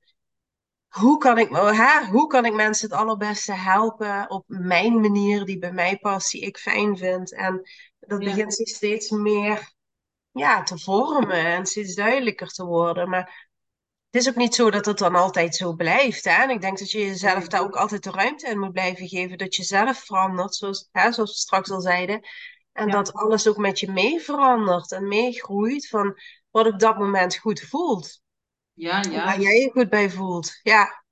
hoe 0.88 1.18
kan 1.18 1.38
ik, 1.38 1.50
hè, 1.50 2.06
hoe 2.06 2.28
kan 2.28 2.46
ik 2.46 2.54
mensen 2.54 2.90
het 2.90 3.00
allerbeste 3.00 3.54
helpen 3.54 4.30
op 4.30 4.44
mijn 4.48 5.02
manier 5.02 5.46
die 5.46 5.60
bij 5.60 5.72
mij 5.72 5.98
past, 5.98 6.32
die 6.32 6.42
ik 6.42 6.58
fijn 6.58 6.98
vind. 6.98 7.34
En 7.34 7.62
dat 8.00 8.20
begint 8.20 8.54
zich 8.54 8.68
steeds 8.68 9.10
meer 9.10 9.74
ja, 10.32 10.64
te 10.64 10.80
vormen 10.80 11.46
en 11.46 11.66
steeds 11.66 11.96
duidelijker 11.96 12.48
te 12.48 12.66
worden. 12.66 13.10
Maar 13.10 13.50
het 14.10 14.22
is 14.22 14.30
ook 14.30 14.36
niet 14.36 14.56
zo 14.56 14.72
dat 14.72 14.86
het 14.86 14.98
dan 14.98 15.16
altijd 15.16 15.56
zo 15.56 15.74
blijft. 15.74 16.26
Hè? 16.26 16.44
En 16.44 16.50
ik 16.50 16.62
denk 16.62 16.80
dat 16.80 16.92
je 16.92 17.06
jezelf 17.06 17.48
daar 17.48 17.62
ook 17.62 17.76
altijd 17.76 18.04
de 18.04 18.12
ruimte 18.12 18.48
in 18.48 18.60
moet 18.60 18.72
blijven 18.72 19.08
geven. 19.08 19.38
Dat 19.38 19.56
je 19.56 19.64
zelf 19.64 19.98
verandert, 19.98 20.56
zoals, 20.56 20.90
hè, 20.92 21.12
zoals 21.12 21.32
we 21.32 21.38
straks 21.38 21.72
al 21.72 21.82
zeiden. 21.82 22.22
En 22.72 22.90
dat 22.90 23.14
alles 23.14 23.48
ook 23.48 23.58
met 23.58 23.80
je 23.80 23.92
mee 23.92 24.20
verandert 24.20 24.92
en 24.92 25.08
meegroeit 25.08 25.88
van 25.88 26.20
wat 26.52 26.68
op 26.68 26.80
dat 26.80 26.98
moment 26.98 27.38
goed 27.38 27.60
voelt. 27.60 28.22
Ja, 28.78 29.02
ja. 29.10 29.26
Waar 29.26 29.42
jij 29.42 29.60
je 29.60 29.72
goed 29.72 29.90
bij 29.90 30.10
voelt. 30.10 30.60
Ja. 30.64 31.04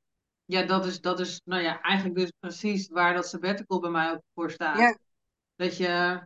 Ja, 0.45 0.63
dat 0.63 0.85
is, 0.85 1.01
dat 1.01 1.19
is 1.19 1.41
nou 1.43 1.61
ja, 1.61 1.81
eigenlijk 1.81 2.15
dus 2.15 2.31
precies 2.39 2.87
waar 2.87 3.13
dat 3.13 3.27
sabbatical 3.27 3.79
bij 3.79 3.89
mij 3.89 4.11
ook 4.11 4.21
voor 4.33 4.51
staat. 4.51 4.77
Ja. 4.77 4.97
Dat 5.55 5.77
je, 5.77 6.21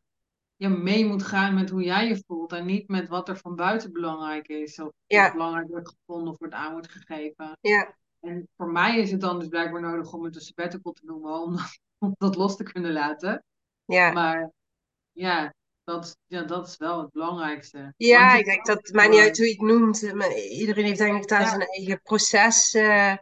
je 0.56 0.70
mee 0.70 1.06
moet 1.06 1.24
gaan 1.24 1.54
met 1.54 1.70
hoe 1.70 1.84
jij 1.84 2.08
je 2.08 2.24
voelt 2.28 2.52
en 2.52 2.66
niet 2.66 2.88
met 2.88 3.08
wat 3.08 3.30
er 3.30 3.38
van 3.38 3.56
buiten 3.56 3.92
belangrijk 3.92 4.48
is. 4.48 4.80
Of 4.80 4.92
ja. 5.06 5.32
belangrijk 5.32 5.68
wordt 5.68 5.90
gevonden 5.90 6.34
of 6.34 6.40
wordt 6.40 6.54
aan 6.54 6.72
wordt 6.72 6.92
gegeven. 6.92 7.58
Ja. 7.62 7.96
En 8.20 8.50
voor 8.58 8.72
mij 8.72 8.98
is 8.98 9.12
het 9.12 9.22
dan 9.22 9.40
dus 9.40 9.48
blijkbaar 9.48 9.82
nodig 9.82 10.14
om 10.14 10.24
het 10.24 10.36
een 10.36 10.42
sabbatical 10.42 10.92
te 10.92 11.06
noemen, 11.06 11.42
om 11.42 11.56
dat, 11.56 11.80
om 11.98 12.16
dat 12.18 12.36
los 12.36 12.56
te 12.56 12.64
kunnen 12.64 12.92
laten. 12.92 13.44
Ja. 13.86 14.12
Maar 14.12 14.52
ja, 15.12 15.54
dat, 15.90 16.18
ja, 16.28 16.44
dat 16.44 16.68
is 16.68 16.78
wel 16.78 17.02
het 17.02 17.12
belangrijkste. 17.12 17.94
Ja, 17.98 18.34
ik 18.34 18.46
denk 18.46 18.66
dat 18.66 18.78
het 18.78 18.94
maakt 18.94 19.10
niet 19.10 19.20
uit 19.20 19.38
hoe 19.38 19.46
je 19.46 19.52
het 19.52 19.62
noemt. 19.62 20.14
Maar 20.14 20.38
iedereen 20.38 20.86
heeft 20.86 20.98
denk 20.98 21.24
ik 21.24 21.28
daar 21.28 21.48
zijn 21.48 21.62
eigen 21.62 22.02
proces. 22.02 22.74
Uh... 22.74 23.14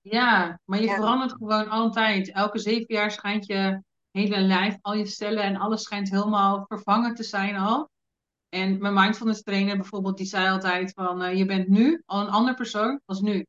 Ja, 0.00 0.60
maar 0.64 0.80
je 0.80 0.88
verandert 0.88 1.32
gewoon 1.32 1.68
altijd. 1.68 2.32
Elke 2.32 2.58
zeven 2.58 2.94
jaar 2.94 3.10
schijnt 3.10 3.46
je 3.46 3.82
hele 4.10 4.40
lijf, 4.40 4.76
al 4.80 4.94
je 4.94 5.06
cellen 5.06 5.42
en 5.42 5.56
alles 5.56 5.82
schijnt 5.82 6.10
helemaal 6.10 6.64
vervangen 6.68 7.14
te 7.14 7.22
zijn 7.22 7.56
al. 7.56 7.90
En 8.48 8.78
mijn 8.78 8.94
mindfulness 8.94 9.42
trainer 9.42 9.76
bijvoorbeeld, 9.76 10.16
die 10.16 10.26
zei 10.26 10.48
altijd 10.48 10.92
van, 10.92 11.22
uh, 11.22 11.34
je 11.34 11.44
bent 11.44 11.68
nu 11.68 12.02
al 12.06 12.20
een 12.20 12.30
ander 12.30 12.54
persoon 12.54 13.00
als 13.04 13.20
nu. 13.20 13.46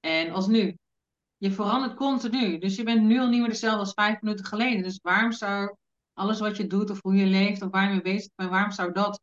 En 0.00 0.30
als 0.30 0.46
nu. 0.46 0.76
Je 1.36 1.50
verandert 1.50 1.94
continu. 1.94 2.58
Dus 2.58 2.76
je 2.76 2.82
bent 2.82 3.02
nu 3.02 3.18
al 3.18 3.28
niet 3.28 3.40
meer 3.40 3.48
dezelfde 3.48 3.78
als 3.78 3.92
vijf 3.92 4.20
minuten 4.20 4.44
geleden. 4.44 4.82
Dus 4.82 4.98
waarom 5.02 5.32
zou 5.32 5.74
alles 6.20 6.40
wat 6.40 6.56
je 6.56 6.66
doet 6.66 6.90
of 6.90 7.02
hoe 7.02 7.14
je 7.14 7.26
leeft 7.26 7.62
of 7.62 7.70
waar 7.70 7.84
je 7.84 7.90
mee 7.90 8.02
bezig 8.02 8.30
bent, 8.34 8.50
waarom 8.50 8.70
zou 8.70 8.92
dat 8.92 9.20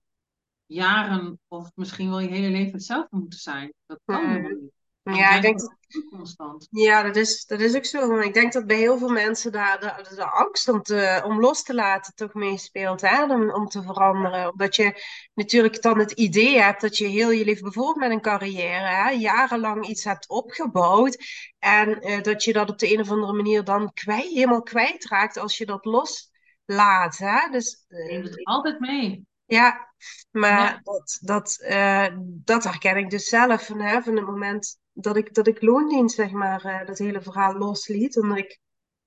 jaren 0.65 1.39
of 1.47 1.71
misschien 1.75 2.10
wel 2.10 2.19
je 2.19 2.27
hele 2.27 2.49
leven 2.49 2.71
hetzelfde 2.71 3.17
moeten 3.17 3.39
zijn. 3.39 3.73
Dat 3.86 3.99
kan 4.05 4.25
helemaal 4.25 4.51
niet. 4.51 4.75
Ja, 5.15 5.36
ik 5.36 5.41
denk 5.41 5.75
constant. 6.10 6.67
Ja, 6.69 7.03
dat 7.03 7.15
is, 7.15 7.45
dat 7.45 7.60
is 7.60 7.75
ook 7.75 7.86
zo. 7.86 8.07
Maar 8.07 8.23
ik 8.23 8.33
denk 8.33 8.53
dat 8.53 8.65
bij 8.65 8.77
heel 8.77 8.97
veel 8.97 9.10
mensen 9.10 9.51
daar 9.51 9.79
de, 9.79 10.15
de 10.15 10.25
angst 10.25 10.69
om, 10.69 10.81
te, 10.81 11.21
om 11.25 11.39
los 11.39 11.63
te 11.63 11.73
laten 11.73 12.15
toch 12.15 12.33
meespeelt. 12.33 13.03
Om, 13.29 13.51
om 13.53 13.67
te 13.67 13.81
veranderen. 13.81 14.51
Omdat 14.51 14.75
je 14.75 15.03
natuurlijk 15.33 15.81
dan 15.81 15.99
het 15.99 16.12
idee 16.12 16.62
hebt 16.62 16.81
dat 16.81 16.97
je 16.97 17.07
heel 17.07 17.31
je 17.31 17.45
leven, 17.45 17.63
bijvoorbeeld 17.63 17.95
met 17.97 18.12
een 18.12 18.21
carrière, 18.21 18.88
hè, 18.88 19.10
jarenlang 19.10 19.88
iets 19.88 20.03
hebt 20.03 20.29
opgebouwd. 20.29 21.17
En 21.60 22.01
eh, 22.01 22.21
dat 22.21 22.43
je 22.43 22.53
dat 22.53 22.69
op 22.69 22.79
de 22.79 22.93
een 22.93 22.99
of 22.99 23.12
andere 23.12 23.33
manier 23.33 23.63
dan 23.63 23.93
kwijt, 23.93 24.33
helemaal 24.33 24.63
kwijtraakt 24.63 25.38
als 25.38 25.57
je 25.57 25.65
dat 25.65 25.86
loslaat. 26.67 27.17
Hè? 27.17 27.49
Dus 27.51 27.86
Je 27.88 27.95
neemt 28.03 28.25
eh, 28.25 28.32
het 28.32 28.45
altijd 28.45 28.80
mee. 28.80 29.25
ja, 29.45 29.88
maar 30.32 30.71
Ja. 30.73 30.80
dat, 30.84 31.17
dat, 31.21 31.60
eh, 31.62 32.08
dat 32.21 32.63
herken 32.63 32.97
ik 32.97 33.10
dus 33.10 33.27
zelf. 33.27 33.65
Van, 33.65 33.80
hè, 33.82 34.01
van 34.01 34.15
het 34.15 34.25
moment 34.25 34.80
dat 34.93 35.17
ik, 35.17 35.34
dat 35.34 35.47
ik 35.47 35.62
loondienst, 35.62 36.15
zeg 36.15 36.32
maar, 36.32 36.65
eh, 36.65 36.86
dat 36.88 36.97
hele 36.97 37.21
verhaal 37.21 37.53
losliet. 37.58 38.17
Omdat 38.19 38.38
ik 38.38 38.60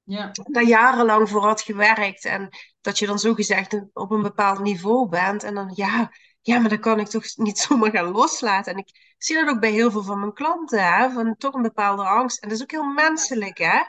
Ja, 0.04 0.30
daar 0.50 0.64
jarenlang 0.64 1.28
voor 1.28 1.42
had 1.42 1.62
gewerkt. 1.62 2.24
En 2.24 2.48
dat 2.80 2.98
je 2.98 3.06
dan 3.06 3.18
zogezegd 3.18 3.82
op 3.92 4.10
een 4.10 4.22
bepaald 4.22 4.58
niveau 4.58 5.08
bent. 5.08 5.42
En 5.42 5.54
dan, 5.54 5.72
ja, 5.74 6.10
ja, 6.40 6.58
maar 6.58 6.70
dat 6.70 6.80
kan 6.80 7.00
ik 7.00 7.06
toch 7.08 7.24
niet 7.36 7.58
zomaar 7.68 7.90
gaan 7.90 8.10
loslaten. 8.10 8.72
En 8.72 8.78
ik 8.78 9.14
zie 9.18 9.36
dat 9.36 9.48
ook 9.48 9.60
bij 9.60 9.70
heel 9.70 9.90
veel 9.90 10.02
van 10.02 10.20
mijn 10.20 10.32
klanten, 10.32 10.84
hè, 10.94 11.10
van 11.10 11.36
toch 11.36 11.54
een 11.54 11.62
bepaalde 11.62 12.04
angst. 12.04 12.42
En 12.42 12.48
dat 12.48 12.56
is 12.58 12.62
ook 12.62 12.70
heel 12.70 12.92
menselijk, 12.92 13.58
hè. 13.58 13.80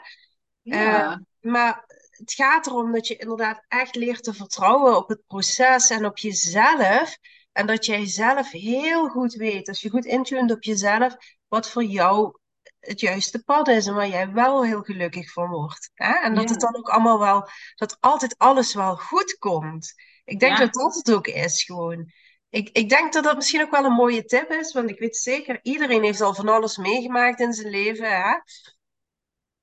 ja, 0.62 1.22
maar 1.40 1.84
het 2.22 2.32
gaat 2.34 2.66
erom 2.66 2.92
dat 2.92 3.06
je 3.06 3.16
inderdaad 3.16 3.64
echt 3.68 3.94
leert 3.94 4.22
te 4.24 4.34
vertrouwen 4.34 4.96
op 4.96 5.08
het 5.08 5.26
proces 5.26 5.90
en 5.90 6.04
op 6.06 6.18
jezelf. 6.18 7.16
En 7.52 7.66
dat 7.66 7.84
jij 7.86 8.06
zelf 8.06 8.50
heel 8.50 9.08
goed 9.08 9.34
weet, 9.34 9.68
als 9.68 9.80
je 9.80 9.90
goed 9.90 10.04
intunt 10.04 10.50
op 10.50 10.62
jezelf, 10.62 11.16
wat 11.48 11.70
voor 11.70 11.84
jou 11.84 12.38
het 12.80 13.00
juiste 13.00 13.42
pad 13.44 13.68
is 13.68 13.86
en 13.86 13.94
waar 13.94 14.08
jij 14.08 14.32
wel 14.32 14.64
heel 14.64 14.82
gelukkig 14.82 15.32
van 15.32 15.48
wordt. 15.50 15.90
Hè? 15.94 16.12
En 16.12 16.34
dat 16.34 16.48
het 16.48 16.60
dan 16.60 16.76
ook 16.76 16.88
allemaal 16.88 17.18
wel, 17.18 17.48
dat 17.74 17.96
altijd 18.00 18.34
alles 18.38 18.74
wel 18.74 18.96
goed 18.96 19.36
komt. 19.38 19.94
Ik 20.24 20.40
denk 20.40 20.58
Ja. 20.58 20.64
dat 20.64 20.72
dat 20.74 20.94
het 20.94 21.12
ook 21.12 21.26
is 21.26 21.64
gewoon. 21.64 22.12
Ik, 22.48 22.68
ik 22.72 22.88
denk 22.88 23.12
dat 23.12 23.24
dat 23.24 23.36
misschien 23.36 23.62
ook 23.62 23.70
wel 23.70 23.84
een 23.84 23.92
mooie 23.92 24.24
tip 24.24 24.50
is, 24.50 24.72
want 24.72 24.90
ik 24.90 24.98
weet 24.98 25.16
zeker, 25.16 25.58
iedereen 25.62 26.02
heeft 26.02 26.20
al 26.20 26.34
van 26.34 26.48
alles 26.48 26.76
meegemaakt 26.76 27.40
in 27.40 27.52
zijn 27.52 27.70
leven. 27.70 28.22
Hè? 28.22 28.34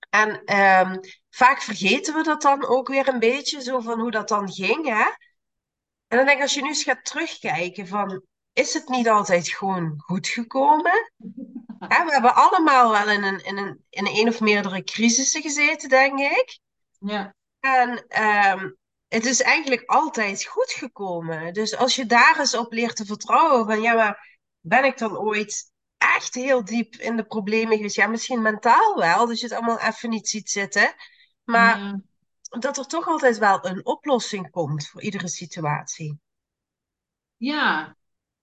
En 0.10 0.44
ehm, 0.46 0.98
vaak 1.30 1.62
vergeten 1.62 2.14
we 2.14 2.24
dat 2.24 2.42
dan 2.42 2.68
ook 2.68 2.88
weer 2.88 3.08
een 3.08 3.20
beetje, 3.20 3.62
zo 3.62 3.80
van 3.80 4.00
hoe 4.00 4.12
dat 4.12 4.28
dan 4.28 4.52
ging, 4.52 4.88
hè? 4.88 5.06
En 6.08 6.18
dan 6.18 6.26
denk 6.26 6.38
ik, 6.38 6.42
als 6.42 6.54
je 6.54 6.62
nu 6.62 6.68
eens 6.68 6.84
gaat 6.84 7.06
terugkijken 7.06 7.88
van, 7.88 8.24
is 8.54 8.74
het 8.74 8.90
niet 8.90 9.10
altijd 9.10 9.50
gewoon 9.50 9.94
goed 9.98 10.28
gekomen? 10.28 11.12
Hè, 11.88 12.06
we 12.06 12.12
hebben 12.12 12.36
allemaal 12.36 12.92
wel 12.92 13.10
in 13.10 13.24
een, 13.24 13.44
in 13.46 13.58
een, 13.58 13.86
in 13.90 14.08
een, 14.08 14.28
of 14.28 14.40
meerdere 14.40 14.84
crisissen 14.84 15.42
gezeten, 15.42 15.90
denk 15.90 16.20
ik. 16.20 16.60
ja, 17.00 17.36
En 17.60 18.08
ehm, 18.08 18.70
het 19.08 19.26
is 19.26 19.42
eigenlijk 19.42 19.84
altijd 19.86 20.46
goed 20.46 20.72
gekomen. 20.72 21.54
Dus 21.54 21.76
als 21.76 21.96
je 21.96 22.06
daar 22.06 22.40
eens 22.40 22.56
op 22.56 22.72
leert 22.72 22.96
te 22.96 23.06
vertrouwen 23.06 23.66
van, 23.66 23.82
ja, 23.82 23.94
maar 23.94 24.40
ben 24.60 24.84
ik 24.84 24.98
dan 24.98 25.18
ooit 25.18 25.72
echt 26.00 26.34
heel 26.34 26.66
diep 26.66 26.96
in 26.96 27.16
de 27.16 27.24
problemen 27.24 27.76
geweest? 27.76 27.96
Ja, 27.96 28.08
misschien 28.08 28.42
mentaal 28.42 28.96
wel, 28.96 29.26
dus 29.26 29.40
je 29.40 29.46
het 29.48 29.56
allemaal 29.56 29.80
even 29.80 30.10
niet 30.10 30.28
ziet 30.28 30.50
zitten. 30.50 30.94
Maar 31.44 32.02
dat 32.60 32.78
er 32.78 32.86
toch 32.86 33.08
altijd 33.08 33.38
wel 33.38 33.66
een 33.66 33.86
oplossing 33.86 34.50
komt 34.50 34.88
voor 34.88 35.02
iedere 35.02 35.28
situatie. 35.28 36.20
Ja, 37.38 37.96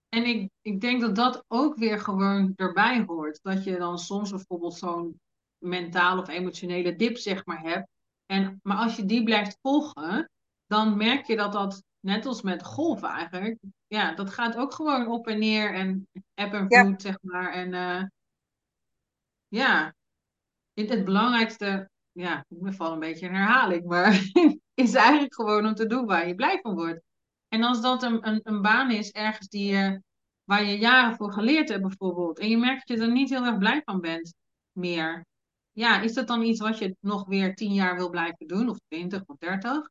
en 0.08 0.24
ik, 0.24 0.50
ik 0.62 0.80
denk 0.80 1.00
dat 1.00 1.16
dat 1.16 1.44
ook 1.48 1.76
weer 1.76 2.00
gewoon 2.00 2.52
erbij 2.56 3.04
hoort. 3.06 3.38
Dat 3.42 3.64
je 3.64 3.76
dan 3.76 3.98
soms 3.98 4.30
bijvoorbeeld 4.30 4.74
zo'n 4.74 5.20
mentale 5.58 6.20
of 6.20 6.28
emotionele 6.28 6.96
dip, 6.96 7.16
zeg 7.16 7.46
maar, 7.46 7.60
hebt. 7.60 7.88
En, 8.26 8.60
maar 8.62 8.76
als 8.76 8.96
je 8.96 9.04
die 9.04 9.22
blijft 9.22 9.58
volgen, 9.62 10.30
dan 10.66 10.96
merk 10.96 11.26
je 11.26 11.36
dat 11.36 11.52
dat, 11.52 11.82
net 12.06 12.26
als 12.26 12.42
met 12.42 12.64
golven 12.64 13.08
eigenlijk, 13.08 13.58
ja, 13.86 14.14
dat 14.14 14.30
gaat 14.30 14.56
ook 14.56 14.72
gewoon 14.74 15.06
op 15.08 15.26
en 15.26 15.38
neer 15.38 15.74
en 15.74 16.08
eb 16.34 16.52
en 16.52 16.66
Ja. 16.68 16.82
vloed, 16.82 17.02
zeg 17.02 17.18
maar. 17.22 17.52
En 17.52 17.74
eh, 17.74 18.02
ja, 19.48 19.94
het, 20.74 20.88
het 20.88 21.04
belangrijkste, 21.04 21.90
ja, 22.12 22.44
ik 22.48 22.72
val 22.74 22.92
een 22.92 22.98
beetje 22.98 23.26
in 23.26 23.34
herhaling, 23.34 23.84
maar 23.86 24.12
is 24.74 24.94
eigenlijk 24.94 25.34
gewoon 25.34 25.66
om 25.66 25.74
te 25.74 25.86
doen 25.86 26.06
waar 26.06 26.28
je 26.28 26.34
blij 26.34 26.58
van 26.62 26.74
wordt. 26.74 27.00
En 27.48 27.62
als 27.62 27.80
dat 27.82 28.02
een, 28.02 28.28
een, 28.28 28.40
een 28.42 28.62
baan 28.62 28.90
is 28.90 29.10
ergens 29.10 29.48
die 29.48 29.72
je, 29.72 30.02
waar 30.44 30.64
je 30.64 30.78
jaren 30.78 31.16
voor 31.16 31.32
geleerd 31.32 31.68
hebt 31.68 31.82
bijvoorbeeld, 31.82 32.38
en 32.38 32.48
je 32.48 32.56
merkt 32.58 32.88
dat 32.88 32.98
je 32.98 33.04
er 33.04 33.12
niet 33.12 33.30
heel 33.30 33.44
erg 33.44 33.58
blij 33.58 33.82
van 33.84 34.00
bent 34.00 34.34
meer, 34.72 35.26
ja, 35.72 36.00
is 36.00 36.14
dat 36.14 36.26
dan 36.26 36.42
iets 36.42 36.60
wat 36.60 36.78
je 36.78 36.96
nog 37.00 37.26
weer 37.26 37.54
tien 37.54 37.72
jaar 37.72 37.96
wil 37.96 38.10
blijven 38.10 38.46
doen, 38.46 38.68
of 38.68 38.78
twintig 38.88 39.22
of 39.26 39.36
dertig? 39.36 39.88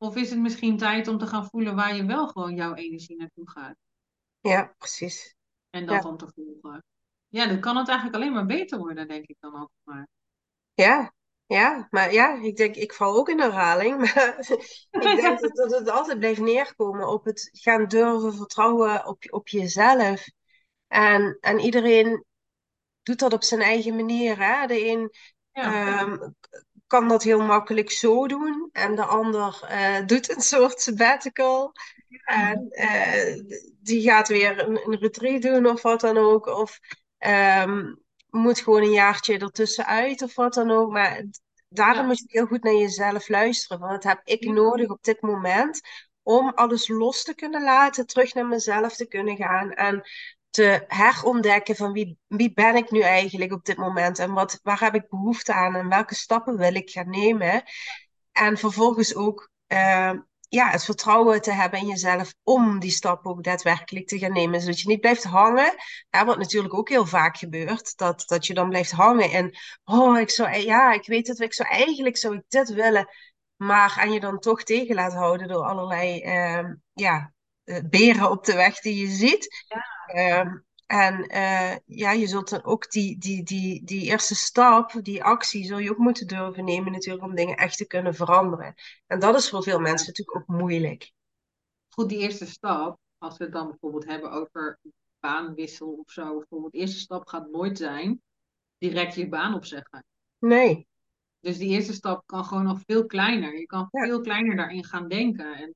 Of 0.00 0.16
is 0.16 0.30
het 0.30 0.38
misschien 0.38 0.78
tijd 0.78 1.08
om 1.08 1.18
te 1.18 1.26
gaan 1.26 1.46
voelen 1.46 1.74
waar 1.76 1.96
je 1.96 2.04
wel 2.06 2.28
gewoon 2.28 2.54
jouw 2.54 2.74
energie 2.74 3.16
naartoe 3.16 3.50
gaat 3.50 3.76
Ja, 4.40 4.74
precies. 4.78 5.34
en 5.70 5.86
dat 5.86 6.02
Ja. 6.02 6.02
dan 6.02 6.16
te 6.16 6.28
volgen? 6.34 6.84
Ja, 7.28 7.46
dan 7.46 7.60
kan 7.60 7.76
het 7.76 7.88
eigenlijk 7.88 8.16
alleen 8.18 8.32
maar 8.32 8.46
beter 8.46 8.78
worden, 8.78 9.08
denk 9.08 9.26
ik 9.26 9.36
dan 9.40 9.62
ook 9.62 9.70
maar. 9.84 10.08
Ja, 10.74 11.12
ja, 11.46 11.86
maar 11.90 12.12
ja, 12.12 12.42
ik 12.42 12.56
denk, 12.56 12.74
ik 12.76 12.92
val 12.92 13.16
ook 13.16 13.28
in 13.28 13.40
herhaling, 13.40 13.98
maar 14.14 14.36
ik 14.98 15.14
denk 15.14 15.40
dat, 15.40 15.56
dat 15.56 15.70
het 15.78 15.88
altijd 15.90 16.18
blijft 16.18 16.40
neerkomen 16.40 17.08
op 17.08 17.24
het 17.24 17.48
gaan 17.52 17.86
durven 17.88 18.34
vertrouwen 18.34 19.06
op, 19.06 19.24
op 19.30 19.48
jezelf. 19.48 20.26
En, 20.88 21.36
en 21.40 21.58
iedereen 21.60 22.24
doet 23.02 23.18
dat 23.18 23.32
op 23.32 23.42
zijn 23.44 23.60
eigen 23.60 23.96
manier, 23.96 24.38
hè? 24.38 24.66
De 24.66 24.86
een 24.88 25.10
Ja, 25.54 25.74
ehm, 25.74 26.16
kan 26.90 27.08
dat 27.08 27.22
heel 27.22 27.40
makkelijk 27.42 27.90
zo 27.90 28.26
doen 28.26 28.68
en 28.72 28.94
de 28.94 29.04
ander 29.04 29.60
eh, 29.68 30.06
doet 30.06 30.34
een 30.36 30.40
soort 30.42 30.80
sabbatical. 30.80 31.72
En 32.24 32.70
eh, 32.70 33.40
die 33.80 34.02
gaat 34.02 34.28
weer 34.28 34.68
een, 34.68 34.80
een 34.86 34.98
retreat 34.98 35.42
doen 35.42 35.66
of 35.66 35.82
wat 35.82 36.00
dan 36.00 36.16
ook. 36.18 36.46
Of 36.46 36.78
ehm, 37.18 37.94
moet 38.30 38.60
gewoon 38.60 38.82
een 38.82 38.90
jaartje 38.92 39.38
ertussenuit 39.38 40.22
of 40.22 40.34
wat 40.34 40.54
dan 40.54 40.70
ook. 40.70 40.90
Maar 40.90 41.24
daarom 41.68 42.00
Ja. 42.02 42.06
moet 42.06 42.18
je 42.18 42.24
heel 42.28 42.46
goed 42.46 42.62
naar 42.62 42.74
jezelf 42.74 43.28
luisteren. 43.28 43.78
Want 43.80 43.92
wat 43.92 44.02
heb 44.12 44.20
ik 44.24 44.44
nodig 44.44 44.88
op 44.88 45.02
dit 45.02 45.20
moment 45.20 45.80
om 46.22 46.48
alles 46.54 46.88
los 46.88 47.22
te 47.22 47.34
kunnen 47.34 47.62
laten, 47.64 48.06
terug 48.06 48.34
naar 48.34 48.46
mezelf 48.46 48.96
te 48.96 49.06
kunnen 49.06 49.36
gaan 49.36 49.72
en 49.72 50.02
te 50.50 50.84
herontdekken 50.88 51.76
van 51.76 51.92
wie, 51.92 52.18
wie 52.26 52.52
ben 52.52 52.76
ik 52.76 52.90
nu 52.90 53.00
eigenlijk 53.00 53.52
op 53.52 53.64
dit 53.64 53.76
moment 53.76 54.18
en 54.18 54.32
wat, 54.32 54.60
waar 54.62 54.80
heb 54.80 54.94
ik 54.94 55.08
behoefte 55.08 55.52
aan 55.52 55.74
en 55.74 55.88
welke 55.88 56.14
stappen 56.14 56.56
wil 56.56 56.74
ik 56.74 56.90
gaan 56.90 57.10
nemen. 57.10 57.62
En 58.32 58.58
vervolgens 58.58 59.14
ook 59.14 59.50
eh, 59.66 60.12
ja, 60.48 60.70
het 60.70 60.84
vertrouwen 60.84 61.42
te 61.42 61.52
hebben 61.52 61.80
in 61.80 61.86
jezelf 61.86 62.34
om 62.42 62.78
die 62.78 62.90
stap 62.90 63.26
ook 63.26 63.44
daadwerkelijk 63.44 64.06
te 64.06 64.18
gaan 64.18 64.32
nemen. 64.32 64.60
Zodat 64.60 64.80
je 64.80 64.88
niet 64.88 65.00
blijft 65.00 65.24
hangen. 65.24 65.74
Wat 66.10 66.38
natuurlijk 66.38 66.74
ook 66.74 66.88
heel 66.88 67.06
vaak 67.06 67.36
gebeurt. 67.36 67.96
Dat, 67.96 68.22
dat 68.26 68.46
je 68.46 68.54
dan 68.54 68.68
blijft 68.68 68.90
hangen 68.90 69.30
en 69.30 69.56
oh, 69.84 70.18
ik 70.18 70.30
zou, 70.30 70.56
ja, 70.56 70.92
ik 70.92 71.06
weet 71.06 71.26
het, 71.26 71.40
ik 71.40 71.54
zou 71.54 71.68
eigenlijk 71.68 72.16
zou 72.16 72.36
ik 72.36 72.42
dit 72.48 72.72
willen. 72.72 73.08
Maar 73.56 73.98
en 74.00 74.12
je 74.12 74.20
dan 74.20 74.38
toch 74.38 74.62
tegen 74.62 74.94
laat 74.94 75.12
houden 75.12 75.48
door 75.48 75.64
allerlei 75.64 76.20
eh, 76.20 76.64
ja, 76.92 77.32
beren 77.90 78.30
op 78.30 78.44
de 78.44 78.54
weg 78.54 78.80
die 78.80 78.96
je 78.96 79.06
ziet. 79.14 79.66
Ehm, 80.06 80.58
en 80.86 81.26
eh, 81.26 81.76
ja, 81.86 82.12
je 82.12 82.26
zult 82.26 82.48
dan 82.48 82.64
ook 82.64 82.90
die, 82.90 83.18
die, 83.18 83.42
die, 83.42 83.84
die 83.84 84.02
eerste 84.04 84.34
stap, 84.34 84.92
die 85.02 85.24
actie, 85.24 85.64
zul 85.64 85.78
je 85.78 85.90
ook 85.90 85.98
moeten 85.98 86.26
durven 86.26 86.64
nemen 86.64 86.92
natuurlijk 86.92 87.24
om 87.24 87.34
dingen 87.34 87.56
echt 87.56 87.76
te 87.76 87.86
kunnen 87.86 88.14
veranderen. 88.14 88.74
En 89.06 89.18
dat 89.20 89.36
is 89.36 89.48
voor 89.48 89.62
veel 89.62 89.78
mensen 89.80 90.06
natuurlijk 90.06 90.36
ook 90.36 90.56
moeilijk. 90.58 91.12
goed, 91.88 92.08
die 92.08 92.18
eerste 92.18 92.46
stap, 92.46 92.98
als 93.18 93.38
we 93.38 93.44
het 93.44 93.52
dan 93.52 93.68
bijvoorbeeld 93.68 94.04
hebben 94.06 94.30
over 94.30 94.78
baanwissel 95.20 95.92
of 95.92 96.10
zo, 96.12 96.36
bijvoorbeeld, 96.38 96.72
de 96.72 96.78
eerste 96.78 96.98
stap 96.98 97.26
gaat 97.28 97.50
nooit 97.50 97.78
zijn 97.78 98.22
direct 98.78 99.14
je 99.14 99.28
baan 99.28 99.54
opzeggen. 99.54 100.04
Nee, 100.40 100.86
Dus 101.40 101.58
die 101.58 101.68
eerste 101.68 101.92
stap 101.92 102.22
kan 102.26 102.44
gewoon 102.44 102.64
nog 102.64 102.80
veel 102.86 103.06
kleiner. 103.06 103.58
Je 103.58 103.66
kan 103.66 103.88
Ja. 103.90 104.04
veel 104.04 104.20
kleiner 104.20 104.56
daarin 104.56 104.84
gaan 104.84 105.08
denken. 105.08 105.74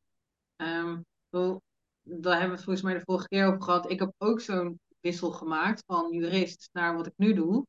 En 0.56 1.06
wel, 1.28 1.62
daar 2.04 2.32
hebben 2.32 2.48
we 2.50 2.54
het 2.54 2.64
volgens 2.64 2.82
mij 2.84 2.94
de 2.94 3.00
vorige 3.04 3.28
keer 3.28 3.46
over 3.46 3.62
gehad. 3.62 3.90
Ik 3.90 3.98
heb 3.98 4.12
ook 4.18 4.40
zo'n 4.40 4.80
wissel 5.00 5.30
gemaakt 5.30 5.82
van 5.86 6.12
jurist 6.12 6.68
naar 6.72 6.96
wat 6.96 7.06
ik 7.06 7.12
nu 7.16 7.34
doe. 7.34 7.66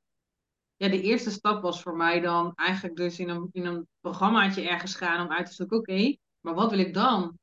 Ja, 0.76 0.88
de 0.90 1.02
eerste 1.02 1.32
stap 1.32 1.62
was 1.62 1.82
voor 1.82 1.96
mij 1.96 2.20
dan 2.20 2.52
eigenlijk 2.56 2.96
dus 2.96 3.20
in 3.20 3.30
een, 3.30 3.50
in 3.52 3.66
een 3.66 3.88
programmaatje 4.02 4.70
ergens 4.70 4.96
gaan 4.96 5.26
om 5.26 5.32
uit 5.34 5.46
te 5.46 5.54
zoeken, 5.54 5.78
oké, 5.78 6.16
maar 6.40 6.54
wat 6.54 6.70
wil 6.70 6.80
ik 6.80 6.94
dan? 6.94 7.38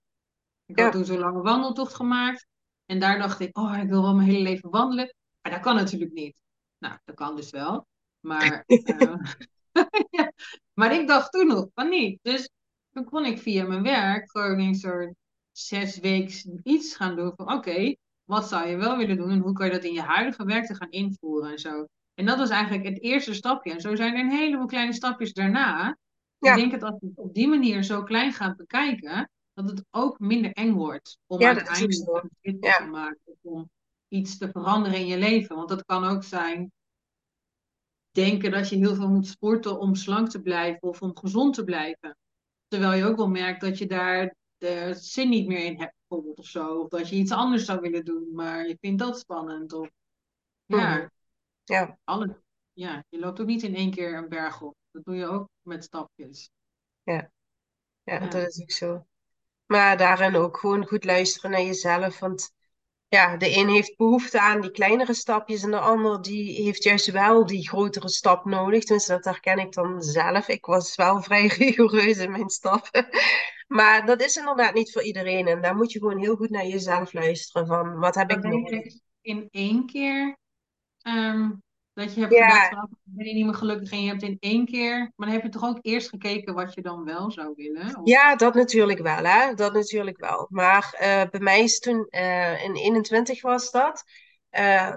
Ik 0.66 0.78
Ja. 0.78 0.84
had 0.84 0.92
toen 0.92 1.04
zo'n 1.04 1.18
lange 1.18 1.42
wandeltocht 1.42 1.94
gemaakt. 1.94 2.46
En 2.86 2.98
daar 3.00 3.18
dacht 3.18 3.40
ik, 3.40 3.58
oh, 3.58 3.78
ik 3.82 3.88
wil 3.88 4.02
wel 4.02 4.14
mijn 4.14 4.28
hele 4.28 4.42
leven 4.42 4.70
wandelen. 4.70 5.14
Maar 5.42 5.52
dat 5.52 5.60
kan 5.60 5.74
natuurlijk 5.74 6.12
niet. 6.12 6.42
Nou, 6.78 6.98
dat 7.04 7.14
kan 7.14 7.36
dus 7.36 7.50
wel. 7.50 7.86
Maar, 8.20 8.64
eh, 8.84 9.14
ja. 10.10 10.32
maar 10.72 10.92
ik 10.94 11.06
dacht 11.08 11.32
toen 11.32 11.46
nog 11.46 11.66
van 11.74 11.88
niet. 11.88 12.18
Dus 12.22 12.48
toen 12.90 13.04
kon 13.04 13.24
ik 13.24 13.38
via 13.38 13.66
mijn 13.66 13.82
werk 13.82 14.30
gewoon 14.30 14.58
een 14.58 14.74
soort 14.74 15.14
zes 15.52 15.98
weken 15.98 16.60
iets 16.62 16.96
gaan 16.96 17.16
doen 17.16 17.32
van 17.36 17.52
oké, 17.52 17.94
wat 18.24 18.48
zou 18.48 18.68
je 18.68 18.76
wel 18.76 18.96
willen 18.96 19.16
doen 19.16 19.30
en 19.30 19.38
hoe 19.38 19.52
kan 19.52 19.66
je 19.66 19.72
dat 19.72 19.84
in 19.84 19.92
je 19.92 20.02
huidige 20.02 20.44
werk 20.44 20.66
te 20.66 20.74
gaan 20.74 20.90
invoeren 20.90 21.50
en 21.50 21.58
zo. 21.58 21.86
En 22.14 22.26
dat 22.26 22.38
was 22.38 22.50
eigenlijk 22.50 22.84
het 22.84 23.02
eerste 23.02 23.34
stapje. 23.34 23.72
En 23.72 23.80
zo 23.80 23.94
zijn 23.96 24.14
er 24.14 24.20
een 24.20 24.30
heleboel 24.30 24.66
kleine 24.66 24.92
stapjes 24.92 25.32
daarna. 25.32 25.96
Ja. 26.38 26.50
Ik 26.50 26.56
denk 26.56 26.70
dat 26.72 26.82
als 26.82 27.00
je 27.00 27.06
het 27.06 27.18
op 27.18 27.34
die 27.34 27.48
manier 27.48 27.82
zo 27.82 28.02
klein 28.02 28.32
gaat 28.32 28.56
bekijken, 28.56 29.30
dat 29.54 29.70
het 29.70 29.84
ook 29.90 30.18
minder 30.18 30.52
eng 30.52 30.72
wordt 30.72 31.18
om 31.26 31.40
Ja, 31.40 31.54
uiteindelijk 31.54 32.24
een 32.40 32.56
Ja. 32.60 32.76
te 32.76 32.84
maken 32.84 33.38
om 33.40 33.70
iets 34.08 34.38
te 34.38 34.50
veranderen 34.50 34.98
in 34.98 35.06
je 35.06 35.18
leven. 35.18 35.56
Want 35.56 35.68
dat 35.68 35.84
kan 35.84 36.04
ook 36.04 36.24
zijn 36.24 36.72
denken 38.10 38.50
dat 38.50 38.68
je 38.68 38.76
heel 38.76 38.94
veel 38.94 39.08
moet 39.08 39.26
sporten 39.26 39.78
om 39.78 39.94
slank 39.94 40.28
te 40.30 40.42
blijven 40.42 40.88
of 40.88 41.02
om 41.02 41.16
gezond 41.16 41.54
te 41.54 41.64
blijven. 41.64 42.16
Terwijl 42.68 42.92
je 42.92 43.04
ook 43.04 43.16
wel 43.16 43.28
merkt 43.28 43.60
dat 43.60 43.78
je 43.78 43.86
daar 43.86 44.34
de 44.62 44.94
zin 44.94 45.28
niet 45.28 45.46
meer 45.46 45.64
in 45.64 45.78
hebt, 45.80 45.94
bijvoorbeeld 45.98 46.38
of 46.38 46.46
zo. 46.46 46.78
Of 46.80 46.88
dat 46.88 47.08
je 47.08 47.16
iets 47.16 47.32
anders 47.32 47.64
zou 47.64 47.80
willen 47.80 48.04
doen, 48.04 48.28
maar 48.34 48.68
je 48.68 48.76
vindt 48.80 48.98
dat 49.02 49.18
spannend. 49.18 49.72
Of 49.72 49.88
ja, 50.66 50.96
Mhm. 50.96 51.06
Ja, 51.64 51.98
alle, 52.04 52.42
ja, 52.72 53.04
je 53.08 53.18
loopt 53.18 53.40
ook 53.40 53.46
niet 53.46 53.62
in 53.62 53.74
één 53.74 53.90
keer 53.90 54.16
een 54.16 54.28
berg 54.28 54.62
op. 54.62 54.74
Dat 54.90 55.04
doe 55.04 55.14
je 55.14 55.26
ook 55.26 55.48
met 55.62 55.84
stapjes. 55.84 56.50
ja, 57.02 57.30
ja, 58.02 58.18
Ja. 58.20 58.26
dat 58.28 58.34
is 58.48 58.62
ook 58.62 58.70
zo. 58.70 59.06
Maar 59.66 59.96
daarin 59.96 60.36
ook 60.36 60.56
gewoon 60.58 60.86
goed 60.86 61.04
luisteren 61.04 61.50
naar 61.50 61.62
jezelf. 61.62 62.18
Want 62.18 62.50
ja, 63.08 63.36
de 63.36 63.56
een 63.56 63.68
heeft 63.68 63.96
behoefte 63.96 64.40
aan 64.40 64.60
die 64.60 64.70
kleinere 64.70 65.14
stapjes 65.14 65.62
en 65.62 65.70
de 65.70 65.78
ander 65.78 66.22
die 66.22 66.62
heeft 66.62 66.82
juist 66.82 67.10
wel 67.10 67.46
die 67.46 67.68
grotere 67.68 68.08
stap 68.08 68.44
nodig. 68.44 68.82
Tenminste, 68.84 69.12
dat 69.12 69.24
herken 69.24 69.58
ik 69.58 69.72
dan 69.72 70.02
zelf. 70.02 70.48
Ik 70.48 70.64
was 70.66 70.96
wel 70.96 71.22
vrij 71.22 71.46
rigoureus 71.58 72.18
in 72.18 72.30
mijn 72.30 72.50
stappen. 72.50 73.08
Maar 73.72 74.06
dat 74.06 74.22
is 74.22 74.36
inderdaad 74.36 74.74
niet 74.74 74.92
voor 74.92 75.02
iedereen. 75.02 75.46
En 75.46 75.62
daar 75.62 75.76
moet 75.76 75.92
je 75.92 75.98
gewoon 75.98 76.18
heel 76.18 76.36
goed 76.36 76.50
naar 76.50 76.66
jezelf 76.66 77.12
luisteren 77.12 77.66
van 77.66 77.98
wat 77.98 78.14
heb 78.14 78.30
ik 78.30 78.42
nodig. 78.42 78.94
in 79.20 79.48
één 79.50 79.86
keer 79.86 80.36
ehm, 81.02 81.50
dat 81.92 82.14
je 82.14 82.20
hebt 82.20 82.32
Ja. 82.32 82.48
gedacht 82.48 82.68
van, 82.68 82.78
"Oh, 82.82 82.92
ben 83.04 83.26
je 83.26 83.34
niet 83.34 83.44
meer 83.44 83.54
gelukkig 83.54 83.90
en 83.92 84.02
je 84.02 84.08
hebt 84.08 84.22
in 84.22 84.36
één 84.40 84.66
keer, 84.66 84.98
maar 84.98 85.26
dan 85.26 85.28
heb 85.36 85.42
je 85.42 85.48
toch 85.48 85.64
ook 85.64 85.78
eerst 85.80 86.08
gekeken 86.08 86.54
wat 86.54 86.74
je 86.74 86.82
dan 86.82 87.04
wel 87.04 87.30
zou 87.30 87.52
willen? 87.56 87.96
Of- 87.98 88.08
Ja, 88.08 88.36
dat 88.36 88.54
natuurlijk 88.54 88.98
wel, 88.98 89.24
hè? 89.24 89.54
Dat 89.54 89.72
natuurlijk 89.72 90.18
wel. 90.20 90.46
Maar 90.50 90.94
eh, 90.98 91.22
bij 91.30 91.40
mij 91.40 91.62
is 91.62 91.78
toen 91.78 92.06
eh, 92.10 92.64
in 92.64 92.74
21 92.76 93.42
was 93.42 93.70
dat. 93.70 94.04
eh, 94.50 94.94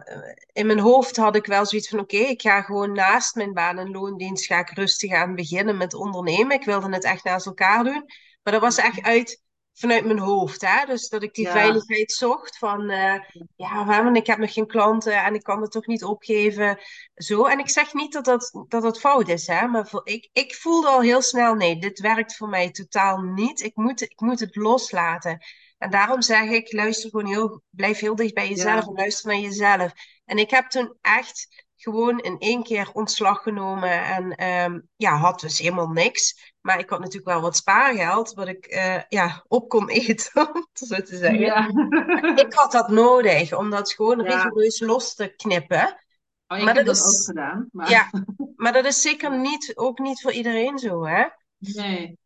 in 0.53 0.65
mijn 0.65 0.79
hoofd 0.79 1.15
had 1.15 1.35
ik 1.35 1.45
wel 1.45 1.65
zoiets 1.65 1.89
van: 1.89 1.99
oké, 1.99 2.17
ik 2.17 2.41
ga 2.41 2.61
gewoon 2.61 2.91
naast 2.91 3.35
mijn 3.35 3.53
baan 3.53 3.77
en 3.79 3.91
loondienst 3.91 4.45
ga 4.45 4.59
ik 4.59 4.69
rustig 4.69 5.11
aan 5.13 5.35
beginnen 5.35 5.77
met 5.77 5.93
ondernemen. 5.93 6.55
Ik 6.55 6.65
wilde 6.65 6.89
het 6.93 7.03
echt 7.03 7.23
naast 7.23 7.45
elkaar 7.45 7.83
doen. 7.83 8.05
Maar 8.45 8.53
dat 8.53 8.61
was 8.63 8.77
echt 8.77 9.01
uit 9.01 9.43
vanuit 9.73 10.05
mijn 10.05 10.19
hoofd, 10.19 10.61
hè? 10.61 10.85
Dus 10.85 11.09
dat 11.09 11.23
ik 11.23 11.33
die 11.33 11.45
Ja. 11.45 11.51
veiligheid 11.51 12.11
zocht 12.11 12.57
van: 12.57 12.89
eh, 12.89 13.19
ja, 13.55 13.85
waarom? 13.85 14.15
Ik 14.15 14.27
heb 14.27 14.37
nog 14.37 14.53
geen 14.53 14.67
klanten 14.67 15.23
en 15.23 15.33
ik 15.35 15.43
kan 15.43 15.61
het 15.61 15.71
toch 15.71 15.85
niet 15.87 16.03
opgeven. 16.03 16.79
Zo. 17.15 17.45
En 17.45 17.59
ik 17.59 17.69
zeg 17.69 17.93
niet 17.93 18.13
dat 18.13 18.25
dat, 18.25 18.51
dat, 18.67 18.81
dat 18.81 18.99
fout 18.99 19.27
is, 19.27 19.47
hè? 19.47 19.67
Maar 19.67 19.87
voor, 19.87 20.01
ik, 20.07 20.29
ik 20.33 20.55
voelde 20.55 20.87
al 20.87 21.01
heel 21.01 21.21
snel: 21.21 21.53
nee, 21.55 21.77
dit 21.79 21.99
werkt 21.99 22.35
voor 22.35 22.49
mij 22.49 22.71
totaal 22.71 23.17
niet. 23.21 23.61
Ik 23.61 23.75
moet, 23.75 24.01
ik 24.01 24.19
moet 24.19 24.39
het 24.39 24.55
loslaten. 24.55 25.45
En 25.77 25.89
daarom 25.89 26.21
zeg 26.21 26.49
ik, 26.49 26.73
luister 26.73 27.09
gewoon 27.09 27.27
heel, 27.27 27.61
blijf 27.69 27.99
heel 27.99 28.15
dicht 28.15 28.33
bij 28.33 28.49
jezelf 28.49 28.81
Ja. 28.83 28.87
en 28.87 28.93
luister 28.93 29.31
naar 29.31 29.41
jezelf. 29.41 29.91
En 30.25 30.37
ik 30.37 30.49
heb 30.49 30.69
toen 30.69 30.97
echt 31.01 31.64
gewoon 31.85 32.19
in 32.19 32.39
één 32.39 32.63
keer 32.63 32.89
ontslag 32.93 33.41
genomen 33.43 34.03
en 34.03 34.31
ehm, 34.35 34.79
ja, 34.95 35.15
had 35.17 35.39
dus 35.39 35.59
helemaal 35.59 35.87
niks. 35.89 36.53
Maar 36.61 36.79
ik 36.79 36.89
had 36.89 36.99
natuurlijk 36.99 37.25
wel 37.27 37.41
wat 37.41 37.55
spaargeld, 37.55 38.33
wat 38.33 38.47
ik 38.47 38.65
eh, 38.65 39.01
ja, 39.09 39.43
op 39.47 39.69
kon 39.69 39.89
eten, 39.89 40.31
om 40.53 40.67
zo 40.73 40.95
te 40.95 41.17
zeggen. 41.17 41.39
Ja. 41.39 41.67
Ik 42.45 42.53
had 42.53 42.71
dat 42.71 42.89
nodig, 42.89 43.53
om 43.57 43.69
dat 43.69 43.93
gewoon 43.93 44.19
Ja. 44.19 44.23
rigoureus 44.23 44.79
los 44.79 45.15
te 45.15 45.27
knippen. 45.35 46.03
Oh, 46.47 46.57
ik 46.57 46.63
Maar 46.63 46.75
heb 46.75 46.85
dat 46.85 46.95
dat 46.95 47.05
is- 47.05 47.19
ook 47.19 47.25
gedaan. 47.25 47.69
Maar... 47.71 47.89
Ja, 47.89 48.09
maar 48.55 48.73
dat 48.73 48.85
is 48.85 49.01
zeker 49.01 49.37
niet, 49.39 49.71
ook 49.75 49.99
niet 49.99 50.21
voor 50.21 50.31
iedereen 50.31 50.77
zo, 50.77 51.05
hè? 51.05 51.25
Nee. 51.57 52.17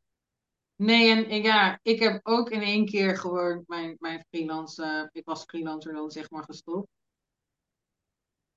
Nee, 0.76 1.10
en 1.12 1.30
en 1.30 1.41
ja, 1.41 1.80
ik 1.82 1.99
heb 1.99 2.20
ook 2.24 2.49
in 2.49 2.62
één 2.62 2.86
keer 2.86 3.18
gewoon 3.18 3.64
mijn, 3.68 3.95
mijn 3.99 4.26
freelance, 4.30 5.10
ik 5.12 5.26
was 5.26 5.43
freelancer 5.43 5.93
dan 5.93 6.10
zeg 6.10 6.30
maar 6.30 6.43
gestopt. 6.43 6.88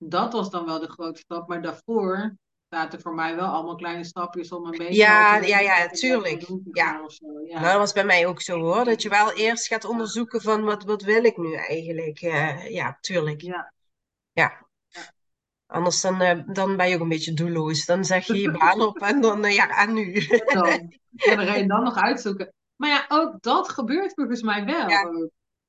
Dat 0.09 0.33
was 0.33 0.51
dan 0.51 0.65
wel 0.65 0.81
de 0.81 0.89
grote 0.91 1.21
stap, 1.21 1.49
maar 1.49 1.63
daarvoor 1.63 2.37
zaten 2.69 3.01
voor 3.01 3.15
mij 3.15 3.37
wel 3.37 3.47
allemaal 3.47 3.77
kleine 3.77 4.05
stapjes 4.05 4.53
om 4.53 4.65
een 4.65 4.71
beetje 4.71 4.95
Ja, 4.95 5.37
ja, 5.37 5.59
ja, 5.61 5.89
tuurlijk. 5.89 6.47
doen, 6.47 6.69
Ja. 6.73 7.09
zo. 7.09 7.27
Ja. 7.47 7.55
Nou, 7.61 7.71
dat 7.71 7.79
was 7.79 7.93
bij 7.93 8.05
mij 8.05 8.27
ook 8.27 8.41
zo 8.41 8.61
hoor. 8.61 8.85
Dat 8.85 9.03
je 9.03 9.09
wel 9.09 9.33
eerst 9.33 9.67
gaat 9.67 9.85
onderzoeken 9.85 10.41
van 10.41 10.65
wat, 10.65 10.85
wat 10.85 11.03
wil 11.03 11.25
ik 11.25 11.37
nu 11.37 11.55
eigenlijk? 11.55 12.21
Eh, 12.21 12.71
ja, 12.71 12.99
tuurlijk. 13.01 13.41
Ja. 13.41 13.73
Ja. 14.33 14.67
Ja. 14.89 15.13
Anders 15.67 16.01
dan, 16.01 16.21
eh, 16.21 16.39
dan 16.47 16.77
ben 16.77 16.89
je 16.89 16.95
ook 16.95 17.01
een 17.01 17.09
beetje 17.09 17.35
doelloos. 17.35 17.85
Dan 17.85 18.05
zeg 18.05 18.27
je 18.27 18.41
je 18.41 18.51
baan 18.59 18.81
op 18.81 18.99
en 18.99 19.21
dan, 19.21 19.45
eh, 19.45 19.55
ja, 19.55 19.69
en 19.69 19.93
nu? 19.95 20.15
En 20.15 20.47
dan, 20.59 20.91
ga 21.17 21.55
je 21.55 21.67
dan 21.67 21.83
nog 21.83 21.97
uitzoeken. 21.97 22.53
Maar 22.77 22.91
ja, 22.91 23.05
ook 23.09 23.43
dat 23.43 23.69
gebeurt 23.69 24.15
volgens 24.15 24.43
mij 24.43 24.65
wel. 24.65 24.89
Ja. 24.89 25.11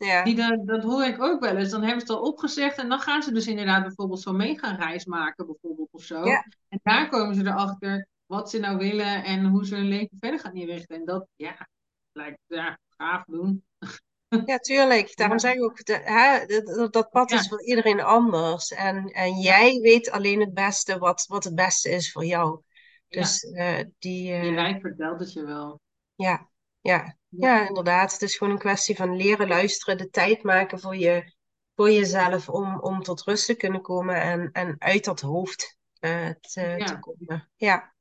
Ja, 0.06 0.24
Die, 0.24 0.36
dat, 0.36 0.68
dat 0.68 0.84
hoor 0.84 1.04
ik 1.04 1.22
ook 1.22 1.40
wel 1.42 1.58
eens. 1.58 1.70
Dan 1.70 1.82
hebben 1.84 2.06
ze 2.08 2.14
het 2.14 2.22
al 2.22 2.28
opgezegd 2.28 2.78
en 2.78 2.90
dan 2.90 3.00
gaan 3.00 3.24
ze 3.24 3.32
dus 3.32 3.48
inderdaad 3.48 3.84
bijvoorbeeld 3.84 4.22
zo'n 4.22 4.36
meegaan-reis 4.36 5.06
maken, 5.06 5.46
bijvoorbeeld 5.46 5.90
of 5.92 6.04
zo. 6.04 6.26
Ja. 6.26 6.46
En 6.70 6.80
daar 6.84 7.10
komen 7.10 7.36
ze 7.36 7.42
erachter 7.42 8.08
wat 8.26 8.50
ze 8.50 8.60
nou 8.60 8.78
willen 8.78 9.24
en 9.24 9.46
hoe 9.46 9.66
ze 9.66 9.76
hun 9.76 9.88
leven 9.88 10.18
verder 10.20 10.40
gaan 10.40 10.54
inrichten. 10.56 10.96
En 10.96 11.06
dat, 11.06 11.28
ja, 11.36 11.68
lijkt 12.12 12.40
ja, 12.48 12.80
gaaf 12.90 13.24
doen. 13.26 13.64
ja, 14.46 14.58
tuurlijk. 14.58 15.16
Daarom 15.16 15.38
Ja. 15.38 15.42
zeg 15.42 15.54
ik 15.54 15.64
ook, 15.64 15.86
de, 15.86 16.00
hè, 16.04 16.46
dat, 16.46 16.94
dat- 16.94 17.10
pad 17.10 17.30
Ja. 17.30 17.40
is 17.40 17.48
voor 17.48 17.64
iedereen 17.64 18.02
anders. 18.02 18.72
En, 18.72 19.06
en 19.08 19.40
jij 19.40 19.80
weet 19.82 20.12
alleen 20.12 20.40
het 20.40 20.54
beste 20.54 20.98
wat, 20.98 21.26
wat 21.28 21.44
het 21.44 21.56
beste 21.56 21.90
is 21.90 22.12
voor 22.12 22.26
jou. 22.26 22.62
Dus 23.08 23.44
eh, 23.44 23.80
die, 24.00 24.24
Je 24.28 24.34
eh, 24.34 24.54
lijf 24.54 24.82
vertelt 24.82 25.20
het 25.20 25.34
je 25.34 25.46
wel. 25.46 25.80
ja, 26.16 26.50
ja, 26.82 27.18
ja, 27.38 27.68
inderdaad. 27.68 28.12
Het 28.12 28.22
is 28.22 28.38
gewoon 28.38 28.54
een 28.54 28.60
kwestie 28.60 28.96
van 28.96 29.16
leren 29.16 29.48
luisteren, 29.48 29.98
de 29.98 30.10
tijd 30.10 30.44
maken 30.44 30.80
voor, 30.80 30.96
je, 30.96 31.34
voor 31.76 31.92
jezelf 31.92 32.50
om, 32.50 32.80
om 32.80 33.04
tot 33.04 33.22
rust 33.24 33.46
te 33.46 33.56
kunnen 33.56 33.82
komen 33.82 34.22
en, 34.22 34.50
en 34.52 34.76
uit 34.80 35.04
dat 35.06 35.22
hoofd 35.22 35.78
eh, 36.00 36.30
te, 36.30 36.74
Ja. 36.78 36.86
te 36.86 37.00
komen. 37.00 37.50
Ja, 37.56 37.94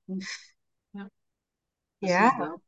Precies 1.99 2.19
ja, 2.19 2.37
dat. 2.37 2.61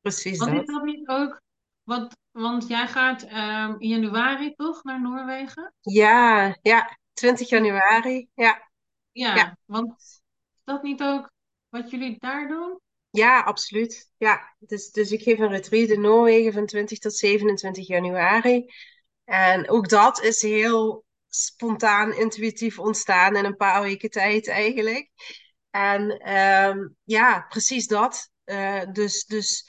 precies 0.00 0.38
Want 0.38 0.52
is 0.60 0.66
dat. 0.66 0.84
niet 0.84 1.08
ook, 1.08 1.40
want, 1.82 2.16
want 2.30 2.68
jij 2.68 2.86
gaat 2.88 3.22
ehm, 3.22 3.74
in 3.78 3.88
januari 3.88 4.54
toch 4.54 4.82
naar 4.82 5.00
Noorwegen? 5.00 5.72
Ja, 5.80 6.56
ja, 6.62 6.98
20 7.12 7.48
januari. 7.48 8.28
Ja, 8.34 8.68
Ja, 9.12 9.34
Ja. 9.36 9.56
want 9.64 9.94
is 9.98 10.20
dat 10.64 10.82
niet 10.82 11.02
ook 11.02 11.30
wat 11.68 11.90
jullie 11.90 12.16
daar 12.18 12.48
doen? 12.48 12.80
Ja, 13.18 13.40
absoluut. 13.40 14.10
Ja, 14.16 14.54
dus, 14.58 14.90
dus 14.90 15.10
ik 15.12 15.22
geef 15.22 15.38
een 15.38 15.50
retreat 15.50 15.88
in 15.88 16.00
Noorwegen 16.00 16.52
van 16.52 16.66
20 16.66 16.98
tot 16.98 17.14
27 17.14 17.86
januari. 17.86 18.72
En 19.24 19.68
ook 19.70 19.88
dat 19.88 20.22
is 20.22 20.42
heel 20.42 21.04
spontaan, 21.28 22.14
intuïtief 22.14 22.78
ontstaan 22.78 23.36
in 23.36 23.44
een 23.44 23.56
paar 23.56 23.82
weken 23.82 24.10
tijd 24.10 24.48
eigenlijk. 24.48 25.10
En 25.70 26.10
ehm, 26.18 26.88
ja, 27.04 27.46
precies 27.48 27.86
dat. 27.86 28.30
Eh, 28.44 28.82
dus, 28.92 29.24
dus 29.24 29.68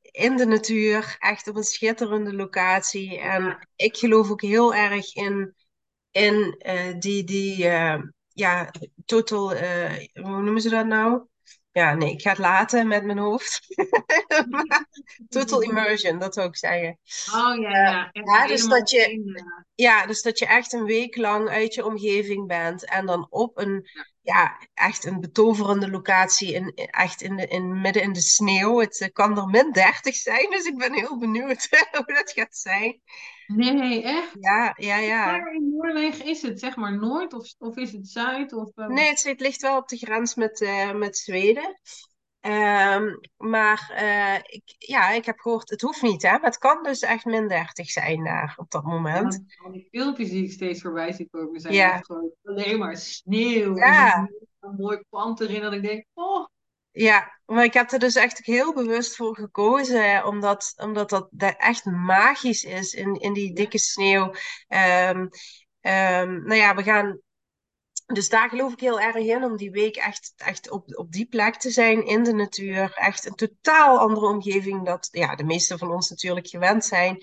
in 0.00 0.36
de 0.36 0.46
natuur, 0.46 1.16
echt 1.18 1.48
op 1.48 1.56
een 1.56 1.64
schitterende 1.64 2.32
locatie. 2.34 3.18
En 3.18 3.68
ik 3.76 3.96
geloof 3.96 4.30
ook 4.30 4.42
heel 4.42 4.74
erg 4.74 5.14
in, 5.14 5.54
in 6.10 6.54
eh, 6.58 6.98
die, 6.98 7.24
die 7.24 7.68
eh, 7.68 8.02
ja, 8.28 8.72
total, 9.04 9.56
hoe 10.12 10.42
noemen 10.42 10.60
ze 10.60 10.68
dat 10.68 10.86
nou? 10.86 11.26
Ja, 11.76 11.94
nee, 11.94 12.10
ik 12.10 12.22
ga 12.22 12.30
het 12.30 12.38
laten 12.38 12.88
met 12.88 13.04
mijn 13.04 13.18
hoofd. 13.18 13.60
Total 15.28 15.60
immersion, 15.60 16.18
dat 16.18 16.34
zou 16.34 16.48
ik 16.48 16.56
zeggen. 16.56 16.98
Oh 17.34 17.60
ja, 17.60 17.70
ja. 17.70 18.10
Echt 18.12 18.26
ja, 18.26 18.46
dus 18.46 18.66
dat 18.66 18.90
je- 18.90 19.10
in, 19.12 19.32
eh, 19.34 19.44
Ja, 19.74 20.06
dus 20.06 20.22
dat 20.22 20.38
je 20.38 20.46
echt 20.46 20.72
een 20.72 20.84
week 20.84 21.16
lang 21.16 21.48
uit 21.48 21.74
je 21.74 21.84
omgeving 21.84 22.46
bent 22.46 22.84
en 22.84 23.06
dan 23.06 23.26
op 23.30 23.58
een, 23.58 23.88
ja, 24.22 24.58
echt 24.74 25.04
een 25.04 25.20
betoverende 25.20 25.90
locatie, 25.90 26.52
in, 26.52 26.72
echt 26.74 27.22
in 27.22 27.36
de, 27.36 27.46
in, 27.46 27.80
midden 27.80 28.02
in 28.02 28.12
de 28.12 28.20
sneeuw. 28.20 28.80
Het 28.80 29.00
eh, 29.00 29.08
kan 29.12 29.38
er 29.38 29.46
min 29.46 29.72
30 29.72 30.14
zijn, 30.14 30.50
dus 30.50 30.64
ik 30.64 30.76
ben 30.78 30.94
heel 30.94 31.18
benieuwd 31.18 31.68
hoe 31.92 32.14
dat 32.14 32.32
gaat 32.34 32.56
zijn. 32.56 33.00
Nee, 33.46 34.02
echt? 34.02 34.36
Ja, 34.40 34.74
ja, 34.76 34.96
ja. 34.96 35.24
Waar 35.26 35.54
in 35.54 35.68
Noorwegen 35.76 36.26
is 36.26 36.42
het? 36.42 36.60
Zeg 36.60 36.76
maar 36.76 36.98
Noord 36.98 37.32
of, 37.34 37.54
of 37.58 37.76
is 37.76 37.92
het 37.92 38.08
Zuid? 38.08 38.52
Of, 38.52 38.70
eh, 38.74 38.86
Nee, 38.86 39.08
het, 39.08 39.24
het 39.24 39.40
ligt 39.40 39.60
wel 39.60 39.76
op 39.76 39.88
de 39.88 39.96
grens 39.96 40.34
met, 40.34 40.60
eh, 40.60 40.92
met 40.92 41.16
Zweden. 41.16 41.80
Ehm, 42.40 43.04
maar 43.36 43.90
eh, 43.94 44.34
ik, 44.34 44.62
ja, 44.78 45.10
ik 45.10 45.24
heb 45.24 45.38
gehoord, 45.38 45.70
het 45.70 45.80
hoeft 45.80 46.02
niet, 46.02 46.22
hè? 46.22 46.30
Maar 46.30 46.40
het 46.40 46.58
kan 46.58 46.82
dus 46.82 47.00
echt 47.00 47.24
min 47.24 47.48
30 47.48 47.90
zijn 47.90 48.24
daar 48.24 48.54
op 48.56 48.70
dat 48.70 48.82
Ja, 48.84 48.88
moment. 48.90 49.44
al 49.64 49.72
die 49.72 49.88
filmpjes 49.90 50.30
die 50.30 50.44
ik 50.44 50.52
steeds 50.52 50.80
voorbij 50.82 51.12
zie 51.12 51.28
komen 51.30 51.60
zijn 51.60 51.74
Ja. 51.74 51.94
echt 51.94 52.06
gewoon 52.06 52.30
alleen 52.44 52.78
maar 52.78 52.96
sneeuw. 52.96 53.76
Ja. 53.76 54.14
En 54.16 54.34
een 54.60 54.74
mooi 54.76 55.00
pand 55.10 55.40
erin 55.40 55.60
dat 55.60 55.72
ik 55.72 55.82
denk, 55.82 56.04
oh, 56.14 56.46
Ja, 56.96 57.40
maar 57.46 57.64
ik 57.64 57.72
heb 57.72 57.92
er 57.92 57.98
dus 57.98 58.14
echt 58.14 58.38
heel 58.38 58.74
bewust 58.74 59.16
voor 59.16 59.36
gekozen, 59.36 60.26
omdat, 60.26 60.72
omdat 60.76 61.10
dat, 61.10 61.28
dat 61.30 61.54
echt 61.58 61.84
magisch 61.84 62.64
is 62.64 62.92
in, 62.92 63.14
in 63.14 63.32
die 63.32 63.54
dikke 63.54 63.78
sneeuw. 63.78 64.34
Ehm, 64.68 65.26
ehm, 65.80 66.42
nou 66.42 66.54
ja, 66.54 66.74
we 66.74 66.82
gaan, 66.82 67.20
dus 68.06 68.28
daar 68.28 68.48
geloof 68.48 68.72
ik 68.72 68.80
heel 68.80 69.00
erg 69.00 69.16
in, 69.16 69.44
om 69.44 69.56
die 69.56 69.70
week 69.70 69.96
echt, 69.96 70.32
echt 70.36 70.70
op, 70.70 70.98
op 70.98 71.12
die 71.12 71.26
plek 71.26 71.56
te 71.56 71.70
zijn, 71.70 72.06
in 72.06 72.22
de 72.22 72.32
natuur. 72.32 72.92
Echt 72.94 73.26
een 73.26 73.34
totaal 73.34 73.98
andere 73.98 74.26
omgeving 74.26 74.86
dat 74.86 75.08
ja, 75.10 75.34
de 75.34 75.44
meeste 75.44 75.78
van 75.78 75.90
ons 75.90 76.10
natuurlijk 76.10 76.48
gewend 76.48 76.84
zijn. 76.84 77.18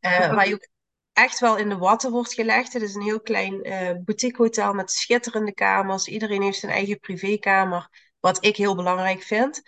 ja. 0.00 0.20
Eh, 0.20 0.34
waar 0.34 0.48
je 0.48 0.54
ook 0.54 0.68
echt 1.12 1.38
wel 1.38 1.56
in 1.56 1.68
de 1.68 1.76
watten 1.76 2.10
wordt 2.10 2.34
gelegd. 2.34 2.72
Het 2.72 2.82
is 2.82 2.94
een 2.94 3.02
heel 3.02 3.20
klein 3.20 3.62
eh 3.62 3.96
boutique 4.04 4.42
hotel 4.42 4.72
met 4.72 4.90
schitterende 4.90 5.54
kamers. 5.54 6.06
Iedereen 6.06 6.42
heeft 6.42 6.58
zijn 6.58 6.72
eigen 6.72 6.98
privékamer, 6.98 7.88
wat 8.20 8.44
ik 8.44 8.56
heel 8.56 8.74
belangrijk 8.74 9.22
vind. 9.22 9.62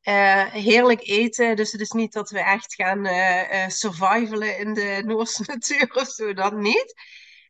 Eh, 0.00 0.44
heerlijk 0.44 1.00
eten, 1.08 1.56
dus 1.56 1.72
het 1.72 1.80
is 1.80 1.90
niet 1.90 2.12
dat 2.12 2.30
we 2.30 2.40
echt 2.40 2.74
gaan 2.74 3.06
eh, 3.06 3.64
eh, 3.64 3.70
survivalen 3.70 4.58
in 4.58 4.74
de 4.74 5.02
Noorse 5.06 5.42
natuur 5.46 5.94
of 5.94 6.08
zo, 6.08 6.32
dat 6.32 6.52
niet. 6.52 6.94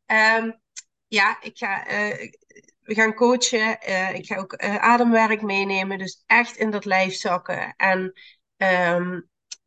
Ehm, 0.06 0.50
ja, 1.06 1.42
ik 1.42 1.58
ga, 1.58 1.84
we 2.80 2.94
gaan 2.94 3.14
coachen. 3.14 3.70
ik 4.14 4.26
ga 4.26 4.36
ook 4.36 4.56
ademwerk 4.56 5.42
meenemen, 5.42 5.98
dus 5.98 6.22
echt 6.26 6.56
in 6.56 6.70
dat 6.70 6.84
lijf 6.84 7.14
zakken. 7.14 7.74
En 7.76 8.12
ehm, 8.56 9.20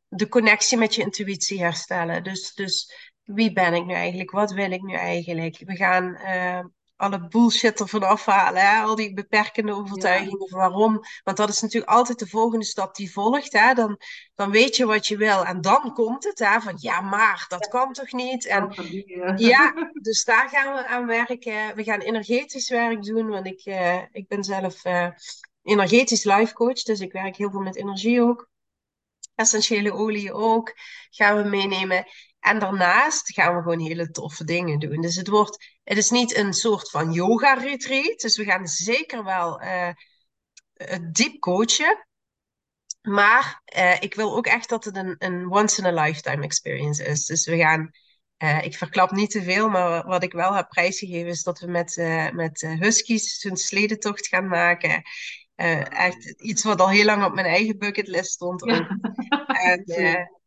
de 0.07 0.27
connectie 0.29 0.77
met 0.77 0.95
je 0.95 1.01
intuïtie 1.01 1.61
herstellen. 1.61 2.23
Dus, 2.23 2.53
dus 2.53 2.93
wie 3.23 3.53
ben 3.53 3.73
ik 3.73 3.85
nu 3.85 3.93
eigenlijk? 3.93 4.31
Wat 4.31 4.51
wil 4.51 4.71
ik 4.71 4.81
nu 4.81 4.93
eigenlijk? 4.93 5.61
We 5.65 5.75
gaan 5.75 6.17
alle 7.03 7.27
bullshit 7.27 7.79
ervan 7.79 8.03
afhalen, 8.03 8.61
hè? 8.61 8.81
al 8.81 8.95
die 8.95 9.13
beperkende 9.13 9.71
Ja, 9.71 9.77
overtuigingen. 9.77 10.49
Waarom? 10.49 10.99
Want 11.23 11.37
dat 11.37 11.49
is 11.49 11.61
natuurlijk 11.61 11.91
altijd 11.91 12.19
de 12.19 12.27
volgende 12.27 12.65
stap 12.65 12.95
die 12.95 13.11
volgt. 13.11 13.53
Hè? 13.53 13.73
Dan, 13.73 13.99
dan 14.35 14.51
weet 14.51 14.75
je 14.75 14.85
wat 14.85 15.07
je 15.07 15.17
wil 15.17 15.45
en 15.45 15.61
dan 15.61 15.93
komt 15.93 16.23
het 16.23 16.39
hè? 16.39 16.59
van 16.59 16.75
ja, 16.77 17.01
maar 17.01 17.45
dat 17.47 17.67
kan 17.67 17.93
toch 17.93 18.11
niet? 18.11 18.45
En 18.45 18.71
ja, 19.51 19.91
dus 20.01 20.23
daar 20.23 20.49
gaan 20.49 20.73
we 20.73 20.87
aan 20.87 21.05
werken. 21.05 21.75
We 21.75 21.83
gaan 21.83 21.99
energetisch 21.99 22.69
werk 22.69 23.03
doen, 23.03 23.29
want 23.29 23.45
ik, 23.47 23.61
eh, 23.65 24.01
ik 24.11 24.27
ben 24.27 24.43
zelf 24.43 24.83
eh, 24.83 25.07
energetisch 25.63 26.23
life 26.23 26.53
coach, 26.53 26.83
dus 26.83 26.99
ik 26.99 27.11
werk 27.11 27.35
heel 27.35 27.51
veel 27.51 27.61
met 27.61 27.75
energie 27.75 28.21
ook 28.21 28.51
essentiële 29.35 29.91
olie 29.91 30.33
ook, 30.33 30.73
gaan 31.09 31.43
we 31.43 31.49
meenemen. 31.49 32.05
En 32.43 32.59
daarnaast 32.59 33.33
gaan 33.33 33.55
we 33.55 33.61
gewoon 33.61 33.79
hele 33.79 34.11
toffe 34.11 34.43
dingen 34.43 34.79
doen. 34.79 35.01
Dus 35.01 35.15
het 35.15 35.27
wordt, 35.27 35.79
het 35.83 35.97
is 35.97 36.09
niet 36.09 36.35
een 36.35 36.53
soort 36.53 36.89
van 36.89 37.11
yoga 37.11 37.53
retreat. 37.53 38.19
Dus 38.19 38.37
we 38.37 38.43
gaan 38.43 38.67
zeker 38.67 39.23
wel 39.23 39.61
uh, 39.61 39.89
diep 41.11 41.39
coachen. 41.39 42.07
Maar 43.01 43.61
uh, 43.77 44.01
ik 44.01 44.15
wil 44.15 44.35
ook 44.35 44.45
echt 44.45 44.69
dat 44.69 44.83
het 44.83 44.95
een, 44.95 45.15
een 45.17 45.51
once 45.51 45.81
in 45.81 45.97
a 45.97 46.03
lifetime 46.03 46.43
experience 46.43 47.03
is. 47.05 47.25
Dus 47.25 47.45
we 47.45 47.57
gaan, 47.57 47.91
uh, 48.37 48.63
ik 48.63 48.77
verklap 48.77 49.11
niet 49.11 49.31
te 49.31 49.43
veel, 49.43 49.69
maar 49.69 50.05
wat 50.05 50.23
ik 50.23 50.31
wel 50.31 50.53
heb 50.53 50.69
prijsgegeven 50.69 51.29
is 51.29 51.43
dat 51.43 51.59
we 51.59 51.67
met, 51.67 51.95
met 52.33 52.61
huskies 52.79 53.39
zo'n 53.39 53.57
sledentocht 53.57 54.27
gaan 54.27 54.47
maken. 54.47 55.01
Echt 55.89 56.41
iets 56.41 56.63
wat 56.63 56.81
al 56.81 56.89
heel 56.89 57.05
lang 57.05 57.25
op 57.25 57.33
mijn 57.33 57.47
eigen 57.47 57.77
bucketlist 57.77 58.31
stond. 58.31 58.65
Ja. 58.65 58.87
En 59.47 59.83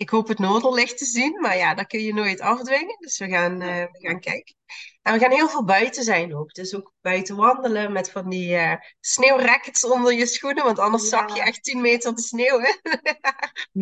ik 0.00 0.10
hoop 0.10 0.28
het 0.28 0.38
Noorderlicht 0.38 0.98
te 0.98 1.04
zien, 1.04 1.40
maar 1.40 1.56
ja, 1.56 1.74
dat 1.74 1.86
kun 1.86 2.00
je 2.00 2.14
nooit 2.14 2.40
afdwingen. 2.40 2.96
Dus 2.98 3.18
we 3.18 3.28
gaan, 3.28 3.62
uh, 3.62 3.68
we 3.68 3.98
gaan 3.98 4.20
kijken. 4.20 4.54
En 5.02 5.12
we 5.12 5.18
gaan 5.18 5.30
heel 5.30 5.48
veel 5.48 5.64
buiten 5.64 6.04
zijn 6.04 6.36
ook. 6.36 6.54
Dus 6.54 6.74
ook 6.74 6.92
buiten 7.00 7.36
wandelen 7.36 7.92
met 7.92 8.10
van 8.10 8.28
die 8.28 8.54
uh, 8.54 8.74
sneeuwrackets 9.00 9.84
onder 9.84 10.12
je 10.12 10.26
schoenen, 10.26 10.64
want 10.64 10.78
anders 10.78 11.02
ja. 11.02 11.08
zak 11.08 11.30
je 11.30 11.42
echt 11.42 11.62
10 11.62 11.80
meter 11.80 12.14
de 12.14 12.20
sneeuw. 12.20 12.60
Hè? 12.60 12.72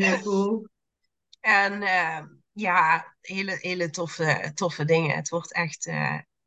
ja, 0.06 0.20
cool. 0.20 0.66
En 1.40 1.82
ja, 2.52 3.14
hele, 3.20 3.56
hele 3.60 3.90
toffe, 3.90 4.50
toffe 4.54 4.84
dingen. 4.84 5.16
Het 5.16 5.28
wordt 5.28 5.52
echt 5.52 5.86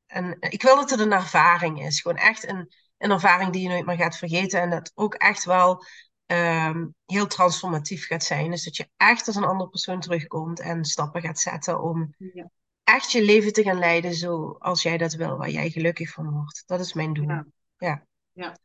een. 0.08 0.38
Ik 0.40 0.62
wil 0.62 0.76
dat 0.76 0.90
het 0.90 1.00
een 1.00 1.12
ervaring 1.12 1.86
is. 1.86 2.02
Gewoon 2.02 2.18
echt 2.18 2.48
een 2.48 2.72
een 3.02 3.12
ervaring 3.12 3.52
die 3.52 3.62
je 3.62 3.70
nooit 3.70 3.86
meer 3.86 3.98
gaat 3.98 4.18
vergeten. 4.18 4.62
En 4.62 4.70
dat 4.70 4.92
ook 4.96 5.14
echt 5.14 5.44
wel 5.44 5.86
um, 6.32 6.96
heel 7.06 7.28
transformatief 7.28 8.06
gaat 8.06 8.24
zijn. 8.24 8.52
Dus 8.52 8.64
dat 8.64 8.76
je 8.76 8.90
echt 8.98 9.28
als 9.28 9.36
een 9.36 9.44
andere 9.44 9.70
persoon 9.70 10.00
terugkomt 10.00 10.60
en 10.60 10.86
stappen 10.86 11.22
gaat 11.22 11.40
zetten 11.40 11.82
om 11.82 12.16
ja. 12.18 12.50
echt 12.84 13.12
je 13.12 13.24
leven 13.24 13.54
te 13.54 13.64
gaan 13.64 13.80
leiden 13.80 14.14
zoals 14.14 14.82
jij 14.82 14.98
dat 14.98 15.14
wil, 15.14 15.38
waar 15.38 15.50
jij 15.50 15.70
gelukkig 15.70 16.10
van 16.10 16.32
wordt. 16.32 16.64
Dat 16.66 16.80
is 16.80 16.94
mijn 16.94 17.14
doel. 17.14 17.28
Ja. 17.28 17.46
Ja. 17.78 18.08
Ja. 18.32 18.58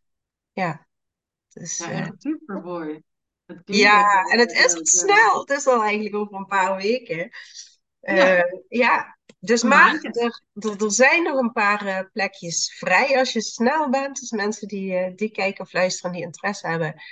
ja. 0.52 0.86
Dus, 1.48 1.78
ja, 1.78 2.12
mooi. 2.46 3.02
Ja, 3.64 4.22
en 4.22 4.38
het 4.38 4.52
is 4.52 4.72
het 4.72 4.88
snel. 4.88 5.40
Het 5.40 5.50
is 5.50 5.66
al 5.66 5.82
eigenlijk 5.82 6.14
over 6.14 6.36
een 6.36 6.46
paar 6.46 6.76
weken. 6.76 7.30
Uh, 8.02 8.16
ja. 8.26 8.44
ja. 8.68 9.18
Dus 9.38 9.62
maar 9.62 9.94
er, 9.94 10.40
er, 10.54 10.82
er, 10.82 10.92
zijn 10.92 11.22
nog 11.22 11.38
een 11.38 11.52
paar 11.52 11.86
uh, 11.86 12.00
plekjes 12.12 12.74
vrij 12.78 13.18
als 13.18 13.32
je 13.32 13.40
snel 13.40 13.90
bent. 13.90 14.20
Dus 14.20 14.30
mensen 14.30 14.68
die, 14.68 14.92
uh, 14.92 15.16
die 15.16 15.30
kijken 15.30 15.64
of 15.64 15.72
luisteren 15.72 16.12
die 16.12 16.22
interesse 16.22 16.66
hebben. 16.66 17.02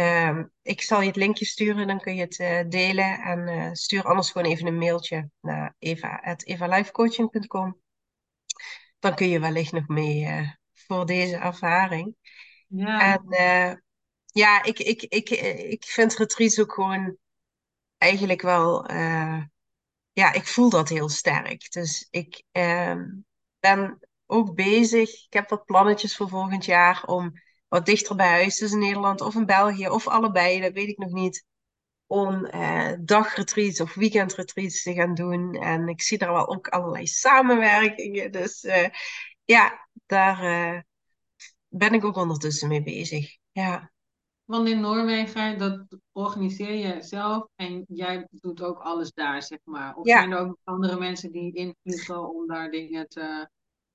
Uh, 0.00 0.44
ik 0.62 0.82
zal 0.82 1.00
je 1.00 1.06
het 1.06 1.16
linkje 1.16 1.44
sturen, 1.44 1.86
dan 1.86 2.00
kun 2.00 2.14
je 2.14 2.20
het 2.20 2.38
uh, 2.38 2.60
delen. 2.68 3.20
En 3.20 3.76
stuur 3.76 4.04
anders 4.04 4.30
gewoon 4.30 4.50
even 4.50 4.66
een 4.66 4.78
mailtje 4.78 5.30
naar 5.40 5.74
eva.evalifecoaching.com. 5.78 7.80
Dan 8.98 9.14
kun 9.14 9.28
je 9.28 9.40
wellicht 9.40 9.72
nog 9.72 9.86
mee 9.86 10.28
voor 10.72 11.06
deze 11.06 11.36
ervaring. 11.36 12.14
Ja. 12.66 13.14
En 13.14 13.82
ja, 14.24 14.62
ik, 14.62 14.78
ik, 14.78 15.02
ik, 15.02 15.30
ik 15.70 15.84
vind 15.84 16.16
retreats 16.16 16.60
ook 16.60 16.72
gewoon 16.72 17.16
eigenlijk 17.98 18.42
wel 18.42 18.86
ja, 20.12 20.32
ik 20.32 20.46
voel 20.46 20.70
dat 20.70 20.88
heel 20.88 21.08
sterk. 21.08 21.72
Dus 21.72 22.06
ik 22.10 22.42
eh, 22.50 22.96
ben 23.60 23.98
ook 24.26 24.54
bezig. 24.54 25.24
Ik 25.24 25.32
heb 25.32 25.48
wat 25.48 25.64
plannetjes 25.64 26.16
voor 26.16 26.28
volgend 26.28 26.64
jaar 26.64 27.04
om 27.04 27.32
wat 27.70 27.86
dichter 27.86 28.16
bij 28.16 28.28
huis, 28.28 28.58
dus 28.58 28.72
in 28.72 28.78
Nederland 28.78 29.20
of 29.20 29.34
in 29.34 29.46
België 29.46 29.88
of 29.88 30.08
allebei, 30.08 30.60
dat 30.60 30.72
weet 30.72 30.88
ik 30.88 30.98
nog 30.98 31.12
niet. 31.12 31.44
Om 32.06 32.44
eh, 32.44 32.92
dagretreats 33.00 33.80
of 33.80 33.94
weekendretreats 33.94 34.82
te 34.82 34.94
gaan 34.94 35.14
doen. 35.14 35.54
En 35.54 35.88
ik 35.88 36.02
zie 36.02 36.18
daar 36.18 36.32
wel 36.32 36.48
ook 36.48 36.68
allerlei 36.68 37.06
samenwerkingen. 37.06 38.32
Dus 38.32 38.64
uh, 38.64 38.88
ja, 39.44 39.88
daar 40.06 40.44
uh, 40.74 40.80
ben 41.68 41.92
ik 41.92 42.04
ook 42.04 42.16
ondertussen 42.16 42.68
mee 42.68 42.82
bezig. 42.82 43.36
Ja. 43.52 43.92
Want 44.44 44.68
in 44.68 44.80
Noorwegen, 44.80 45.58
dat 45.58 45.86
organiseer 46.12 46.74
je 46.74 47.02
zelf 47.02 47.46
en 47.56 47.84
jij 47.88 48.28
doet 48.30 48.62
ook 48.62 48.78
alles 48.78 49.12
daar, 49.12 49.42
zeg 49.42 49.58
maar. 49.64 49.96
Of 49.96 50.06
Ja. 50.06 50.18
zijn 50.18 50.32
er 50.32 50.38
ook 50.38 50.58
andere 50.64 50.98
mensen 50.98 51.32
die 51.32 51.54
invliegen 51.54 52.34
om 52.34 52.46
daar 52.46 52.70
dingen 52.70 53.08
te... 53.08 53.48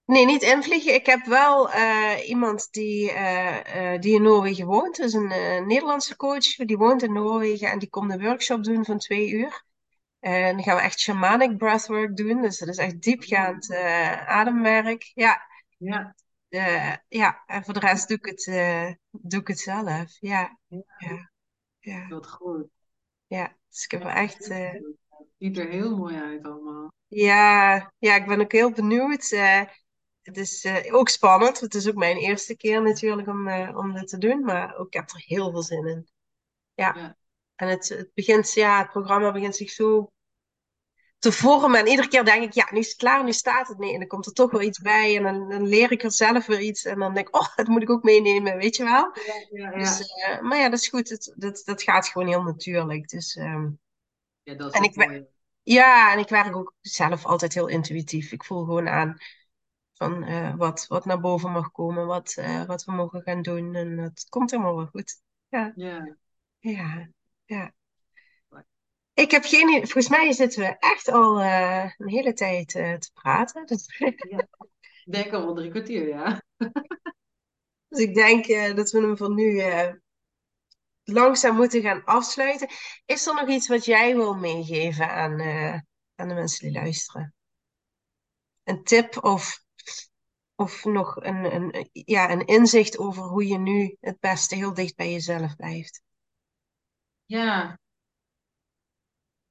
Nee, 0.05 0.25
niet 0.25 0.41
invliegen. 0.41 0.93
Ik 0.93 1.05
heb 1.05 1.25
wel 1.25 1.71
eh, 1.71 2.29
iemand 2.29 2.67
die, 2.71 3.11
eh, 3.11 3.93
eh, 3.93 4.01
die 4.01 4.15
in 4.15 4.21
Noorwegen 4.21 4.65
woont. 4.65 4.97
Dat 4.97 5.05
is 5.05 5.13
een 5.13 5.27
Nederlandse 5.67 6.15
coach. 6.15 6.55
Die 6.55 6.77
woont 6.77 7.03
in 7.03 7.13
Noorwegen 7.13 7.71
en 7.71 7.79
die 7.79 7.89
komt 7.89 8.11
een 8.11 8.21
workshop 8.21 8.63
doen 8.63 8.85
van 8.85 8.97
twee 8.97 9.29
uur. 9.29 9.63
En 10.19 10.55
dan 10.55 10.63
gaan 10.63 10.75
we 10.75 10.81
echt 10.81 10.99
shamanic 10.99 11.57
breathwork 11.57 12.15
doen. 12.17 12.41
Dus 12.41 12.57
dat 12.57 12.67
is 12.67 12.77
echt 12.77 13.01
diepgaand 13.01 13.73
ademwerk. 14.25 15.11
Ja, 15.13 15.41
Ja, 15.77 17.03
ja, 17.07 17.43
en 17.45 17.63
voor 17.63 17.73
de 17.73 17.79
rest 17.79 18.07
doe 18.07 18.17
ik 18.17 18.25
het, 18.25 18.45
doe 19.11 19.39
ik 19.39 19.47
het 19.47 19.59
zelf. 19.59 20.17
Ja, 20.19 20.59
Ja. 20.97 21.31
ja, 21.79 22.07
wat 22.07 22.29
goed. 22.29 22.67
ja. 23.27 23.55
Dus 23.69 23.83
ik 23.83 23.91
heb 23.91 24.03
echt... 24.03 24.47
Het 24.47 25.27
ziet 25.37 25.57
er 25.57 25.69
heel 25.69 25.97
mooi 25.97 26.15
uit 26.15 26.45
allemaal. 26.45 26.93
Ja, 27.07 27.91
ja, 27.97 28.15
ik 28.15 28.25
ben 28.25 28.41
ook 28.41 28.51
heel 28.51 28.71
benieuwd. 28.71 29.31
Eh, 29.31 29.61
het 30.25 30.37
is 30.37 30.63
eh, 30.63 30.95
ook 30.95 31.09
spannend. 31.09 31.59
Het 31.59 31.75
is 31.75 31.87
ook 31.87 31.95
mijn 31.95 32.17
eerste 32.17 32.55
keer 32.55 32.81
natuurlijk 32.81 33.27
om, 33.27 33.47
eh, 33.47 33.77
om 33.77 33.93
dit 33.93 34.07
te 34.07 34.17
doen. 34.17 34.43
Maar 34.43 34.75
ook, 34.77 34.87
ik 34.87 34.93
heb 34.93 35.09
er 35.09 35.23
heel 35.25 35.51
veel 35.51 35.61
zin 35.61 35.87
in. 35.87 36.07
Ja. 36.73 36.93
Ja. 36.95 37.17
En 37.55 37.67
het, 37.67 37.89
het 37.89 38.13
begint, 38.13 38.53
ja, 38.53 38.77
het 38.77 38.89
programma 38.89 39.31
begint 39.31 39.55
zich 39.55 39.69
zo 39.69 40.11
te 41.19 41.31
vormen. 41.31 41.79
En 41.79 41.87
iedere 41.87 42.07
keer 42.07 42.25
denk 42.25 42.43
ik, 42.43 42.53
ja, 42.53 42.67
nu 42.71 42.79
is 42.79 42.87
het 42.87 42.97
klaar, 42.97 43.23
nu 43.23 43.33
staat 43.33 43.67
het 43.67 43.77
niet. 43.77 43.93
En 43.93 43.99
dan 43.99 44.07
komt 44.07 44.25
er 44.25 44.33
toch 44.33 44.51
wel 44.51 44.61
iets 44.61 44.79
bij. 44.79 45.17
En 45.17 45.23
dan, 45.23 45.49
dan 45.49 45.67
leer 45.67 45.91
ik 45.91 46.03
er 46.03 46.11
zelf 46.11 46.45
weer 46.45 46.61
iets. 46.61 46.85
En 46.85 46.99
dan 46.99 47.13
denk 47.13 47.27
ik, 47.27 47.35
oh, 47.35 47.55
dat 47.55 47.67
moet 47.67 47.81
ik 47.81 47.89
ook 47.89 48.03
meenemen, 48.03 48.57
weet 48.57 48.75
je 48.75 48.83
wel. 48.83 49.11
Ja. 49.49 49.71
Dus, 49.71 50.01
eh, 50.01 50.41
maar 50.41 50.57
ja, 50.57 50.69
dat 50.69 50.79
is 50.79 50.87
goed. 50.87 51.09
Het, 51.09 51.33
dat, 51.35 51.61
dat 51.65 51.81
gaat 51.81 52.07
gewoon 52.07 52.27
heel 52.27 52.43
natuurlijk. 52.43 53.07
Dus, 53.07 53.35
ehm, 53.35 53.69
ja 54.43 54.53
dat 54.53 54.73
is 54.73 54.79
en 54.79 54.83
ik 54.83 54.95
mooi. 54.95 55.25
Ja, 55.61 56.13
en 56.13 56.19
ik 56.19 56.29
werk 56.29 56.55
ook 56.55 56.73
zelf 56.81 57.25
altijd 57.25 57.53
heel 57.53 57.67
intuïtief. 57.67 58.31
Ik 58.31 58.43
voel 58.43 58.65
gewoon 58.65 58.89
aan 58.89 59.17
van 59.95 60.23
eh, 60.23 60.55
wat, 60.55 60.85
wat 60.87 61.05
naar 61.05 61.19
boven 61.19 61.51
mag 61.51 61.71
komen, 61.71 62.05
wat, 62.05 62.35
eh, 62.37 62.65
wat 62.65 62.83
we 62.83 62.91
mogen 62.91 63.21
gaan 63.21 63.41
doen. 63.41 63.75
En 63.75 63.97
het 63.97 64.25
komt 64.29 64.51
helemaal 64.51 64.75
wel 64.75 64.85
goed. 64.85 65.21
Ja, 65.47 65.71
Ja, 65.75 66.17
ja, 66.59 67.09
ja. 67.45 67.73
Ik 69.13 69.31
heb 69.31 69.43
geen. 69.43 69.67
Volgens 69.67 70.09
mij 70.09 70.31
zitten 70.31 70.61
we 70.61 70.77
echt 70.79 71.09
al 71.09 71.41
eh, 71.41 71.91
een 71.97 72.09
hele 72.09 72.33
tijd 72.33 72.67
te 72.67 73.09
praten. 73.13 73.65
Dus, 73.65 73.87
ik 73.97 75.11
denk 75.11 75.33
al 75.33 75.45
wel 75.45 75.55
drie 75.55 75.71
kwartier, 75.71 76.07
ja. 76.07 76.41
dus 77.89 77.99
ik 77.99 78.15
denk 78.15 78.47
dat 78.75 78.91
we 78.91 79.01
hem 79.01 79.17
voor 79.17 79.33
nu 79.33 79.63
langzaam 81.03 81.55
moeten 81.55 81.81
gaan 81.81 82.03
afsluiten. 82.03 82.69
Is 83.05 83.27
er 83.27 83.33
nog 83.33 83.49
iets 83.49 83.67
wat 83.67 83.85
jij 83.85 84.15
wil 84.15 84.33
meegeven 84.33 85.09
aan, 85.09 85.41
aan 86.15 86.27
de 86.27 86.33
mensen 86.33 86.67
die 86.67 86.81
luisteren? 86.81 87.33
Een 88.63 88.83
tip 88.83 89.23
of, 89.23 89.64
of 90.55 90.85
nog 90.85 91.15
een, 91.15 91.55
een, 91.55 91.89
ja, 91.91 92.31
een 92.31 92.45
inzicht 92.45 92.97
over 92.97 93.23
hoe 93.23 93.47
je 93.47 93.57
nu 93.57 93.95
het 93.99 94.19
beste 94.19 94.55
heel 94.55 94.73
dicht 94.73 94.95
bij 94.95 95.11
jezelf 95.11 95.55
blijft? 95.55 96.01
Ja, 97.25 97.79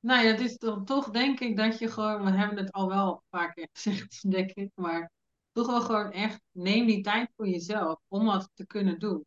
nou 0.01 0.25
ja, 0.25 0.31
het 0.31 0.41
is 0.41 0.57
toch, 0.57 0.85
toch 0.85 1.11
denk 1.11 1.41
ik 1.41 1.57
dat 1.57 1.79
je 1.79 1.89
gewoon, 1.91 2.25
we 2.25 2.31
hebben 2.31 2.59
het 2.59 2.73
al 2.73 2.89
wel 2.89 3.23
keer 3.31 3.69
gezegd, 3.73 4.31
denk 4.31 4.51
ik, 4.51 4.71
maar 4.75 5.11
toch 5.53 5.67
wel 5.67 5.81
gewoon 5.81 6.11
echt, 6.13 6.41
neem 6.51 6.87
die 6.87 7.03
tijd 7.03 7.31
voor 7.37 7.49
jezelf 7.49 7.99
om 8.09 8.25
wat 8.25 8.51
te 8.55 8.67
kunnen 8.67 8.99
doen. 8.99 9.25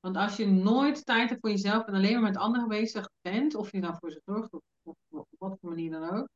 Want 0.00 0.16
als 0.16 0.36
je 0.36 0.46
nooit 0.46 1.06
tijd 1.06 1.28
hebt 1.28 1.40
voor 1.40 1.50
jezelf 1.50 1.86
en 1.86 1.94
alleen 1.94 2.12
maar 2.12 2.22
met 2.30 2.36
anderen 2.36 2.68
bezig 2.68 3.10
bent, 3.20 3.54
of 3.54 3.72
je 3.72 3.78
nou 3.78 3.96
voor 3.98 4.10
ze 4.10 4.22
zorgt 4.24 4.52
of, 4.52 4.62
op 5.08 5.26
wat 5.38 5.58
voor 5.60 5.68
manier 5.68 5.90
dan 5.90 6.10
ook, 6.10 6.28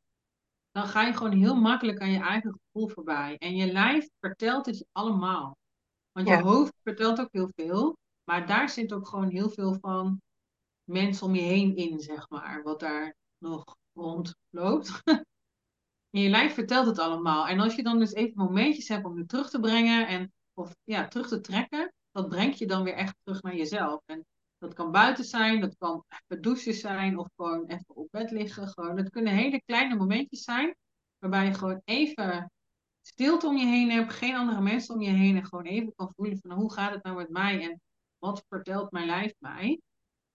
dan 0.75 0.87
ga 0.87 1.03
je 1.03 1.12
gewoon 1.12 1.33
heel 1.33 1.55
makkelijk 1.55 2.01
aan 2.01 2.11
je 2.11 2.18
eigen 2.18 2.53
gevoel 2.53 2.89
voorbij. 2.89 3.37
En 3.39 3.57
je 3.57 3.72
lijf 3.72 4.09
vertelt 4.20 4.66
het 4.66 4.87
allemaal. 4.93 5.57
Want 6.12 6.29
je 6.29 6.41
hoofd 6.41 6.72
vertelt 6.83 7.20
ook 7.20 7.29
heel 7.33 7.51
veel, 7.57 7.97
maar 8.25 8.47
daar 8.47 8.68
zit 8.68 8.93
ook 8.93 9.09
gewoon 9.09 9.29
heel 9.29 9.51
veel 9.51 9.77
van 9.81 10.20
mensen 10.85 11.27
om 11.27 11.35
je 11.35 11.43
heen 11.43 11.77
in, 11.77 12.01
zeg 12.01 12.29
maar, 12.29 12.62
wat 12.62 12.81
daar 12.81 13.14
nog 13.39 13.77
rondloopt. 13.93 15.03
en 16.14 16.20
je 16.20 16.29
lijf 16.29 16.55
vertelt 16.55 16.87
het 16.87 16.99
allemaal. 16.99 17.49
En 17.49 17.61
als 17.61 17.75
je 17.75 17.83
dan 17.83 17.99
dus 17.99 18.12
even 18.12 18.37
momentjes 18.37 18.89
hebt 18.89 19.05
om 19.05 19.18
je 19.18 19.27
terug 19.27 19.51
te 19.51 19.61
brengen 19.61 20.07
en 20.07 20.33
of 20.55 20.77
ja, 20.85 21.09
terug 21.09 21.29
te 21.29 21.41
trekken, 21.41 21.93
dat 22.11 22.29
brengt 22.29 22.59
je 22.59 22.66
dan 22.66 22.83
weer 22.83 22.95
echt 22.95 23.16
terug 23.22 23.43
naar 23.43 23.57
jezelf. 23.57 24.03
En 24.07 24.27
dat 24.65 24.75
kan 24.75 24.91
buiten 24.91 25.25
zijn, 25.25 25.61
dat 25.61 25.77
kan 25.79 26.05
even 26.09 26.43
douchen 26.43 26.75
zijn 26.75 27.19
of 27.19 27.29
gewoon 27.37 27.67
even 27.67 27.97
op 27.97 28.09
bed 28.11 28.31
liggen. 28.31 28.69
Gewoon. 28.69 28.97
Het 28.97 29.11
kunnen 29.11 29.33
hele 29.33 29.62
kleine 29.65 29.97
momentjes 29.97 30.43
zijn 30.43 30.77
waarbij 31.19 31.45
je 31.45 31.55
gewoon 31.55 31.81
even 31.85 32.53
stilte 33.01 33.47
om 33.47 33.57
je 33.57 33.67
heen 33.67 33.91
hebt, 33.91 34.12
geen 34.12 34.35
andere 34.35 34.61
mensen 34.61 34.95
om 34.95 35.01
je 35.01 35.11
heen 35.11 35.37
en 35.37 35.45
gewoon 35.45 35.65
even 35.65 35.95
kan 35.95 36.12
voelen 36.17 36.39
van 36.39 36.51
hoe 36.51 36.73
gaat 36.73 36.95
het 36.95 37.03
nou 37.03 37.17
met 37.17 37.29
mij 37.29 37.62
en 37.62 37.81
wat 38.19 38.45
vertelt 38.49 38.91
mijn 38.91 39.07
lijf 39.07 39.35
mij. 39.39 39.81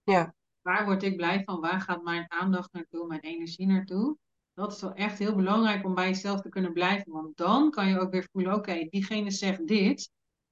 Ja. 0.04 0.34
Waar 0.62 0.86
word 0.86 1.04
ik 1.04 1.16
blij 1.16 1.44
van? 1.44 1.60
Waar 1.60 1.82
gaat 1.82 2.04
mijn 2.04 2.26
aandacht 2.28 2.74
naartoe, 2.74 3.08
mijn 3.08 3.20
energie 3.20 3.66
naartoe? 3.66 4.18
Dat 4.54 4.74
is 4.74 4.82
wel 4.82 4.94
echt 4.94 5.20
heel 5.20 5.36
belangrijk 5.36 5.86
om 5.86 5.96
bij 5.96 6.08
jezelf 6.08 6.42
te 6.42 6.50
kunnen 6.50 6.74
blijven. 6.74 7.12
Want 7.12 7.38
dan 7.38 7.72
kan 7.72 7.88
je 7.88 8.00
ook 8.00 8.12
weer 8.12 8.28
voelen, 8.32 8.54
oké, 8.54 8.88
diegene 8.90 9.32
zegt 9.32 9.68
dit 9.68 10.10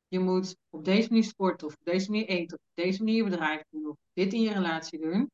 je 0.07 0.19
moet 0.19 0.55
op 0.69 0.85
deze 0.85 1.07
manier 1.09 1.23
sporten, 1.23 1.67
of 1.67 1.73
op 1.73 1.85
deze 1.85 2.11
manier 2.11 2.27
eten, 2.27 2.57
of 2.57 2.63
op 2.63 2.83
deze 2.83 3.03
manier 3.03 3.23
je 3.23 3.29
bedrijf 3.29 3.63
doen, 3.69 3.87
of 3.87 3.95
dit 4.13 4.33
in 4.33 4.41
je 4.41 4.53
relatie 4.53 4.99
doen. 4.99 5.31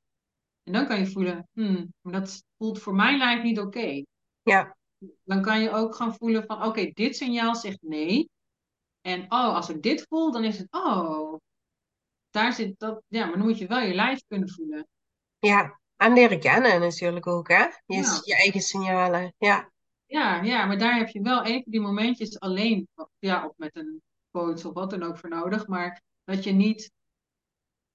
En 0.63 0.73
dan 0.73 0.87
kan 0.87 0.99
je 0.99 1.07
voelen, 1.07 1.47
hmm, 1.51 1.93
dat 2.01 2.43
voelt 2.57 2.79
voor 2.79 2.95
mijn 2.95 3.17
lijf 3.17 3.43
niet 3.43 3.59
oké. 3.59 4.03
Ja. 4.41 4.77
Dan 5.23 5.41
kan 5.41 5.61
je 5.61 5.71
ook 5.71 5.95
gaan 5.95 6.15
voelen 6.15 6.45
van, 6.45 6.63
oké, 6.63 6.91
dit 6.93 7.15
signaal 7.15 7.55
zegt 7.55 7.81
nee. 7.81 8.29
En 9.01 9.21
oh, 9.23 9.55
als 9.55 9.69
ik 9.69 9.81
dit 9.81 10.05
voel, 10.07 10.31
dan 10.31 10.43
is 10.43 10.57
het, 10.57 10.67
oh, 10.71 11.37
daar 12.29 12.53
zit 12.53 12.79
dat, 12.79 13.03
ja, 13.07 13.25
maar 13.25 13.37
dan 13.37 13.45
moet 13.47 13.57
je 13.57 13.67
wel 13.67 13.79
je 13.79 13.93
lijf 13.93 14.21
kunnen 14.27 14.49
voelen. 14.49 14.87
Ja, 15.39 15.79
en 15.95 16.13
leren 16.13 16.39
kennen 16.39 16.79
natuurlijk 16.79 17.27
ook, 17.27 17.47
hè? 17.47 17.63
Je, 17.85 18.21
je 18.23 18.35
eigen 18.35 18.61
signalen, 18.61 19.33
ja. 19.37 19.71
Ja, 20.05 20.41
ja, 20.41 20.65
maar 20.65 20.77
daar 20.77 20.97
heb 20.97 21.07
je 21.07 21.21
wel 21.21 21.43
even 21.43 21.71
die 21.71 21.81
momentjes 21.81 22.39
alleen, 22.39 22.87
ja, 23.19 23.45
of 23.45 23.53
met 23.57 23.75
een 23.75 24.01
coach 24.33 24.65
of 24.65 24.73
wat 24.73 24.89
dan 24.89 25.03
ook 25.03 25.17
voor 25.17 25.29
nodig. 25.29 25.67
Maar 25.67 26.01
dat 26.23 26.43
je 26.43 26.51
niet 26.51 26.91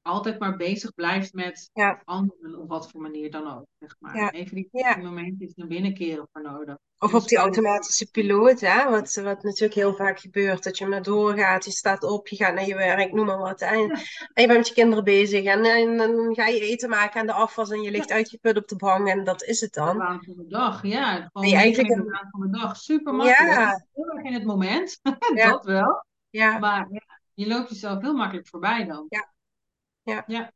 altijd 0.08 0.38
maar 0.38 0.56
bezig 0.56 0.94
blijft 0.94 1.32
met 1.32 1.70
anderen 2.04 2.58
op 2.58 2.68
wat 2.68 2.90
voor 2.90 3.00
manier 3.00 3.30
dan 3.30 3.56
ook. 3.56 3.66
Zeg 3.78 3.96
maar. 3.98 4.30
Even 4.30 4.54
die, 4.54 4.68
ja. 4.70 4.96
momentjes 4.96 5.54
naar 5.54 5.66
binnen 5.66 5.94
keren 5.94 6.28
voor 6.32 6.42
nodig. 6.42 6.76
Of 6.98 7.14
op 7.14 7.26
die 7.26 7.38
automatische 7.38 8.10
piloot, 8.10 8.60
hè? 8.60 8.90
Wat, 8.90 9.14
wat 9.14 9.42
natuurlijk 9.42 9.74
heel 9.74 9.94
vaak 9.94 10.20
gebeurt. 10.20 10.64
Dat 10.64 10.78
je 10.78 10.86
maar 10.86 11.02
doorgaat, 11.02 11.64
je 11.64 11.70
staat 11.70 12.02
op, 12.02 12.28
je 12.28 12.36
gaat 12.36 12.54
naar 12.54 12.66
je 12.66 12.74
werk, 12.74 13.12
noem 13.12 13.26
maar 13.26 13.38
wat. 13.38 13.60
En, 13.60 13.90
en 14.34 14.42
je 14.42 14.46
bent 14.46 14.58
met 14.58 14.68
je 14.68 14.74
kinderen 14.74 15.04
bezig 15.04 15.44
en, 15.44 15.64
en, 15.64 15.96
dan 15.96 16.34
ga 16.34 16.46
je 16.46 16.60
eten 16.60 16.88
maken 16.88 17.20
en 17.20 17.26
de 17.26 17.32
afwas 17.32 17.70
en 17.70 17.82
je 17.82 17.90
ligt 17.90 18.12
uitgeput 18.12 18.56
op 18.56 18.68
de 18.68 18.76
bank 18.76 19.08
en 19.08 19.24
dat 19.24 19.42
is 19.42 19.60
het 19.60 19.72
dan. 19.72 19.92
De 19.92 20.04
baan 20.04 20.24
van 20.24 20.34
de 20.36 20.46
dag, 20.46 20.82
ja. 20.82 21.28
Gewoon 21.32 21.52
eigenlijk 21.52 21.94
de 21.94 22.04
baan 22.04 22.28
van 22.30 22.40
de 22.40 22.58
dag. 22.58 22.76
Super 22.76 23.14
makkelijk. 23.14 23.52
Ja. 23.52 23.86
Heel 23.92 24.08
erg 24.08 24.24
in 24.24 24.34
het 24.34 24.44
moment, 24.44 25.00
dat 25.34 25.64
wel. 25.64 26.06
Ja. 26.30 26.58
Maar 26.58 26.88
je 27.34 27.46
loopt 27.46 27.68
jezelf 27.68 28.00
heel 28.00 28.14
makkelijk 28.14 28.48
voorbij 28.48 28.84
dan. 28.84 29.06
Ja. 29.08 29.32
Ja. 30.02 30.24
ja. 30.26 30.52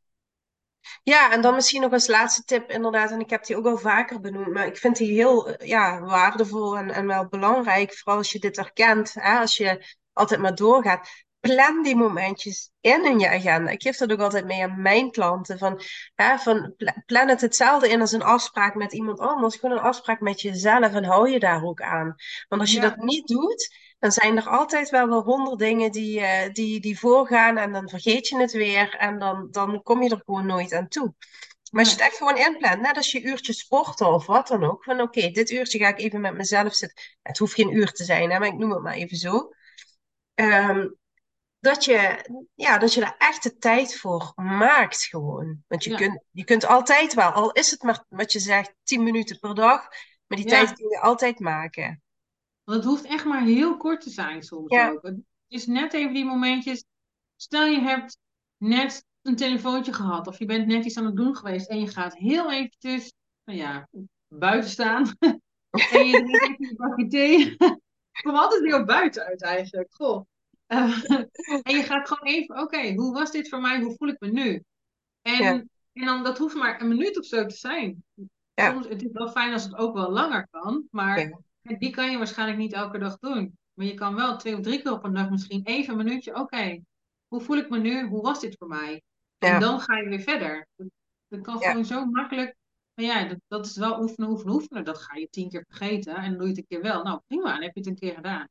Ja, 1.03 1.33
en 1.33 1.41
dan 1.41 1.55
misschien 1.55 1.81
nog 1.81 1.93
als 1.93 2.07
laatste 2.07 2.43
tip, 2.45 2.71
inderdaad, 2.71 3.11
en 3.11 3.21
ik 3.21 3.31
heb 3.31 3.45
die 3.45 3.57
ook 3.57 3.67
al 3.67 3.79
vaker 3.79 4.21
benoemd, 4.21 4.53
maar 4.53 4.67
ik 4.67 4.77
vind 4.77 4.97
die 4.97 5.13
heel 5.13 5.49
eh, 5.49 5.69
ja, 5.69 6.01
waardevol 6.01 6.77
en, 6.77 6.91
en 6.91 7.07
wel 7.07 7.29
belangrijk, 7.29 7.95
vooral 7.95 8.17
als 8.17 8.33
je 8.33 8.39
dit 8.39 8.57
herkent, 8.57 9.15
hè, 9.15 9.39
als 9.39 9.57
je 9.57 9.85
altijd 10.13 10.41
maar 10.41 10.55
doorgaat. 10.55 11.09
Plan 11.41 11.83
die 11.83 11.97
momentjes 11.97 12.71
in 12.81 13.05
in 13.05 13.19
je 13.19 13.29
agenda. 13.29 13.71
Ik 13.71 13.83
geef 13.83 13.97
dat 13.97 14.13
ook 14.13 14.21
altijd 14.21 14.45
mee 14.45 14.63
aan 14.63 14.83
mijn 14.83 15.11
klanten. 15.11 15.59
Van, 15.59 15.81
hè, 16.15 16.39
van 16.39 16.75
plan 17.07 17.29
het 17.29 17.41
hetzelfde 17.41 17.89
in 17.89 18.01
als 18.01 18.13
een 18.13 18.23
afspraak 18.23 18.75
met 18.75 18.93
iemand 18.93 19.19
anders. 19.19 19.57
Gewoon 19.57 19.77
een 19.77 19.83
afspraak 19.83 20.21
met 20.21 20.41
jezelf 20.41 20.95
en 20.95 21.05
hou 21.05 21.31
je 21.31 21.39
daar 21.39 21.63
ook 21.63 21.81
aan. 21.81 22.15
Want 22.49 22.61
als 22.61 22.73
je 22.73 22.81
dat 22.81 22.97
niet 22.97 23.27
doet, 23.27 23.77
dan 24.03 24.13
zijn 24.13 24.37
er 24.37 24.49
altijd 24.49 24.91
wel 24.91 25.09
wel 25.09 25.23
honderd 25.23 25.59
dingen 25.59 25.93
die, 25.93 26.21
uh, 26.21 26.53
die, 26.53 26.81
die 26.81 26.99
voorgaan 26.99 27.57
en 27.57 27.73
dan 27.73 27.89
vergeet 27.89 28.29
je 28.29 28.39
het 28.39 28.53
weer 28.53 28.95
en 28.97 29.19
dan, 29.19 29.49
dan 29.51 29.83
kom 29.83 30.03
je 30.03 30.11
er 30.11 30.23
gewoon 30.25 30.47
nooit 30.47 30.73
aan 30.73 30.89
toe. 30.89 31.15
Maar 31.71 31.81
als 31.81 31.91
je 31.91 31.97
het 31.97 32.05
echt 32.05 32.17
gewoon 32.17 32.37
inplant, 32.37 32.81
net 32.81 32.97
als 32.97 33.13
je 33.13 33.23
uurtje 33.23 33.53
sporten 33.53 34.07
of 34.07 34.27
wat 34.27 34.49
dan 34.49 34.65
ook, 34.65 34.85
van 34.85 35.01
oké, 35.01 35.31
dit 35.31 35.51
uurtje 35.51 35.79
ga 35.79 35.89
ik 35.89 35.99
even 35.99 36.21
met 36.21 36.35
mezelf 36.35 36.75
zitten. 36.75 37.05
Het 37.23 37.39
hoeft 37.39 37.55
geen 37.55 37.77
uur 37.77 37.93
te 37.93 38.05
zijn, 38.05 38.31
hè, 38.31 38.39
maar 38.39 38.49
ik 38.49 38.59
noem 38.59 38.71
het 38.71 38.83
maar 38.83 38.95
even 38.95 39.17
zo. 39.17 39.51
Ehm, 40.35 40.89
dat, 41.59 41.85
je, 41.85 42.29
ja, 42.55 42.79
dat 42.79 42.95
je 42.95 43.01
daar 43.01 43.17
echt 43.19 43.43
de 43.43 43.57
tijd 43.57 43.97
voor 43.99 44.33
maakt 44.35 45.05
gewoon. 45.05 45.65
Want 45.69 45.85
je, 45.85 45.95
kunt, 45.95 46.23
je 46.31 46.45
kunt 46.45 46.67
altijd 46.67 47.15
wel, 47.15 47.31
al 47.31 47.53
is 47.53 47.71
het 47.71 47.83
maar 47.83 48.05
wat 48.09 48.33
je 48.33 48.39
zegt, 48.39 48.75
10 48.83 49.03
minuten 49.03 49.39
per 49.39 49.55
dag, 49.55 49.89
maar 50.27 50.39
die 50.39 50.47
tijd 50.47 50.73
kun 50.73 50.89
je 50.89 51.01
altijd 51.01 51.39
maken. 51.39 52.03
Want 52.73 52.85
het 52.85 52.93
hoeft 52.93 53.07
echt 53.07 53.25
maar 53.25 53.43
heel 53.43 53.77
kort 53.77 54.01
te 54.01 54.11
zijn 54.11 54.43
soms 54.43 54.71
ook. 54.71 55.03
Het 55.03 55.21
is 55.49 55.67
net 55.67 55.93
even 55.93 56.15
die 56.15 56.25
momentjes. 56.25 56.85
Stel 57.37 57.67
je 57.67 57.81
hebt 57.81 58.19
net 58.57 59.05
een 59.23 59.37
telefoontje 59.37 59.93
gehad 59.93 60.27
of 60.27 60.39
je 60.39 60.45
bent 60.45 60.67
net 60.67 60.85
iets 60.85 60.97
aan 60.97 61.05
het 61.05 61.17
doen 61.17 61.37
geweest 61.37 61.69
en 61.69 61.81
je 61.81 61.87
gaat 61.87 62.17
heel 62.17 62.53
eventjes, 62.53 63.13
nou 63.45 63.59
ja, 63.59 63.89
buiten 64.29 64.71
staan. 64.71 65.17
en 65.93 66.07
je 66.07 66.25
drinkt 66.25 66.71
een 66.71 66.77
bakje 66.77 67.07
thee. 67.07 67.51
Ik 68.13 68.21
kom 68.23 68.35
altijd 68.35 68.63
weer 68.63 68.85
buiten 68.85 69.25
uit 69.25 69.43
eigenlijk. 69.43 69.95
Goh. 69.95 70.27
Uh, 70.69 71.05
en 71.63 71.77
je 71.77 71.83
gaat 71.83 72.09
gewoon 72.09 72.35
even, 72.35 72.61
oké, 72.61 72.95
hoe 72.95 73.13
was 73.13 73.31
dit 73.31 73.49
voor 73.49 73.61
mij? 73.61 73.81
Hoe 73.81 73.97
voel 73.97 74.09
ik 74.09 74.21
me 74.21 74.29
nu? 74.29 74.63
En, 75.23 75.71
en 75.93 76.05
dan, 76.05 76.23
dat 76.23 76.39
hoeft 76.39 76.55
maar 76.55 76.81
een 76.81 76.89
minuut 76.89 77.19
of 77.19 77.25
zo 77.25 77.47
te 77.47 77.57
zijn. 77.57 78.05
Soms, 78.55 78.89
het 78.89 79.03
is 79.03 79.11
wel 79.13 79.29
fijn 79.29 79.53
als 79.53 79.65
het 79.65 79.77
ook 79.77 79.95
wel 79.95 80.11
langer 80.11 80.49
kan, 80.51 80.87
maar 80.91 81.41
die 81.63 81.91
kan 81.91 82.11
je 82.11 82.19
waarschijnlijk 82.19 82.59
niet 82.59 82.73
elke 82.73 82.99
dag 82.99 83.19
doen. 83.19 83.59
Maar 83.75 83.87
je 83.87 83.95
kan 83.95 84.15
wel 84.15 84.37
twee 84.37 84.55
of 84.55 84.61
drie 84.61 84.83
keer 84.83 84.93
op 84.93 85.05
een 85.05 85.15
dag 85.15 85.31
misschien 85.31 85.61
even 85.65 85.99
een 85.99 86.05
minuutje. 86.05 86.35
Oké, 86.35 86.83
hoe 87.29 87.41
voel 87.41 87.57
ik 87.57 87.69
me 87.69 87.79
nu? 87.79 88.09
Hoe 88.09 88.23
was 88.23 88.41
dit 88.41 88.57
voor 88.59 88.69
mij? 88.69 89.03
En 89.39 89.61
dan 89.61 89.81
ga 89.81 89.97
je 89.97 90.09
weer 90.09 90.21
verder. 90.21 90.69
Dat, 91.29 91.41
kan 91.41 91.63
gewoon 91.63 91.85
zo 91.85 92.05
makkelijk. 92.05 92.57
Maar 92.95 93.05
ja, 93.05 93.25
dat, 93.25 93.39
dat, 93.49 93.67
is 93.67 93.77
wel 93.77 94.01
oefenen, 94.01 94.29
oefenen, 94.29 94.55
oefenen. 94.55 94.85
Dat 94.85 94.99
ga 94.99 95.17
je 95.17 95.29
tien 95.31 95.49
keer 95.49 95.65
vergeten. 95.69 96.17
En 96.17 96.31
dan 96.31 96.39
doe 96.39 96.43
je 96.43 96.49
het 96.49 96.59
een 96.59 96.67
keer 96.69 96.83
wel. 96.83 97.03
Nou, 97.03 97.21
prima. 97.27 97.53
Dan 97.53 97.63
heb 97.63 97.75
je 97.75 97.81
het 97.81 97.89
een 97.89 97.99
keer 97.99 98.15
gedaan. 98.15 98.49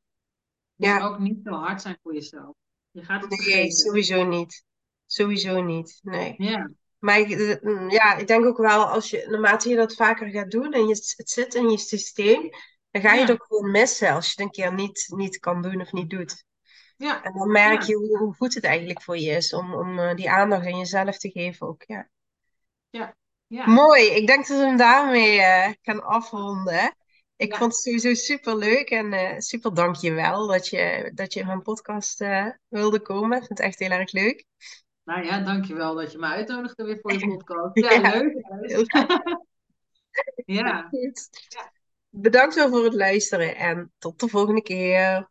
Dus 0.76 0.88
ja. 0.88 1.05
ook 1.05 1.20
niet 1.20 1.39
zo 1.43 1.51
hard 1.51 1.82
zijn 1.82 1.97
voor 2.01 2.14
jezelf. 2.14 2.55
Je 2.91 3.03
gaat 3.03 3.22
het 3.22 3.30
nee, 3.30 3.39
vergeten. 3.39 3.72
sowieso 3.72 4.24
niet. 4.28 4.64
Sowieso 5.05 5.62
niet. 5.62 5.99
Nee. 6.01 6.34
Ja. 6.38 6.72
Maar 6.99 7.20
mm, 7.62 7.89
ja, 7.89 8.16
ik 8.16 8.28
denk 8.28 8.45
ook 8.45 8.57
wel, 8.57 8.86
als 8.86 9.09
je, 9.09 9.28
naarmate 9.30 9.70
je 9.70 9.76
dat 9.76 9.95
vaker 9.95 10.30
gaat 10.30 10.51
doen 10.51 10.74
en 10.74 10.88
je, 10.88 11.14
het 11.16 11.30
zit 11.30 11.53
in 11.53 11.70
je 11.70 11.78
systeem, 11.78 12.49
dan 12.92 13.02
ga 13.02 13.14
je 13.14 13.22
het 13.22 13.32
ook 13.32 13.46
gewoon 13.48 13.72
missen 13.72 14.12
als 14.14 14.26
je 14.26 14.32
het 14.32 14.39
een 14.39 14.52
keer 14.52 14.74
niet, 14.74 15.06
niet 15.16 15.39
kan 15.39 15.62
doen 15.62 15.82
of 15.82 15.92
niet 15.92 16.10
doet. 16.10 16.44
Ja. 16.98 17.24
En 17.24 17.34
dan 17.34 17.52
merk 17.52 17.82
je 17.82 17.96
hoe, 17.96 18.18
hoe, 18.18 18.34
goed 18.34 18.54
het 18.54 18.64
eigenlijk 18.64 19.02
voor 19.02 19.18
je 19.18 19.30
is 19.30 19.54
om, 19.54 19.74
om 19.74 20.00
uh, 20.00 20.16
die 20.16 20.30
aandacht 20.30 20.66
aan 20.66 20.78
jezelf 20.78 21.18
te 21.18 21.30
geven 21.30 21.68
ook. 21.68 21.84
Ja. 21.88 22.10
Ja. 22.89 23.16
ja. 23.48 23.66
Mooi, 23.66 24.04
ik 24.04 24.28
denk 24.28 24.48
dat 24.48 24.58
we 24.58 24.66
hem 24.66 24.78
daarmee 24.78 25.38
uh, 25.38 25.70
gaan 25.82 26.04
afronden. 26.04 26.96
Ik 27.36 27.56
vond 27.56 27.72
het 27.72 27.82
sowieso 27.82 28.14
super 28.14 28.58
leuk 28.58 28.89
en 28.89 29.14
uh, 29.14 29.38
super 29.38 29.74
dankjewel 29.74 30.48
dat 30.48 30.68
je, 30.68 31.12
dat 31.14 31.34
je 31.34 31.39
in 31.39 31.46
mijn 31.46 31.62
podcast 31.62 32.24
wilde 32.68 33.02
komen. 33.02 33.38
Ik 33.38 33.46
vind 33.46 33.60
het 33.60 33.68
echt 33.68 33.80
heel 33.80 33.89
erg 33.89 34.12
leuk. 34.12 34.46
Nou 35.04 35.26
ja, 35.26 35.39
dankjewel 35.39 35.96
dat 35.96 36.12
je 36.12 36.18
me 36.18 36.26
uitnodigde 36.26 36.84
weer 36.84 37.00
voor 37.02 37.14
je 37.14 37.28
podcast. 37.38 37.78
Ja, 37.78 38.12
leuk. 38.12 38.46
ja. 40.46 40.89
Bedankt 42.12 42.55
wel 42.55 42.70
voor 42.70 42.84
het 42.84 42.93
luisteren 42.93 43.55
en 43.55 43.91
tot 43.97 44.20
de 44.20 44.28
volgende 44.28 44.62
keer. 44.62 45.30